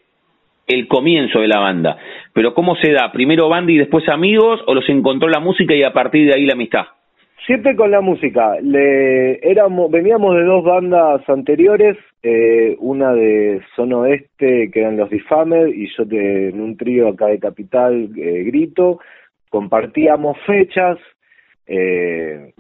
el 0.67 0.87
comienzo 0.87 1.39
de 1.39 1.47
la 1.47 1.59
banda, 1.59 1.97
pero 2.33 2.53
¿cómo 2.53 2.75
se 2.77 2.91
da? 2.91 3.11
¿Primero 3.11 3.49
banda 3.49 3.71
y 3.71 3.77
después 3.77 4.07
amigos 4.07 4.61
o 4.67 4.73
los 4.73 4.87
encontró 4.87 5.27
la 5.27 5.39
música 5.39 5.73
y 5.73 5.83
a 5.83 5.91
partir 5.91 6.27
de 6.27 6.35
ahí 6.35 6.45
la 6.45 6.53
amistad? 6.53 6.85
Siempre 7.45 7.75
con 7.75 7.91
la 7.91 7.99
música. 7.99 8.55
Le, 8.61 9.39
éramos, 9.45 9.91
veníamos 9.91 10.33
de 10.35 10.43
dos 10.45 10.63
bandas 10.63 11.27
anteriores, 11.27 11.97
eh, 12.21 12.77
una 12.79 13.11
de 13.11 13.61
Son 13.75 13.91
Oeste, 13.91 14.71
que 14.71 14.79
eran 14.79 14.95
los 14.95 15.09
Difamed, 15.09 15.67
y 15.67 15.89
yo 15.97 16.05
de, 16.05 16.49
en 16.49 16.61
un 16.61 16.77
trío 16.77 17.09
acá 17.09 17.27
de 17.27 17.39
Capital, 17.39 18.09
eh, 18.15 18.43
Grito, 18.45 18.99
compartíamos 19.53 20.35
fechas, 20.47 20.97
eh, 21.67 22.53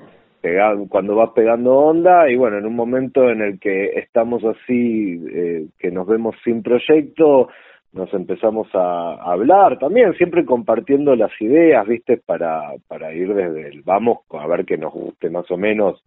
cuando 0.89 1.15
vas 1.15 1.31
pegando 1.31 1.75
onda 1.75 2.29
y 2.29 2.35
bueno, 2.35 2.59
en 2.59 2.67
un 2.67 2.75
momento 2.75 3.31
en 3.31 3.41
el 3.41 3.59
que 3.59 3.85
estamos 3.97 4.43
así, 4.45 5.19
eh, 5.27 5.65
que 5.79 5.89
nos 5.89 6.05
vemos 6.05 6.35
sin 6.43 6.61
proyecto, 6.61 7.49
nos 7.93 8.13
empezamos 8.13 8.67
a, 8.75 9.15
hablar 9.23 9.79
también, 9.79 10.13
siempre 10.13 10.45
compartiendo 10.45 11.15
las 11.15 11.31
ideas, 11.41 11.87
viste, 11.87 12.17
para, 12.17 12.73
para 12.87 13.11
ir 13.11 13.33
desde 13.33 13.69
el 13.69 13.81
vamos 13.81 14.19
a 14.29 14.45
ver 14.45 14.63
que 14.63 14.77
nos 14.77 14.93
guste 14.93 15.31
más 15.31 15.49
o 15.49 15.57
menos 15.57 16.03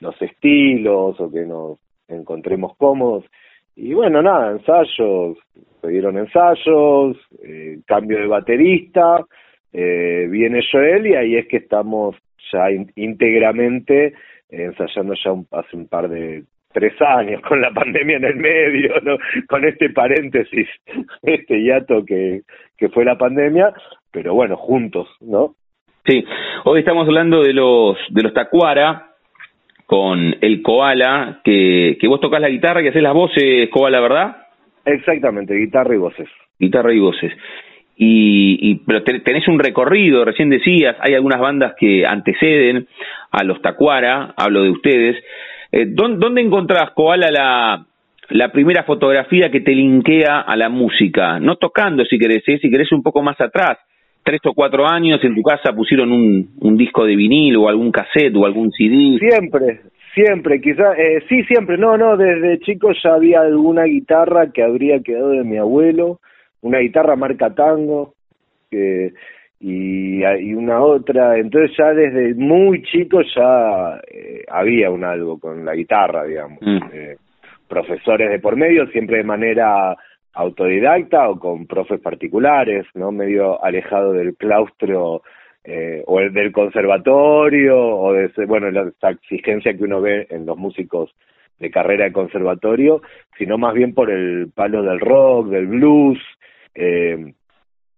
los 0.00 0.20
estilos 0.20 1.18
o 1.18 1.30
que 1.30 1.46
nos 1.46 1.78
encontremos 2.08 2.76
cómodos. 2.76 3.24
Y 3.74 3.94
bueno, 3.94 4.20
nada, 4.20 4.52
ensayos, 4.52 5.38
se 5.80 5.88
dieron 5.88 6.18
ensayos, 6.18 7.16
eh, 7.42 7.78
cambio 7.86 8.18
de 8.18 8.26
baterista, 8.26 9.24
eh, 9.78 10.26
viene 10.30 10.64
Joel 10.72 11.06
y 11.06 11.14
ahí 11.14 11.36
es 11.36 11.46
que 11.48 11.58
estamos 11.58 12.16
ya 12.50 12.70
íntegramente 12.94 14.14
ensayando 14.48 15.12
ya 15.22 15.32
hace 15.58 15.76
un 15.76 15.86
par 15.86 16.08
de 16.08 16.44
tres 16.72 16.94
años 17.02 17.42
con 17.42 17.60
la 17.60 17.70
pandemia 17.72 18.16
en 18.16 18.24
el 18.24 18.36
medio, 18.36 18.94
¿no? 19.02 19.18
con 19.46 19.66
este 19.66 19.90
paréntesis, 19.90 20.66
este 21.22 21.62
hiato 21.62 22.06
que, 22.06 22.40
que 22.78 22.88
fue 22.88 23.04
la 23.04 23.18
pandemia, 23.18 23.74
pero 24.10 24.32
bueno, 24.32 24.56
juntos, 24.56 25.08
¿no? 25.20 25.56
Sí, 26.06 26.24
hoy 26.64 26.78
estamos 26.80 27.06
hablando 27.06 27.42
de 27.42 27.52
los 27.52 27.98
de 28.08 28.22
los 28.22 28.32
Tacuara 28.32 29.10
con 29.84 30.36
el 30.40 30.62
Koala, 30.62 31.42
que, 31.44 31.98
que 32.00 32.08
vos 32.08 32.20
tocas 32.20 32.40
la 32.40 32.48
guitarra 32.48 32.80
y 32.80 32.88
haces 32.88 33.02
las 33.02 33.12
voces, 33.12 33.68
Koala, 33.68 34.00
¿verdad? 34.00 34.36
Exactamente, 34.86 35.54
guitarra 35.54 35.94
y 35.94 35.98
voces. 35.98 36.28
Guitarra 36.58 36.94
y 36.94 36.98
voces 36.98 37.32
y, 37.96 38.58
y 38.60 38.74
pero 38.86 39.02
tenés 39.02 39.48
un 39.48 39.58
recorrido, 39.58 40.24
recién 40.24 40.50
decías, 40.50 40.96
hay 41.00 41.14
algunas 41.14 41.40
bandas 41.40 41.74
que 41.78 42.04
anteceden 42.04 42.86
a 43.30 43.42
los 43.42 43.62
Tacuara, 43.62 44.34
hablo 44.36 44.62
de 44.62 44.70
ustedes. 44.70 45.16
Eh, 45.72 45.86
¿dónde, 45.88 46.42
encontrás, 46.42 46.90
Koala, 46.90 47.30
la, 47.30 47.86
la 48.30 48.52
primera 48.52 48.84
fotografía 48.84 49.50
que 49.50 49.60
te 49.60 49.72
linkea 49.72 50.40
a 50.40 50.56
la 50.56 50.68
música? 50.68 51.40
No 51.40 51.56
tocando, 51.56 52.04
si 52.04 52.18
querés, 52.18 52.42
¿eh? 52.46 52.58
si 52.60 52.70
querés 52.70 52.92
un 52.92 53.02
poco 53.02 53.22
más 53.22 53.40
atrás. 53.40 53.78
Tres 54.22 54.40
o 54.44 54.52
cuatro 54.54 54.86
años 54.86 55.22
en 55.22 55.34
tu 55.34 55.42
casa 55.42 55.72
pusieron 55.72 56.10
un, 56.10 56.50
un 56.60 56.76
disco 56.76 57.06
de 57.06 57.16
vinil 57.16 57.56
o 57.56 57.68
algún 57.68 57.92
cassette 57.92 58.34
o 58.36 58.44
algún 58.44 58.72
CD. 58.72 59.18
Siempre, 59.20 59.80
siempre, 60.14 60.60
quizás, 60.60 60.98
eh, 60.98 61.22
sí, 61.28 61.44
siempre, 61.44 61.78
no, 61.78 61.96
no, 61.96 62.16
desde 62.16 62.58
chico 62.58 62.90
ya 63.02 63.14
había 63.14 63.40
alguna 63.40 63.84
guitarra 63.84 64.50
que 64.52 64.64
habría 64.64 65.00
quedado 65.00 65.30
de 65.30 65.44
mi 65.44 65.56
abuelo 65.56 66.18
una 66.66 66.78
guitarra 66.78 67.16
marca 67.16 67.54
tango 67.54 68.14
que, 68.70 69.12
y, 69.60 70.22
y, 70.24 70.54
una 70.54 70.82
otra, 70.82 71.38
entonces 71.38 71.76
ya 71.76 71.92
desde 71.94 72.34
muy 72.34 72.82
chico 72.82 73.22
ya 73.34 74.00
eh, 74.06 74.44
había 74.48 74.90
un 74.90 75.04
algo 75.04 75.38
con 75.38 75.64
la 75.64 75.74
guitarra, 75.74 76.24
digamos. 76.24 76.58
Mm. 76.60 76.78
Eh, 76.92 77.16
profesores 77.68 78.30
de 78.30 78.38
por 78.38 78.56
medio, 78.56 78.86
siempre 78.88 79.18
de 79.18 79.24
manera 79.24 79.96
autodidacta 80.34 81.28
o 81.28 81.38
con 81.38 81.66
profes 81.66 82.00
particulares, 82.00 82.86
¿no? 82.94 83.10
Medio 83.10 83.62
alejado 83.64 84.12
del 84.12 84.36
claustro 84.36 85.22
eh, 85.64 86.02
o 86.06 86.20
el 86.20 86.32
del 86.32 86.52
conservatorio 86.52 87.76
o 87.76 88.12
de, 88.12 88.30
bueno, 88.46 88.70
la, 88.70 88.92
exigencia 89.10 89.76
que 89.76 89.84
uno 89.84 90.00
ve 90.00 90.26
en 90.30 90.46
los 90.46 90.56
músicos 90.56 91.14
de 91.58 91.70
carrera 91.70 92.04
de 92.04 92.12
conservatorio, 92.12 93.00
sino 93.38 93.56
más 93.56 93.74
bien 93.74 93.94
por 93.94 94.10
el 94.10 94.50
palo 94.54 94.82
del 94.82 95.00
rock, 95.00 95.48
del 95.48 95.66
blues, 95.66 96.18
eh, 96.76 97.32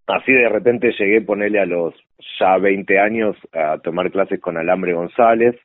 así 0.07 0.33
de 0.33 0.49
repente 0.49 0.93
llegué, 0.99 1.21
ponerle 1.21 1.61
a 1.61 1.67
los 1.67 1.95
ya 2.39 2.57
20 2.59 2.99
años 2.99 3.37
a 3.53 3.79
tomar 3.79 4.11
clases 4.11 4.41
con 4.41 4.57
Alambre 4.57 4.95
González, 4.95 5.57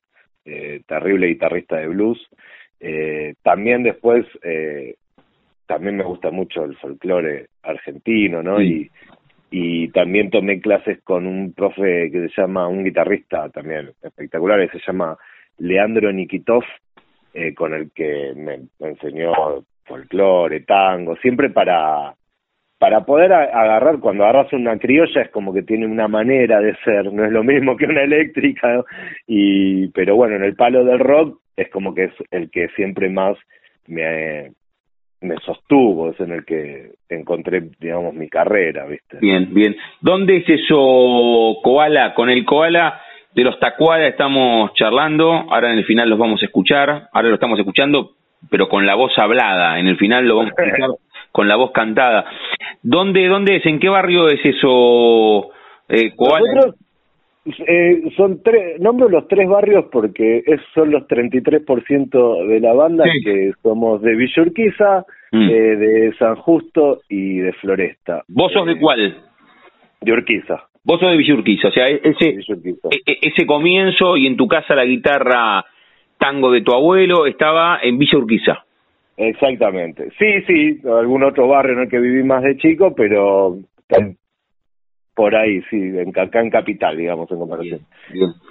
eh, 0.45 0.81
terrible 0.87 1.27
guitarrista 1.27 1.77
de 1.77 1.87
blues. 1.87 2.19
Eh, 2.79 3.35
también 3.43 3.83
después, 3.83 4.25
eh, 4.43 4.95
también 5.65 5.97
me 5.97 6.03
gusta 6.03 6.31
mucho 6.31 6.65
el 6.65 6.75
folclore 6.75 7.47
argentino, 7.61 8.43
¿no? 8.43 8.61
Y, 8.61 8.91
y 9.49 9.87
también 9.89 10.29
tomé 10.29 10.59
clases 10.59 11.01
con 11.03 11.25
un 11.25 11.53
profe 11.53 12.11
que 12.11 12.27
se 12.27 12.41
llama, 12.41 12.67
un 12.67 12.83
guitarrista 12.83 13.49
también 13.49 13.91
espectacular, 14.01 14.59
que 14.69 14.79
se 14.79 14.85
llama 14.85 15.17
Leandro 15.59 16.11
Nikitov, 16.11 16.63
con 17.55 17.73
el 17.73 17.91
que 17.91 18.33
me, 18.35 18.59
enseñó 18.79 19.31
folclore, 19.85 20.61
tango, 20.61 21.15
siempre 21.17 21.49
para 21.49 22.13
para 22.83 23.05
poder 23.05 23.31
agarrar, 23.31 24.01
cuando 24.01 24.25
agarras 24.25 24.51
una 24.51 24.77
criolla 24.77 25.21
es 25.21 25.29
como 25.29 25.53
que 25.53 25.63
tiene 25.63 25.85
una 25.85 26.09
manera 26.09 26.59
de 26.59 26.75
ser, 26.83 27.13
no 27.13 27.23
es 27.23 27.31
lo 27.31 27.41
mismo 27.41 27.77
que 27.77 27.85
una 27.85 28.03
eléctrica, 28.03 28.83
y 29.25 29.87
pero 29.91 30.17
bueno, 30.17 30.35
en 30.35 30.43
el 30.43 30.57
palo 30.57 30.83
del 30.83 30.99
rock 30.99 31.39
es 31.55 31.69
como 31.69 31.95
que 31.95 32.03
es 32.03 32.13
el 32.29 32.51
que 32.51 32.67
siempre 32.75 33.09
más 33.09 33.37
me, 33.87 34.51
me 35.21 35.37
sostuvo, 35.45 36.09
es 36.09 36.19
en 36.19 36.33
el 36.33 36.43
que 36.43 36.91
encontré, 37.07 37.63
digamos, 37.79 38.15
mi 38.15 38.27
carrera, 38.27 38.85
¿viste? 38.85 39.17
Bien, 39.21 39.53
bien. 39.53 39.77
¿Dónde 40.01 40.35
es 40.35 40.49
eso, 40.49 41.61
Koala? 41.63 42.13
Con 42.13 42.29
el 42.29 42.43
Koala 42.43 42.99
de 43.33 43.45
los 43.45 43.57
Tacuara 43.61 44.09
estamos 44.09 44.73
charlando, 44.73 45.31
ahora 45.31 45.71
en 45.71 45.77
el 45.77 45.85
final 45.85 46.09
los 46.09 46.19
vamos 46.19 46.41
a 46.41 46.47
escuchar, 46.47 47.07
ahora 47.13 47.29
lo 47.29 47.35
estamos 47.35 47.57
escuchando, 47.57 48.11
pero 48.51 48.67
con 48.67 48.85
la 48.85 48.95
voz 48.95 49.17
hablada, 49.17 49.79
en 49.79 49.87
el 49.87 49.95
final 49.95 50.27
lo 50.27 50.35
vamos 50.35 50.51
a 50.57 50.63
escuchar 50.65 50.89
con 51.33 51.47
la 51.47 51.57
voz 51.57 51.71
cantada. 51.71 52.25
¿Dónde, 52.83 53.27
dónde 53.27 53.57
es? 53.57 53.65
¿En 53.65 53.79
qué 53.79 53.89
barrio 53.89 54.29
es 54.29 54.39
eso, 54.45 55.49
eh, 55.89 56.13
Koala? 56.15 56.73
Eh, 57.45 58.03
son 58.15 58.41
tres, 58.41 58.79
nombro 58.79 59.09
los 59.09 59.27
tres 59.27 59.49
barrios 59.49 59.85
porque 59.91 60.43
es, 60.45 60.61
son 60.73 60.91
los 60.91 61.03
33% 61.07 62.47
de 62.47 62.59
la 62.61 62.73
banda 62.73 63.03
que 63.25 63.51
somos 63.61 64.01
de 64.01 64.15
Villurquiza, 64.15 65.05
mm. 65.31 65.41
eh, 65.41 65.75
de 65.75 66.13
San 66.17 66.35
Justo 66.35 67.01
y 67.09 67.39
de 67.39 67.51
Floresta. 67.53 68.23
¿Vos 68.29 68.53
sos 68.53 68.65
de 68.65 68.73
eh, 68.73 68.79
cuál? 68.79 69.17
De 69.99 70.13
Urquiza. 70.13 70.67
Vos 70.85 70.99
sos 70.99 71.11
de 71.11 71.17
Villurquiza, 71.17 71.67
o 71.69 71.71
sea, 71.71 71.87
e-, 71.87 71.99
ese, 72.03 72.29
e-, 72.29 73.01
e-, 73.05 73.17
ese 73.21 73.45
comienzo 73.45 74.15
y 74.15 74.27
en 74.27 74.37
tu 74.37 74.47
casa 74.47 74.75
la 74.75 74.85
guitarra 74.85 75.65
tango 76.17 76.51
de 76.51 76.61
tu 76.61 76.73
abuelo 76.73 77.25
estaba 77.25 77.79
en 77.81 77.97
Villa 77.97 78.19
Urquiza. 78.19 78.63
Exactamente. 79.17 80.09
Sí, 80.17 80.41
sí, 80.47 80.81
algún 80.87 81.23
otro 81.23 81.47
barrio 81.47 81.73
en 81.73 81.79
el 81.81 81.89
que 81.89 81.99
viví 81.99 82.23
más 82.23 82.43
de 82.43 82.57
chico, 82.57 82.93
pero 82.95 83.57
por 85.15 85.35
ahí, 85.35 85.61
sí, 85.69 85.77
en, 85.77 86.09
acá 86.17 86.41
en 86.41 86.49
Capital, 86.49 86.97
digamos, 86.97 87.31
en 87.31 87.37
comparación. 87.37 87.81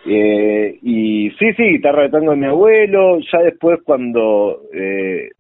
Eh, 0.07 0.79
y 0.83 1.31
sí, 1.31 1.53
sí, 1.55 1.63
guitarra 1.65 2.03
de 2.03 2.11
tango 2.11 2.31
de 2.33 2.37
mi 2.37 2.47
abuelo, 2.47 3.19
ya 3.21 3.41
después 3.41 3.81
cuando 3.85 4.63
eh, 4.73 5.31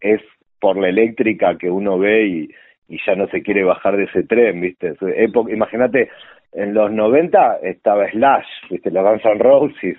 es 0.00 0.20
por 0.58 0.76
la 0.76 0.88
eléctrica 0.88 1.56
que 1.56 1.70
uno 1.70 1.98
ve 1.98 2.26
y, 2.26 2.48
y 2.88 2.98
ya 3.06 3.14
no 3.14 3.28
se 3.28 3.42
quiere 3.42 3.62
bajar 3.62 3.96
de 3.96 4.04
ese 4.04 4.24
tren, 4.24 4.60
¿viste? 4.60 4.94
Imagínate, 5.50 6.08
en 6.52 6.74
los 6.74 6.90
90 6.90 7.58
estaba 7.62 8.10
Slash, 8.10 8.46
¿viste? 8.70 8.90
La 8.90 9.02
Guns 9.02 9.24
N' 9.24 9.38
Roses, 9.38 9.98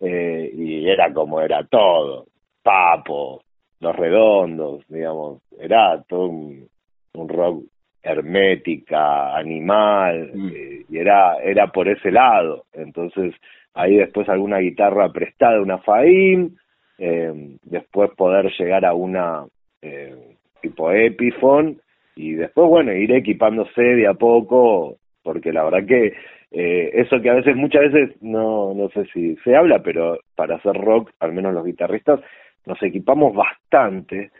eh, 0.00 0.50
y 0.54 0.88
era 0.88 1.12
como 1.12 1.40
era 1.40 1.64
todo, 1.64 2.26
Papo, 2.62 3.42
Los 3.82 3.96
Redondos, 3.96 4.84
digamos, 4.88 5.42
era 5.58 6.00
todo 6.08 6.28
un, 6.28 6.68
un 7.14 7.28
rock 7.28 7.64
hermética, 8.00 9.36
animal, 9.36 10.30
mm. 10.32 10.48
eh, 10.54 10.84
y 10.88 10.98
era, 10.98 11.38
era 11.42 11.66
por 11.66 11.88
ese 11.88 12.12
lado. 12.12 12.64
Entonces, 12.72 13.34
ahí 13.74 13.96
después 13.96 14.28
alguna 14.28 14.58
guitarra 14.58 15.12
prestada, 15.12 15.60
una 15.60 15.78
Faim, 15.78 16.54
eh, 16.98 17.56
después 17.64 18.10
poder 18.16 18.52
llegar 18.56 18.84
a 18.84 18.94
una 18.94 19.46
eh, 19.82 20.36
tipo 20.60 20.92
Epiphone, 20.92 21.78
y 22.14 22.34
después, 22.34 22.68
bueno, 22.68 22.92
ir 22.92 23.10
equipándose 23.12 23.82
de 23.82 24.06
a 24.06 24.14
poco, 24.14 24.96
porque 25.24 25.52
la 25.52 25.64
verdad 25.64 25.86
que 25.88 26.12
eh, 26.52 26.90
eso 26.94 27.20
que 27.20 27.30
a 27.30 27.34
veces, 27.34 27.56
muchas 27.56 27.90
veces, 27.90 28.22
no, 28.22 28.74
no 28.74 28.90
sé 28.90 29.06
si 29.12 29.34
se 29.36 29.56
habla, 29.56 29.82
pero 29.82 30.18
para 30.36 30.56
hacer 30.56 30.74
rock, 30.74 31.10
al 31.18 31.32
menos 31.32 31.52
los 31.52 31.64
guitarristas, 31.64 32.20
nos 32.66 32.82
equipamos 32.82 33.34
bastante, 33.34 34.30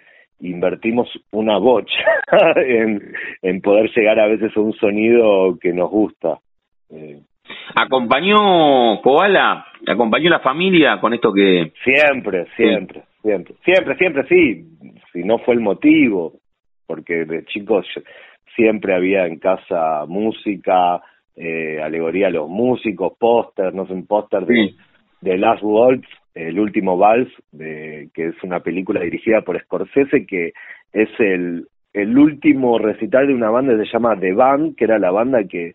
invertimos 0.40 1.08
una 1.30 1.58
bocha 1.58 2.04
en, 2.56 3.14
en 3.42 3.60
poder 3.60 3.90
llegar 3.94 4.18
a 4.20 4.26
veces 4.26 4.56
a 4.56 4.60
un 4.60 4.72
sonido 4.74 5.58
que 5.60 5.72
nos 5.72 5.90
gusta. 5.90 6.38
Eh, 6.90 7.20
¿Acompañó 7.74 9.00
Koala? 9.02 9.66
¿Acompañó 9.86 10.30
la 10.30 10.40
familia 10.40 11.00
con 11.00 11.14
esto 11.14 11.32
que...? 11.32 11.72
Siempre, 11.84 12.46
siempre, 12.56 13.02
siempre. 13.22 13.54
Siempre, 13.64 13.96
siempre, 13.96 14.26
sí. 14.28 14.64
Si 15.12 15.24
no 15.24 15.38
fue 15.38 15.54
el 15.54 15.60
motivo, 15.60 16.34
porque 16.86 17.24
de 17.24 17.44
chicos 17.46 17.86
siempre 18.54 18.94
había 18.94 19.26
en 19.26 19.38
casa 19.38 20.04
música, 20.06 21.00
eh, 21.36 21.80
alegoría 21.82 22.28
a 22.28 22.30
los 22.30 22.48
músicos, 22.48 23.14
póster, 23.18 23.74
no 23.74 23.86
sé, 23.86 23.92
un 23.92 24.06
póster 24.06 24.44
de, 24.46 24.74
de 25.20 25.38
Last 25.38 25.62
Waltz 25.62 26.06
el 26.34 26.58
último 26.58 26.96
vals, 26.96 27.28
de, 27.50 28.08
que 28.14 28.28
es 28.28 28.42
una 28.42 28.60
película 28.60 29.00
dirigida 29.00 29.42
por 29.42 29.60
Scorsese, 29.60 30.26
que 30.26 30.52
es 30.92 31.08
el, 31.18 31.66
el 31.92 32.18
último 32.18 32.78
recital 32.78 33.26
de 33.26 33.34
una 33.34 33.50
banda 33.50 33.76
que 33.76 33.84
se 33.84 33.92
llama 33.92 34.18
The 34.18 34.32
Band, 34.32 34.76
que 34.76 34.84
era 34.84 34.98
la 34.98 35.10
banda 35.10 35.44
que, 35.44 35.74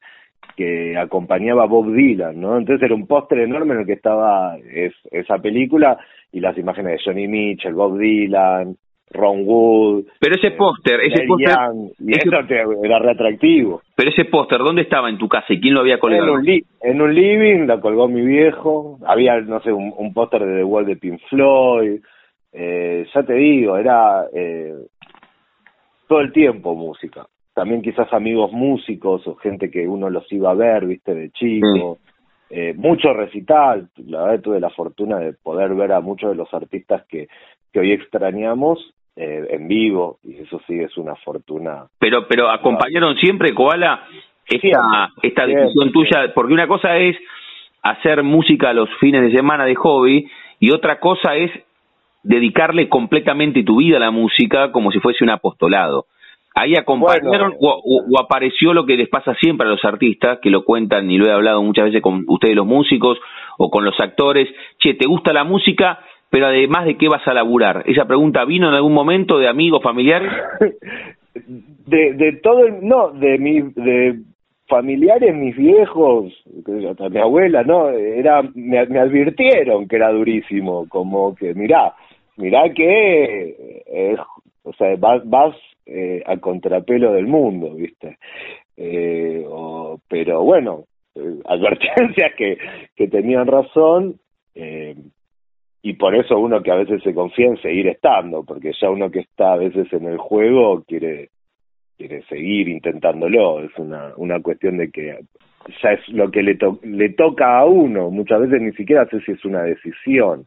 que 0.55 0.97
acompañaba 0.97 1.63
a 1.63 1.67
Bob 1.67 1.93
Dylan, 1.93 2.39
¿no? 2.39 2.57
Entonces 2.57 2.83
era 2.83 2.95
un 2.95 3.07
póster 3.07 3.39
enorme 3.39 3.75
en 3.75 3.81
el 3.81 3.85
que 3.85 3.93
estaba 3.93 4.57
es, 4.57 4.93
esa 5.11 5.37
película 5.37 5.97
y 6.31 6.39
las 6.39 6.57
imágenes 6.57 6.93
de 6.93 7.03
Johnny 7.05 7.27
Mitchell, 7.27 7.73
Bob 7.73 7.97
Dylan, 7.97 8.75
Ron 9.17 9.41
Wood. 9.45 10.05
Pero 10.19 10.35
ese 10.35 10.51
póster, 10.51 11.01
ese 11.01 11.25
póster. 11.27 11.57
Y 11.99 12.11
eso 12.13 12.29
era 12.83 12.99
reatractivo. 12.99 13.81
Pero 13.95 14.09
ese 14.09 14.25
póster, 14.25 14.59
¿dónde 14.59 14.83
estaba 14.83 15.09
en 15.09 15.17
tu 15.17 15.27
casa 15.27 15.47
y 15.49 15.59
quién 15.59 15.73
lo 15.73 15.81
había 15.81 15.99
colgado? 15.99 16.39
En 16.81 17.01
un, 17.01 17.13
living, 17.13 17.65
la 17.65 17.81
colgó 17.81 18.07
mi 18.07 18.21
viejo. 18.21 18.99
Había, 19.05 19.41
no 19.41 19.59
sé, 19.61 19.71
un, 19.71 20.13
póster 20.13 20.45
de 20.45 20.57
The 20.57 20.63
Wall 20.63 20.85
de 20.85 20.95
Pink 20.95 21.19
Floyd. 21.29 21.99
Eh, 22.53 23.05
ya 23.13 23.23
te 23.23 23.33
digo, 23.33 23.77
era 23.77 24.25
eh, 24.33 24.73
todo 26.07 26.21
el 26.21 26.31
tiempo 26.31 26.75
música. 26.75 27.27
También 27.53 27.81
quizás 27.81 28.11
amigos 28.13 28.51
músicos 28.51 29.27
o 29.27 29.35
gente 29.35 29.69
que 29.69 29.87
uno 29.87 30.09
los 30.09 30.31
iba 30.31 30.51
a 30.51 30.55
ver, 30.55 30.85
viste, 30.85 31.13
de 31.13 31.31
chico. 31.31 31.97
Eh, 32.49 32.73
mucho 32.75 33.13
recital, 33.13 33.89
la 33.97 34.23
verdad 34.23 34.41
tuve 34.41 34.59
la 34.61 34.69
fortuna 34.69 35.19
de 35.19 35.33
poder 35.33 35.73
ver 35.73 35.91
a 35.91 35.99
muchos 35.99 36.29
de 36.29 36.35
los 36.35 36.53
artistas 36.53 37.03
que, 37.07 37.27
que 37.73 37.79
hoy 37.79 37.91
extrañamos 37.91 38.93
eh, 39.17 39.47
en 39.49 39.67
vivo 39.67 40.19
y 40.23 40.37
eso 40.37 40.61
sí 40.67 40.79
es 40.79 40.95
una 40.95 41.15
fortuna. 41.15 41.85
Pero 41.99 42.27
pero 42.27 42.49
acompañaron 42.49 43.15
siempre 43.17 43.53
Koala 43.53 44.05
esta 44.45 45.09
esta 45.23 45.45
decisión 45.47 45.91
tuya 45.91 46.31
porque 46.35 46.53
una 46.53 46.67
cosa 46.67 46.97
es 46.97 47.17
hacer 47.81 48.21
música 48.23 48.73
los 48.73 48.89
fines 48.99 49.23
de 49.23 49.31
semana 49.31 49.65
de 49.65 49.75
hobby 49.75 50.29
y 50.59 50.71
otra 50.71 50.99
cosa 50.99 51.35
es 51.35 51.51
dedicarle 52.23 52.89
completamente 52.89 53.63
tu 53.63 53.77
vida 53.77 53.97
a 53.97 54.01
la 54.01 54.11
música 54.11 54.71
como 54.71 54.91
si 54.91 54.99
fuese 54.99 55.23
un 55.23 55.31
apostolado. 55.31 56.05
Ahí 56.53 56.73
acompañaron 56.75 57.53
o, 57.59 58.19
apareció 58.19 58.73
lo 58.73 58.85
que 58.85 58.97
les 58.97 59.09
pasa 59.09 59.35
siempre 59.35 59.67
a 59.67 59.69
los 59.69 59.85
artistas, 59.85 60.39
que 60.41 60.49
lo 60.49 60.63
cuentan 60.63 61.09
y 61.09 61.17
lo 61.17 61.27
he 61.27 61.31
hablado 61.31 61.61
muchas 61.61 61.85
veces 61.85 62.01
con 62.01 62.23
ustedes 62.27 62.55
los 62.55 62.65
músicos 62.65 63.19
o 63.57 63.69
con 63.69 63.85
los 63.85 63.93
actores. 63.99 64.49
Che, 64.79 64.95
¿te 64.95 65.07
gusta 65.07 65.33
la 65.33 65.43
música? 65.43 65.99
Pero 66.29 66.47
además 66.47 66.85
de 66.85 66.97
qué 66.97 67.07
vas 67.07 67.27
a 67.27 67.33
laburar. 67.33 67.83
¿Esa 67.85 68.05
pregunta 68.05 68.45
vino 68.45 68.67
en 68.69 68.75
algún 68.75 68.93
momento 68.93 69.39
de 69.39 69.47
amigos, 69.47 69.81
familiares? 69.81 70.31
de, 71.35 72.13
de 72.13 72.33
todo, 72.43 72.67
no, 72.81 73.11
de 73.11 73.37
mi, 73.37 73.61
de 73.61 74.19
familiares, 74.67 75.33
mis 75.33 75.55
viejos, 75.55 76.33
mi 76.65 77.19
abuela, 77.19 77.63
no, 77.63 77.89
era, 77.89 78.41
me, 78.53 78.85
me 78.85 78.99
advirtieron 78.99 79.87
que 79.87 79.95
era 79.95 80.11
durísimo, 80.11 80.87
como 80.89 81.33
que 81.35 81.53
mirá, 81.53 81.93
mirá 82.35 82.69
que, 82.73 83.83
eh, 83.87 84.17
o 84.63 84.73
sea, 84.73 84.95
vas, 84.97 85.21
vas 85.25 85.55
eh, 85.85 86.21
a 86.25 86.37
contrapelo 86.37 87.13
del 87.13 87.27
mundo, 87.27 87.73
viste. 87.75 88.17
Eh, 88.75 89.43
o, 89.47 89.99
pero 90.07 90.43
bueno, 90.43 90.83
eh, 91.15 91.39
advertencias 91.45 92.33
que, 92.37 92.57
que 92.95 93.07
tenían 93.07 93.47
razón, 93.47 94.19
eh, 94.53 94.95
y 95.81 95.93
por 95.93 96.15
eso 96.15 96.37
uno 96.37 96.61
que 96.61 96.71
a 96.71 96.75
veces 96.75 97.01
se 97.03 97.13
confía 97.13 97.47
en 97.47 97.61
seguir 97.61 97.87
estando, 97.87 98.43
porque 98.43 98.71
ya 98.79 98.89
uno 98.89 99.09
que 99.11 99.19
está 99.19 99.53
a 99.53 99.57
veces 99.57 99.91
en 99.93 100.05
el 100.05 100.17
juego 100.17 100.83
quiere 100.87 101.29
quiere 101.97 102.21
seguir 102.23 102.67
intentándolo, 102.67 103.61
es 103.61 103.71
una, 103.77 104.13
una 104.17 104.39
cuestión 104.39 104.77
de 104.77 104.91
que 104.91 105.17
ya 105.81 105.91
es 105.93 106.07
lo 106.09 106.29
que 106.29 106.43
le, 106.43 106.57
le 106.83 107.09
toca 107.09 107.57
a 107.57 107.65
uno, 107.65 108.11
muchas 108.11 108.41
veces 108.41 108.61
ni 108.61 108.71
siquiera 108.73 109.07
sé 109.07 109.19
si 109.21 109.31
es 109.31 109.43
una 109.43 109.63
decisión, 109.63 110.45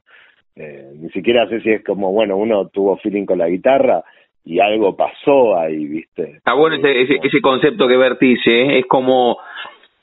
eh, 0.55 0.93
ni 0.95 1.09
siquiera 1.11 1.49
sé 1.49 1.61
si 1.61 1.71
es 1.71 1.85
como, 1.85 2.13
bueno, 2.13 2.37
uno 2.37 2.69
tuvo 2.69 2.97
feeling 2.99 3.27
con 3.27 3.39
la 3.39 3.49
guitarra 3.49 4.05
y 4.45 4.61
algo 4.61 4.97
pasó 4.97 5.57
ahí, 5.59 5.87
¿viste? 5.87 6.37
Está 6.37 6.55
bueno 6.55 6.77
ese, 6.77 7.03
ese, 7.03 7.15
ese 7.21 7.41
concepto 7.41 7.89
que 7.89 7.97
vertís, 7.97 8.47
¿eh? 8.47 8.79
es 8.79 8.87
como 8.87 9.39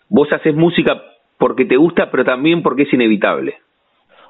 vos 0.09 0.32
haces 0.34 0.53
música 0.53 1.01
porque 1.38 1.63
te 1.63 1.78
gusta, 1.78 2.11
pero 2.11 2.25
también 2.25 2.61
porque 2.61 2.84
es 2.84 2.93
inevitable 2.93 3.55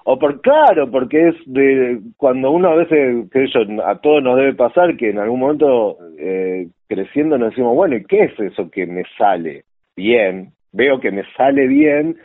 o 0.09 0.17
por 0.17 0.39
claro 0.39 0.89
porque 0.89 1.27
es 1.27 1.35
de 1.47 1.99
cuando 2.15 2.51
uno 2.51 2.69
a 2.69 2.75
veces 2.75 3.29
que 3.29 3.45
a 3.85 3.95
todos 3.97 4.23
nos 4.23 4.37
debe 4.37 4.53
pasar 4.53 4.95
que 4.95 5.09
en 5.09 5.19
algún 5.19 5.41
momento 5.41 5.97
eh, 6.17 6.67
creciendo 6.87 7.37
nos 7.37 7.49
decimos 7.49 7.75
bueno 7.75 7.97
y 7.97 8.05
qué 8.05 8.23
es 8.23 8.39
eso 8.39 8.71
que 8.71 8.85
me 8.85 9.03
sale 9.17 9.65
bien 9.97 10.53
veo 10.71 11.01
que 11.01 11.11
me 11.11 11.23
sale 11.35 11.67
bien 11.67 12.15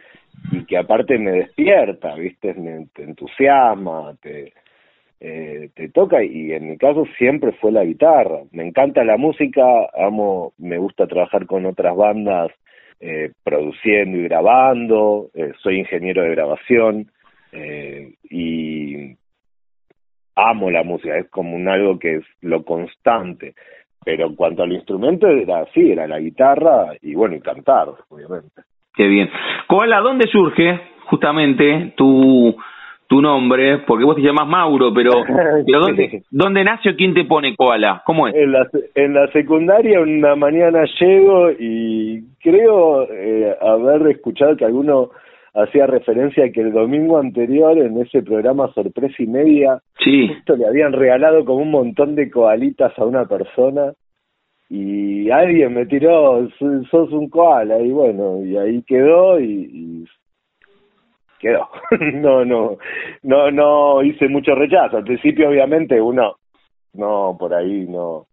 y 0.53 0.65
que 0.65 0.79
aparte 0.79 1.19
me 1.19 1.33
despierta 1.33 2.15
viste 2.15 2.55
me 2.55 2.87
te 2.95 3.03
entusiasma 3.03 4.15
te 4.23 4.53
eh, 5.19 5.71
te 5.75 5.89
toca 5.89 6.23
y 6.23 6.53
en 6.53 6.71
mi 6.71 6.77
caso 6.77 7.05
siempre 7.17 7.53
fue 7.61 7.71
la 7.71 7.85
guitarra. 7.85 8.41
Me 8.51 8.67
encanta 8.67 9.05
la 9.05 9.17
música, 9.17 9.63
amo, 9.95 10.53
me 10.59 10.79
gusta 10.79 11.07
trabajar 11.07 11.47
con 11.47 11.65
otras 11.65 11.95
bandas 11.95 12.51
eh, 12.99 13.31
produciendo 13.45 14.19
y 14.19 14.25
grabando, 14.25 15.31
eh, 15.35 15.53
soy 15.63 15.79
ingeniero 15.79 16.23
de 16.23 16.31
grabación 16.31 17.09
y 17.53 19.17
amo 20.35 20.71
la 20.71 20.83
música, 20.83 21.17
es 21.19 21.29
como 21.31 21.55
un 21.55 21.69
algo 21.69 21.99
que 21.99 22.17
es 22.17 22.25
lo 22.41 22.65
constante. 22.65 23.55
Pero 24.05 24.27
en 24.27 24.35
cuanto 24.35 24.63
al 24.65 24.73
instrumento 24.73 25.29
era 25.29 25.61
así, 25.61 25.93
era 25.93 26.09
la 26.09 26.19
guitarra 26.19 26.93
y 27.01 27.15
bueno, 27.15 27.37
y 27.37 27.41
cantar, 27.41 27.89
obviamente. 28.09 28.63
Qué 28.95 29.07
bien. 29.07 29.31
Koala, 29.69 30.01
¿dónde 30.01 30.27
surge 30.27 30.81
justamente 31.07 31.95
tu 31.97 32.57
tu 33.13 33.21
nombre, 33.21 33.81
porque 33.87 34.07
vos 34.07 34.17
te 34.17 34.23
llamas 34.23 34.49
Mauro, 34.49 34.91
pero, 34.95 35.11
¿dónde, 35.67 36.23
¿dónde 36.31 36.65
nace 36.65 36.89
o 36.89 36.97
quién 36.97 37.13
te 37.13 37.27
pone 37.27 37.55
koala? 37.55 38.03
¿Cómo 38.07 38.27
es? 38.27 38.35
En 38.35 38.53
la, 38.53 38.67
en 38.95 39.13
la 39.13 39.27
secundaria 39.33 40.01
una 40.01 40.35
mañana 40.35 40.85
llego 40.99 41.51
y 41.51 42.23
creo 42.43 43.07
eh, 43.13 43.55
haber 43.61 44.13
escuchado 44.13 44.57
que 44.57 44.65
alguno 44.65 45.11
hacía 45.55 45.87
referencia 45.87 46.47
a 46.47 46.51
que 46.51 46.61
el 46.61 46.73
domingo 46.73 47.19
anterior 47.19 47.77
en 47.79 48.01
ese 48.01 48.23
programa 48.23 48.73
Sorpresa 48.73 49.15
y 49.19 49.27
Media, 49.27 49.81
sí. 50.03 50.29
justo 50.29 50.57
le 50.57 50.67
habían 50.67 50.93
regalado 50.93 51.45
como 51.45 51.63
un 51.63 51.71
montón 51.71 52.15
de 52.15 52.31
koalitas 52.31 52.99
a 52.99 53.05
una 53.05 53.27
persona 53.27 53.93
y 54.69 55.31
alguien 55.31 55.75
me 55.75 55.85
tiró, 55.85 56.49
sos 56.59 57.13
un 57.13 57.29
koala, 57.29 57.79
y 57.79 57.91
bueno, 57.91 58.43
y 58.43 58.57
ahí 58.57 58.83
quedó 58.83 59.39
y 59.39 60.07
quedó. 61.39 61.69
no, 62.15 62.45
no, 62.45 62.79
no, 63.23 63.51
no 63.51 64.03
hice 64.03 64.29
mucho 64.29 64.55
rechazo. 64.55 64.97
Al 64.97 65.05
principio, 65.05 65.51
obviamente, 65.51 66.01
uno 66.01 66.37
no 66.95 67.37
por 67.39 67.53
ahí 67.55 67.87
no 67.89 68.27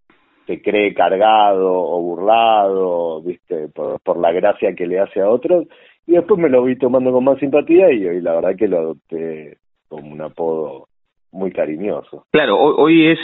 se 0.46 0.62
cree 0.62 0.94
cargado 0.94 1.72
o 1.72 2.02
burlado, 2.02 3.22
viste, 3.22 3.68
por, 3.70 4.00
por 4.02 4.18
la 4.18 4.32
gracia 4.32 4.74
que 4.74 4.88
le 4.88 5.00
hace 5.00 5.22
a 5.22 5.30
otros. 5.30 5.68
Y 6.10 6.14
después 6.14 6.40
me 6.40 6.50
lo 6.50 6.64
vi 6.64 6.76
tomando 6.76 7.12
con 7.12 7.24
más 7.24 7.38
simpatía 7.38 7.94
y 7.94 8.04
hoy 8.04 8.20
la 8.20 8.34
verdad 8.34 8.56
que 8.58 8.68
lo 8.68 8.80
adopté 8.80 9.58
como 9.88 10.12
un 10.12 10.20
apodo 10.20 10.88
muy 11.32 11.52
cariñoso. 11.52 12.26
Claro, 12.32 12.58
hoy, 12.58 13.12
es 13.12 13.20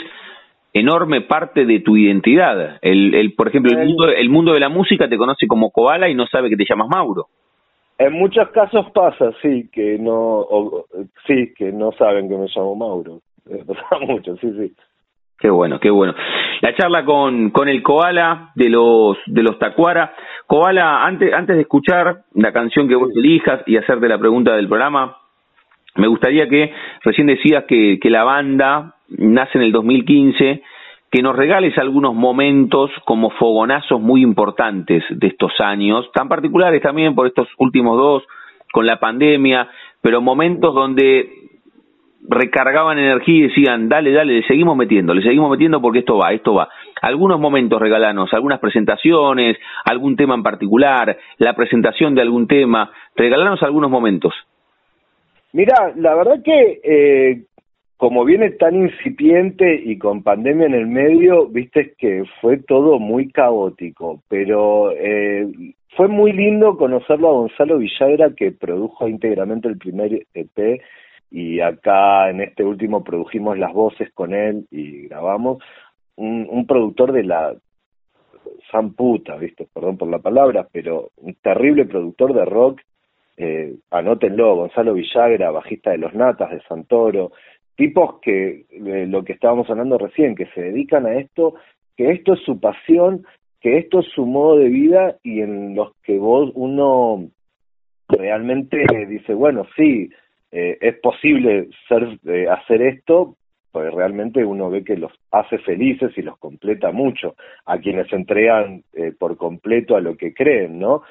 enorme 0.72 1.22
parte 1.22 1.66
de 1.66 1.80
tu 1.80 1.96
identidad. 1.96 2.78
El, 2.82 3.12
el 3.16 3.34
por 3.34 3.48
ejemplo, 3.48 3.72
el 3.76 3.88
mundo, 3.88 4.08
el 4.08 4.30
mundo 4.30 4.52
de 4.52 4.60
la 4.60 4.68
música 4.68 5.08
te 5.08 5.16
conoce 5.16 5.48
como 5.48 5.72
Koala 5.72 6.08
y 6.08 6.14
no 6.14 6.28
sabe 6.28 6.48
que 6.48 6.56
te 6.56 6.64
llamas 6.64 6.86
Mauro. 6.88 7.26
En 7.98 8.12
muchos 8.12 8.48
casos 8.50 8.88
pasa, 8.92 9.32
sí, 9.42 9.68
que 9.72 9.98
no, 9.98 10.46
sí, 11.26 11.54
que 11.58 11.72
no 11.72 11.90
saben 11.90 12.28
que 12.28 12.36
me 12.36 12.46
llamo 12.54 12.76
Mauro. 12.76 13.18
Pasa 13.66 13.98
mucho, 14.06 14.36
sí, 14.36 14.52
sí. 14.52 14.72
Qué 15.40 15.50
bueno, 15.50 15.80
qué 15.80 15.90
bueno. 15.90 16.14
La 16.60 16.74
charla 16.74 17.04
con, 17.04 17.50
con 17.50 17.68
el 17.68 17.82
Koala 17.82 18.50
de 18.54 18.68
los, 18.68 19.18
de 19.26 19.42
los 19.42 19.58
Tacuara. 19.58 20.14
Koala, 20.46 21.04
antes, 21.04 21.32
antes 21.32 21.56
de 21.56 21.62
escuchar 21.62 22.22
la 22.34 22.52
canción 22.52 22.88
que 22.88 22.94
vos 22.94 23.10
elijas 23.14 23.62
y 23.66 23.76
hacerte 23.76 24.08
la 24.08 24.18
pregunta 24.18 24.54
del 24.54 24.68
programa, 24.68 25.16
me 25.96 26.06
gustaría 26.08 26.48
que 26.48 26.72
recién 27.02 27.26
decías 27.26 27.64
que, 27.64 27.98
que 28.00 28.10
la 28.10 28.24
banda 28.24 28.94
nace 29.08 29.58
en 29.58 29.64
el 29.64 29.72
2015 29.72 30.62
que 31.10 31.22
nos 31.22 31.36
regales 31.36 31.76
algunos 31.78 32.14
momentos 32.14 32.90
como 33.04 33.30
fogonazos 33.30 34.00
muy 34.00 34.22
importantes 34.22 35.04
de 35.08 35.28
estos 35.28 35.52
años, 35.60 36.10
tan 36.12 36.28
particulares 36.28 36.82
también 36.82 37.14
por 37.14 37.26
estos 37.26 37.48
últimos 37.58 37.96
dos, 37.96 38.24
con 38.72 38.86
la 38.86 38.98
pandemia, 38.98 39.70
pero 40.02 40.20
momentos 40.20 40.74
donde 40.74 41.45
recargaban 42.28 42.98
energía 42.98 43.34
y 43.34 43.48
decían, 43.48 43.88
dale, 43.88 44.12
dale, 44.12 44.34
le 44.34 44.46
seguimos 44.46 44.76
metiendo, 44.76 45.14
le 45.14 45.22
seguimos 45.22 45.50
metiendo 45.50 45.80
porque 45.80 46.00
esto 46.00 46.18
va, 46.18 46.32
esto 46.32 46.54
va. 46.54 46.68
Algunos 47.02 47.38
momentos 47.38 47.80
regalanos, 47.80 48.32
algunas 48.32 48.58
presentaciones, 48.58 49.56
algún 49.84 50.16
tema 50.16 50.34
en 50.34 50.42
particular, 50.42 51.16
la 51.38 51.54
presentación 51.54 52.14
de 52.14 52.22
algún 52.22 52.46
tema, 52.46 52.90
regalanos 53.14 53.62
algunos 53.62 53.90
momentos. 53.90 54.34
Mira, 55.52 55.92
la 55.96 56.14
verdad 56.14 56.42
que 56.44 56.80
eh, 56.82 57.42
como 57.96 58.24
viene 58.24 58.50
tan 58.50 58.74
incipiente 58.76 59.80
y 59.82 59.96
con 59.98 60.22
pandemia 60.22 60.66
en 60.66 60.74
el 60.74 60.86
medio, 60.86 61.46
viste 61.46 61.94
que 61.96 62.24
fue 62.40 62.58
todo 62.58 62.98
muy 62.98 63.30
caótico, 63.30 64.22
pero 64.28 64.92
eh, 64.92 65.46
fue 65.96 66.08
muy 66.08 66.32
lindo 66.32 66.76
conocerlo 66.76 67.28
a 67.28 67.32
Gonzalo 67.32 67.78
Villagra 67.78 68.34
que 68.36 68.52
produjo 68.52 69.08
íntegramente 69.08 69.68
el 69.68 69.78
primer 69.78 70.26
EP 70.34 70.82
y 71.36 71.60
acá 71.60 72.30
en 72.30 72.40
este 72.40 72.64
último 72.64 73.04
produjimos 73.04 73.58
las 73.58 73.70
voces 73.74 74.10
con 74.14 74.32
él 74.32 74.66
y 74.70 75.06
grabamos 75.06 75.62
un, 76.16 76.66
productor 76.66 77.12
de 77.12 77.24
la 77.24 77.54
san 78.70 78.94
puta, 78.94 79.36
viste, 79.36 79.66
perdón 79.70 79.98
por 79.98 80.08
la 80.08 80.18
palabra, 80.18 80.66
pero 80.72 81.10
un 81.18 81.34
terrible 81.34 81.84
productor 81.84 82.32
de 82.32 82.46
rock 82.46 82.80
eh, 83.36 83.74
anótenlo, 83.90 84.56
Gonzalo 84.56 84.94
Villagra, 84.94 85.50
bajista 85.50 85.90
de 85.90 85.98
Los 85.98 86.14
Natas, 86.14 86.52
de 86.52 86.62
Santoro, 86.62 87.32
tipos 87.76 88.18
que, 88.22 88.64
lo 89.06 89.22
que 89.22 89.34
estábamos 89.34 89.68
hablando 89.68 89.98
recién, 89.98 90.36
que 90.36 90.46
se 90.54 90.62
dedican 90.62 91.04
a 91.04 91.18
esto, 91.18 91.56
que 91.98 92.12
esto 92.12 92.32
es 92.32 92.40
su 92.46 92.58
pasión, 92.58 93.26
que 93.60 93.76
esto 93.76 94.00
es 94.00 94.06
su 94.14 94.24
modo 94.24 94.56
de 94.56 94.70
vida 94.70 95.16
y 95.22 95.42
en 95.42 95.74
los 95.74 95.94
que 95.96 96.16
vos 96.18 96.50
uno 96.54 97.28
realmente 98.08 98.86
dice, 99.06 99.34
bueno, 99.34 99.66
sí, 99.76 100.08
eh, 100.50 100.78
es 100.80 100.98
posible 101.00 101.68
ser, 101.88 102.18
eh, 102.26 102.48
hacer 102.48 102.82
esto, 102.82 103.36
pues 103.72 103.92
realmente 103.92 104.44
uno 104.44 104.70
ve 104.70 104.84
que 104.84 104.96
los 104.96 105.12
hace 105.30 105.58
felices 105.58 106.12
y 106.16 106.22
los 106.22 106.38
completa 106.38 106.92
mucho 106.92 107.36
a 107.66 107.78
quienes 107.78 108.08
se 108.08 108.16
entregan 108.16 108.82
eh, 108.94 109.12
por 109.18 109.36
completo 109.36 109.96
a 109.96 110.00
lo 110.00 110.16
que 110.16 110.32
creen, 110.32 110.78
¿no? 110.78 111.02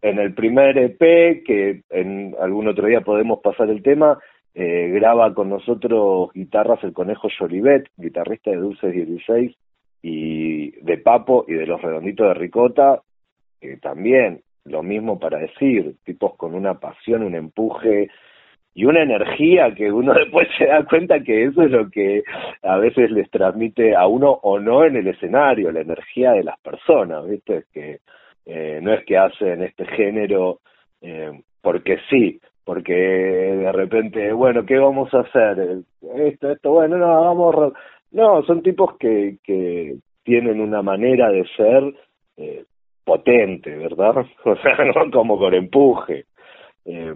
en 0.00 0.18
el 0.18 0.32
primer 0.34 0.78
EP, 0.78 1.42
que 1.44 1.82
en 1.90 2.36
algún 2.40 2.68
otro 2.68 2.86
día 2.86 3.00
podemos 3.00 3.40
pasar 3.40 3.68
el 3.70 3.82
tema, 3.82 4.18
eh, 4.60 4.90
graba 4.92 5.34
con 5.34 5.50
nosotros 5.50 6.32
guitarras 6.32 6.82
el 6.82 6.92
Conejo 6.92 7.28
Jolivet, 7.36 7.88
guitarrista 7.96 8.50
de 8.50 8.56
Dulces 8.56 8.92
16, 8.92 9.54
y 10.02 10.70
de 10.82 10.98
Papo 10.98 11.44
y 11.46 11.54
de 11.54 11.66
Los 11.66 11.80
Redonditos 11.80 12.28
de 12.28 12.34
Ricota, 12.34 13.02
que 13.60 13.76
también 13.76 14.42
lo 14.68 14.82
mismo 14.82 15.18
para 15.18 15.38
decir, 15.38 15.94
tipos 16.04 16.36
con 16.36 16.54
una 16.54 16.74
pasión, 16.74 17.22
un 17.22 17.34
empuje 17.34 18.08
y 18.74 18.84
una 18.84 19.02
energía 19.02 19.74
que 19.74 19.90
uno 19.90 20.14
después 20.24 20.48
se 20.56 20.66
da 20.66 20.84
cuenta 20.84 21.20
que 21.20 21.44
eso 21.44 21.62
es 21.62 21.70
lo 21.70 21.90
que 21.90 22.22
a 22.62 22.76
veces 22.78 23.10
les 23.10 23.30
transmite 23.30 23.94
a 23.94 24.06
uno 24.06 24.30
o 24.30 24.58
no 24.58 24.84
en 24.84 24.96
el 24.96 25.08
escenario, 25.08 25.72
la 25.72 25.80
energía 25.80 26.32
de 26.32 26.44
las 26.44 26.58
personas, 26.60 27.26
¿viste? 27.28 27.64
Que 27.72 27.98
eh, 28.46 28.80
no 28.82 28.94
es 28.94 29.04
que 29.04 29.18
hacen 29.18 29.62
este 29.62 29.86
género 29.86 30.60
eh, 31.02 31.42
porque 31.60 31.98
sí, 32.08 32.40
porque 32.64 32.94
de 32.94 33.72
repente, 33.72 34.32
bueno, 34.32 34.64
¿qué 34.64 34.78
vamos 34.78 35.12
a 35.14 35.20
hacer? 35.20 35.78
Esto, 36.16 36.50
esto, 36.50 36.70
bueno, 36.72 36.98
no, 36.98 37.06
vamos... 37.22 37.72
No, 38.10 38.42
son 38.44 38.62
tipos 38.62 38.96
que, 38.98 39.36
que 39.44 39.96
tienen 40.22 40.60
una 40.60 40.82
manera 40.82 41.30
de 41.30 41.46
ser 41.56 41.94
eh, 42.36 42.64
potente, 43.08 43.74
¿verdad? 43.74 44.26
O 44.44 44.56
sea, 44.56 44.76
no 44.84 45.10
como 45.10 45.38
con 45.38 45.54
empuje. 45.54 46.26
Eh, 46.84 47.14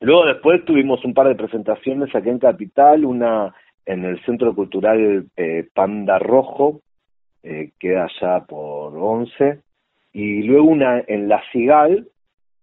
luego 0.00 0.26
después 0.26 0.64
tuvimos 0.64 1.04
un 1.04 1.14
par 1.14 1.26
de 1.26 1.34
presentaciones 1.34 2.14
aquí 2.14 2.28
en 2.28 2.38
Capital, 2.38 3.04
una 3.04 3.52
en 3.86 4.04
el 4.04 4.24
Centro 4.24 4.54
Cultural 4.54 5.26
eh, 5.36 5.68
Panda 5.74 6.20
Rojo, 6.20 6.80
eh, 7.42 7.72
queda 7.80 8.04
allá 8.04 8.44
por 8.46 8.96
11, 8.96 9.60
y 10.12 10.42
luego 10.44 10.68
una 10.68 11.02
en 11.06 11.28
La 11.28 11.42
Cigal, 11.50 12.06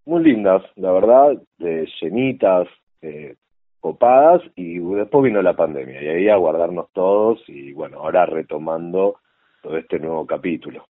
muy 0.05 0.23
lindas, 0.23 0.63
la 0.75 0.93
verdad, 0.93 1.41
de 1.57 1.85
llenitas, 1.99 2.67
eh, 3.01 3.35
copadas, 3.81 4.41
y 4.55 4.79
después 4.79 5.23
vino 5.25 5.41
la 5.41 5.55
pandemia, 5.55 6.01
y 6.01 6.07
ahí 6.07 6.29
a 6.29 6.37
guardarnos 6.37 6.87
todos, 6.93 7.43
y 7.49 7.73
bueno, 7.73 7.99
ahora 7.99 8.25
retomando 8.25 9.17
todo 9.61 9.75
este 9.75 9.99
nuevo 9.99 10.25
capítulo. 10.25 10.85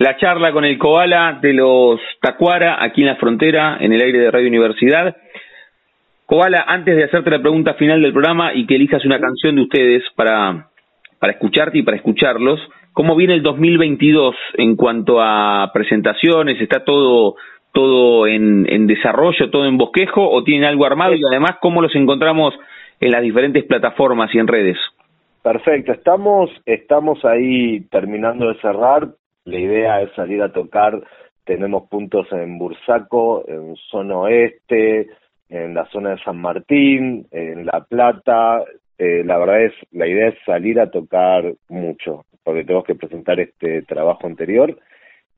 La 0.00 0.16
charla 0.16 0.50
con 0.52 0.64
el 0.64 0.78
Koala 0.78 1.40
de 1.42 1.52
los 1.52 2.00
Tacuara, 2.22 2.82
aquí 2.82 3.02
en 3.02 3.08
la 3.08 3.16
frontera, 3.16 3.76
en 3.80 3.92
el 3.92 4.00
aire 4.00 4.18
de 4.18 4.30
Radio 4.30 4.48
Universidad. 4.48 5.14
Koala, 6.24 6.64
antes 6.66 6.96
de 6.96 7.04
hacerte 7.04 7.28
la 7.28 7.42
pregunta 7.42 7.74
final 7.74 8.00
del 8.00 8.14
programa 8.14 8.54
y 8.54 8.66
que 8.66 8.76
elijas 8.76 9.04
una 9.04 9.20
canción 9.20 9.56
de 9.56 9.60
ustedes 9.60 10.02
para, 10.16 10.70
para 11.18 11.34
escucharte 11.34 11.76
y 11.76 11.82
para 11.82 11.98
escucharlos, 11.98 12.58
¿cómo 12.94 13.14
viene 13.14 13.34
el 13.34 13.42
2022 13.42 14.34
en 14.54 14.74
cuanto 14.74 15.20
a 15.20 15.70
presentaciones? 15.74 16.58
¿Está 16.62 16.82
todo 16.82 17.34
todo 17.72 18.26
en, 18.26 18.64
en 18.70 18.86
desarrollo, 18.86 19.50
todo 19.50 19.66
en 19.66 19.76
bosquejo 19.76 20.30
o 20.30 20.42
tienen 20.44 20.64
algo 20.64 20.86
armado 20.86 21.14
y 21.14 21.20
además 21.30 21.58
cómo 21.60 21.82
los 21.82 21.94
encontramos 21.94 22.54
en 23.00 23.10
las 23.10 23.20
diferentes 23.20 23.64
plataformas 23.64 24.34
y 24.34 24.38
en 24.38 24.46
redes? 24.46 24.78
Perfecto, 25.42 25.92
estamos, 25.92 26.50
estamos 26.64 27.22
ahí 27.26 27.80
terminando 27.90 28.48
de 28.48 28.60
cerrar, 28.60 29.08
la 29.50 29.58
idea 29.58 30.02
es 30.02 30.12
salir 30.12 30.42
a 30.42 30.52
tocar, 30.52 31.00
tenemos 31.44 31.88
puntos 31.88 32.26
en 32.32 32.58
Bursaco, 32.58 33.44
en 33.48 33.76
Zona 33.90 34.18
Oeste, 34.18 35.08
en 35.48 35.74
la 35.74 35.86
zona 35.86 36.10
de 36.10 36.22
San 36.22 36.40
Martín, 36.40 37.26
en 37.32 37.66
La 37.66 37.84
Plata. 37.88 38.64
Eh, 38.98 39.22
la 39.24 39.38
verdad 39.38 39.64
es, 39.64 39.72
la 39.90 40.06
idea 40.06 40.28
es 40.28 40.36
salir 40.46 40.78
a 40.78 40.90
tocar 40.90 41.52
mucho, 41.68 42.24
porque 42.44 42.64
tenemos 42.64 42.84
que 42.84 42.94
presentar 42.94 43.40
este 43.40 43.82
trabajo 43.82 44.26
anterior. 44.26 44.78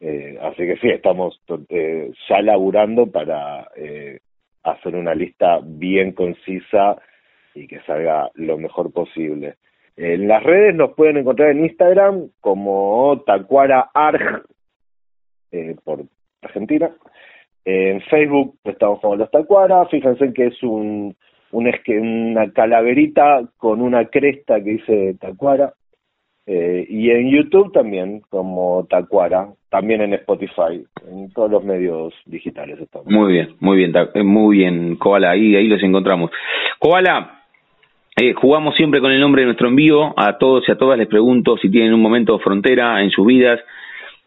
Eh, 0.01 0.37
así 0.43 0.67
que 0.67 0.77
sí, 0.79 0.89
estamos 0.89 1.41
eh, 1.69 2.11
ya 2.29 2.43
laburando 2.43 3.07
para 3.07 3.69
eh, 3.77 4.19
hacer 4.65 4.97
una 4.97 5.15
lista 5.15 5.61
bien 5.63 6.13
concisa 6.13 6.97
y 7.55 7.69
que 7.69 7.81
salga 7.83 8.29
lo 8.35 8.59
mejor 8.59 8.93
posible. 8.93 9.55
En 9.97 10.27
las 10.29 10.43
redes 10.43 10.75
nos 10.75 10.95
pueden 10.95 11.19
encontrar 11.19 11.51
en 11.51 11.65
Instagram 11.65 12.29
como 12.41 13.23
Tacuara 13.27 13.91
Arg, 13.93 14.45
eh, 15.53 15.77
por 15.85 16.05
Argentina. 16.43 16.91
En 17.65 18.01
Facebook 18.03 18.57
estamos 18.65 19.01
como 19.01 19.17
Los 19.17 19.31
Tacuara. 19.31 19.87
Fíjense 19.87 20.33
que 20.33 20.47
es 20.47 20.63
un, 20.63 21.15
un 21.53 21.69
esque, 21.69 21.99
una 21.99 22.51
calaverita 22.53 23.43
con 23.57 23.81
una 23.81 24.07
cresta 24.07 24.63
que 24.63 24.71
dice 24.71 25.17
Tacuara. 25.21 25.75
Eh, 26.45 26.85
y 26.89 27.11
en 27.11 27.31
YouTube 27.31 27.73
también, 27.73 28.23
como 28.29 28.85
Tacuara, 28.91 29.51
también 29.71 30.01
en 30.01 30.15
Spotify, 30.15 30.85
en 31.09 31.33
todos 31.33 31.49
los 31.49 31.65
medios 31.65 32.13
digitales 32.27 32.81
estamos. 32.81 33.07
Muy 33.07 33.33
bien, 33.33 33.55
muy 33.61 33.77
bien, 33.77 33.93
eh, 34.15 34.23
muy 34.25 34.59
bien, 34.59 34.97
Koala, 34.97 35.31
ahí, 35.31 35.55
ahí 35.55 35.69
los 35.69 35.81
encontramos. 35.85 36.33
Koala, 36.81 37.42
eh, 38.17 38.35
jugamos 38.35 38.77
siempre 38.77 39.01
con 39.01 39.11
el 39.11 39.21
nombre 39.21 39.43
de 39.43 39.47
nuestro 39.47 39.69
envío, 39.69 40.13
a 40.19 40.37
todos 40.39 40.69
y 40.69 40.73
a 40.73 40.77
todas 40.77 40.99
les 40.99 41.09
pregunto 41.09 41.57
si 41.57 41.71
tienen 41.71 41.95
un 41.95 42.03
momento 42.03 42.39
frontera 42.39 43.03
en 43.03 43.11
sus 43.11 43.27
vidas, 43.27 43.61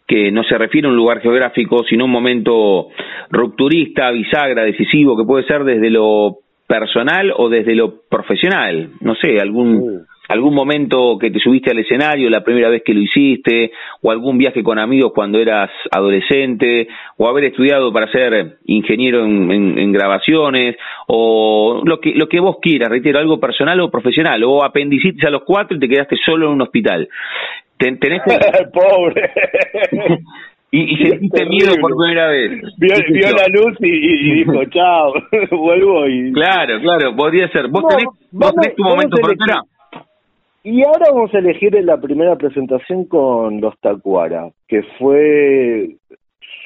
que 0.08 0.32
no 0.32 0.44
se 0.44 0.58
refiere 0.58 0.88
a 0.88 0.92
un 0.92 0.98
lugar 0.98 1.22
geográfico, 1.22 1.84
sino 1.84 2.06
un 2.06 2.12
momento 2.12 2.90
rupturista, 3.30 4.12
bisagra, 4.12 4.64
decisivo, 4.64 5.18
que 5.18 5.24
puede 5.24 5.46
ser 5.46 5.64
desde 5.64 5.90
lo 5.90 6.38
personal 6.68 7.34
o 7.36 7.50
desde 7.50 7.76
lo 7.76 8.02
profesional, 8.10 8.90
no 9.02 9.16
sé, 9.16 9.40
algún 9.40 10.06
algún 10.28 10.54
momento 10.54 11.18
que 11.20 11.32
te 11.32 11.40
subiste 11.40 11.72
al 11.72 11.80
escenario, 11.80 12.30
la 12.30 12.44
primera 12.44 12.70
vez 12.70 12.84
que 12.84 12.94
lo 12.94 13.02
hiciste, 13.02 13.72
o 14.02 14.12
algún 14.12 14.38
viaje 14.38 14.64
con 14.64 14.80
amigos 14.80 15.12
cuando 15.14 15.40
eras 15.40 15.70
adolescente, 15.92 16.88
o 17.18 17.28
haber 17.28 17.46
estudiado 17.46 17.92
para 17.94 18.12
ser 18.12 18.58
ingeniero 18.66 19.24
en, 19.26 19.52
en, 19.52 19.80
en 19.80 19.92
grabaciones, 19.92 20.76
o 21.08 21.82
lo 21.86 22.00
que, 22.00 22.14
lo 22.16 22.28
que 22.28 22.40
vos 22.40 22.58
quieras, 22.62 22.90
reitero, 22.90 23.20
algo 23.20 23.40
personal 23.40 23.80
o 23.82 23.92
profesional, 23.92 24.44
o 24.44 24.64
apendicitis 24.64 25.24
a 25.26 25.30
los 25.30 25.44
cuatro 25.44 25.78
y 25.78 25.80
te 25.80 25.90
quedaste 25.90 26.16
solo 26.26 26.48
en 26.48 26.54
un 26.54 26.62
hospital. 26.62 27.08
Ten, 27.78 28.00
tenés 28.00 28.22
Pobre. 28.74 29.32
y, 30.72 30.94
y 30.94 31.06
sentiste 31.06 31.46
miedo 31.46 31.76
por 31.80 31.92
primera 31.98 32.30
vez. 32.30 32.52
Vio, 32.78 32.96
vio 33.10 33.32
la 33.32 33.48
luz 33.48 33.78
y, 33.80 33.88
y 33.90 34.34
dijo, 34.36 34.64
chao, 34.66 35.14
vuelvo 35.52 36.08
y... 36.08 36.32
Claro, 36.34 36.80
claro, 36.82 37.16
podría 37.16 37.48
ser. 37.50 37.68
¿Vos 37.68 37.84
No, 37.84 37.90
tenés, 37.90 38.06
vos 38.32 38.54
tenés 38.56 38.76
tu 38.76 38.84
momento 38.84 39.18
frontera? 39.18 39.62
Y 40.68 40.84
ahora 40.84 41.12
vamos 41.14 41.32
a 41.32 41.38
elegir 41.38 41.76
la 41.84 42.02
primera 42.02 42.36
presentación 42.38 43.06
con 43.06 43.62
los 43.62 43.80
Tacuara, 43.82 44.50
que 44.68 44.82
fue 44.98 45.96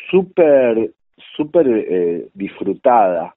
súper, 0.09 0.91
súper 1.35 1.67
eh, 1.67 2.27
disfrutada. 2.33 3.35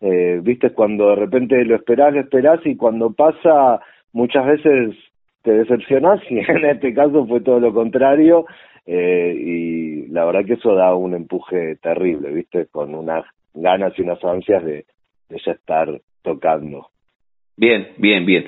Eh, 0.00 0.38
Viste, 0.40 0.70
cuando 0.70 1.08
de 1.08 1.16
repente 1.16 1.64
lo 1.64 1.74
esperás, 1.74 2.14
lo 2.14 2.20
esperás 2.20 2.60
y 2.64 2.76
cuando 2.76 3.12
pasa 3.12 3.80
muchas 4.12 4.46
veces 4.46 4.94
te 5.42 5.50
decepcionás 5.50 6.20
y 6.30 6.38
en 6.38 6.64
este 6.64 6.94
caso 6.94 7.26
fue 7.26 7.40
todo 7.40 7.58
lo 7.58 7.74
contrario 7.74 8.46
eh, 8.86 9.34
y 9.36 10.06
la 10.12 10.26
verdad 10.26 10.44
que 10.44 10.54
eso 10.54 10.76
da 10.76 10.94
un 10.94 11.14
empuje 11.14 11.74
terrible, 11.82 12.30
¿viste? 12.30 12.66
Con 12.66 12.94
unas 12.94 13.24
ganas 13.52 13.92
y 13.98 14.02
unas 14.02 14.22
ansias 14.22 14.62
de, 14.64 14.84
de 15.28 15.40
ya 15.44 15.50
estar 15.50 15.88
tocando. 16.22 16.86
Bien, 17.56 17.88
bien, 17.98 18.24
bien. 18.26 18.44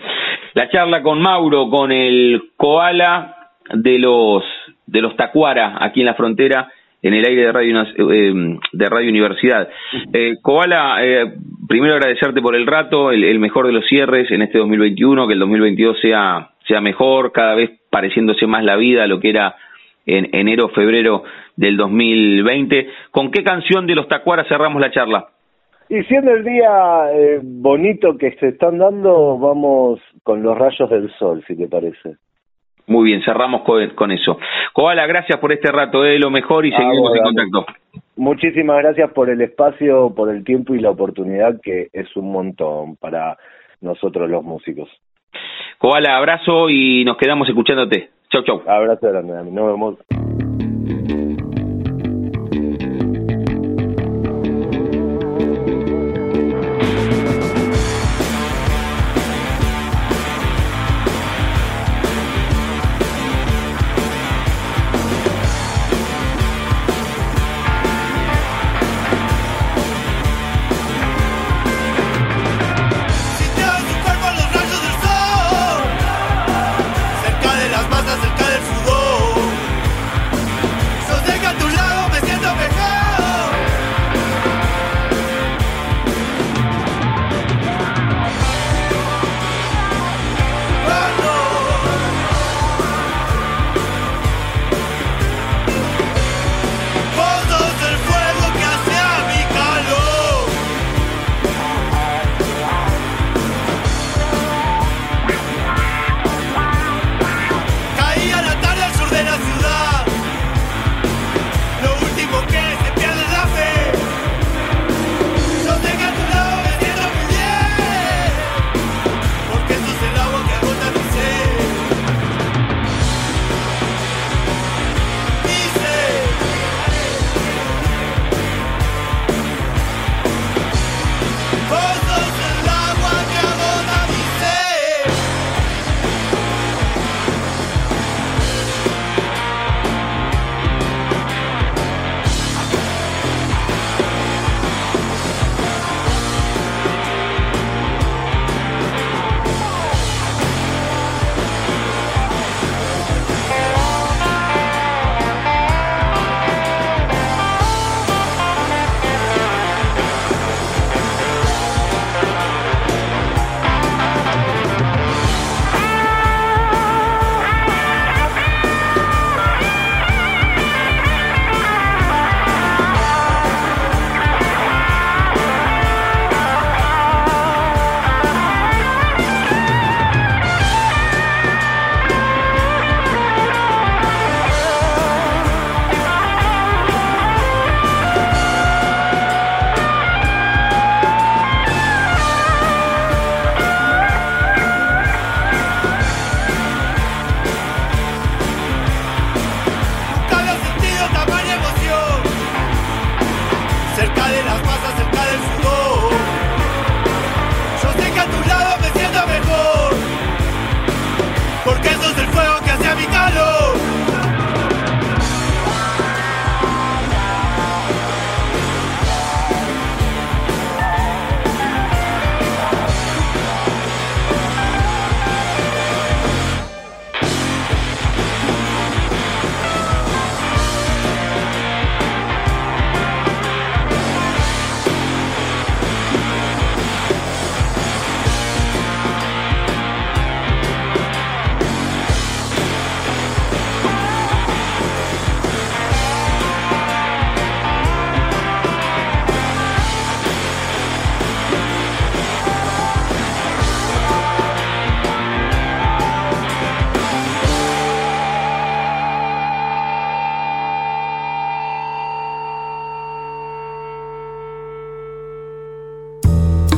La 0.57 0.70
charla 0.70 1.02
con 1.02 1.20
Mauro, 1.20 1.68
con 1.68 1.92
el 1.92 2.52
koala 2.57 3.50
de 3.74 3.98
los 3.98 4.42
de 4.86 5.02
los 5.02 5.14
Tacuara 5.14 5.76
aquí 5.78 6.00
en 6.00 6.07
la 6.07 6.14
frontera, 6.14 6.72
en 7.02 7.12
el 7.12 7.26
aire 7.26 7.42
de 7.42 7.52
Radio 7.52 7.82
eh, 7.82 8.59
de 8.72 8.86
Radio 8.86 9.11
Universidad. 9.11 9.68
Eh, 10.14 10.36
koala, 10.40 11.04
eh, 11.04 11.34
primero 11.68 11.96
agradecerte 11.96 12.40
por 12.40 12.57
el 12.57 12.66
rato, 12.66 13.11
el, 13.11 13.24
el 13.24 13.38
mejor 13.38 13.66
de 13.66 13.74
los 13.74 13.86
cierres 13.86 14.30
en 14.30 14.40
este 14.40 14.57
2021, 14.57 15.26
que 15.26 15.34
el 15.34 15.40
2022 15.40 16.00
sea 16.00 16.48
sea 16.66 16.80
mejor, 16.80 17.32
cada 17.32 17.54
vez 17.54 17.72
pareciéndose 17.90 18.46
más 18.46 18.64
la 18.64 18.76
vida 18.76 19.04
a 19.04 19.07
lo 19.07 19.20
que 19.20 19.28
era 19.28 19.57
en 20.07 20.30
enero, 20.32 20.70
febrero 20.70 21.24
del 21.57 21.76
2020. 21.76 22.88
¿Con 23.11 23.30
qué 23.30 23.44
canción 23.44 23.86
de 23.86 23.94
los 23.94 24.09
Tacuara 24.09 24.44
cerramos 24.48 24.80
la 24.80 24.90
charla? 24.90 25.26
Y 25.89 26.03
siendo 26.05 26.32
el 26.32 26.45
día 26.45 27.12
eh, 27.12 27.41
bonito 27.43 28.16
que 28.18 28.32
se 28.32 28.49
están 28.49 28.78
dando, 28.78 29.39
vamos 29.39 30.01
con 30.24 30.43
los 30.43 30.59
rayos 30.59 30.91
del 30.91 31.12
sol, 31.16 31.45
si 31.47 31.57
te 31.57 31.68
parece. 31.68 32.16
Muy 32.89 33.05
bien, 33.05 33.22
cerramos 33.22 33.62
con, 33.62 33.89
con 33.91 34.11
eso. 34.11 34.39
Koala, 34.72 35.07
gracias 35.07 35.39
por 35.39 35.53
este 35.53 35.70
rato, 35.70 36.05
eh, 36.05 36.18
lo 36.18 36.30
mejor 36.30 36.66
y 36.66 36.72
Ah, 36.72 36.76
seguimos 36.78 37.16
en 37.16 37.22
contacto. 37.22 37.66
Muchísimas 38.16 38.78
gracias 38.78 39.11
por 39.12 39.28
el 39.30 39.41
espacio, 39.41 40.12
por 40.14 40.30
el 40.30 40.45
tiempo 40.45 40.74
y 40.74 40.80
la 40.80 40.91
oportunidad, 40.91 41.61
que 41.62 41.89
es 41.93 42.16
un 42.16 42.32
montón 42.32 42.97
para 42.97 43.37
nosotros 43.80 44.28
los 44.30 44.43
músicos. 44.43 44.89
Koala, 45.78 46.16
abrazo 46.16 46.70
y 46.70 47.05
nos 47.05 47.16
quedamos 47.16 47.49
escuchándote. 47.49 48.11
Chau, 48.30 48.43
chau. 48.43 48.62
Abrazo 48.66 49.09
grande, 49.09 49.34
nos 49.53 49.66
vemos. 49.66 51.36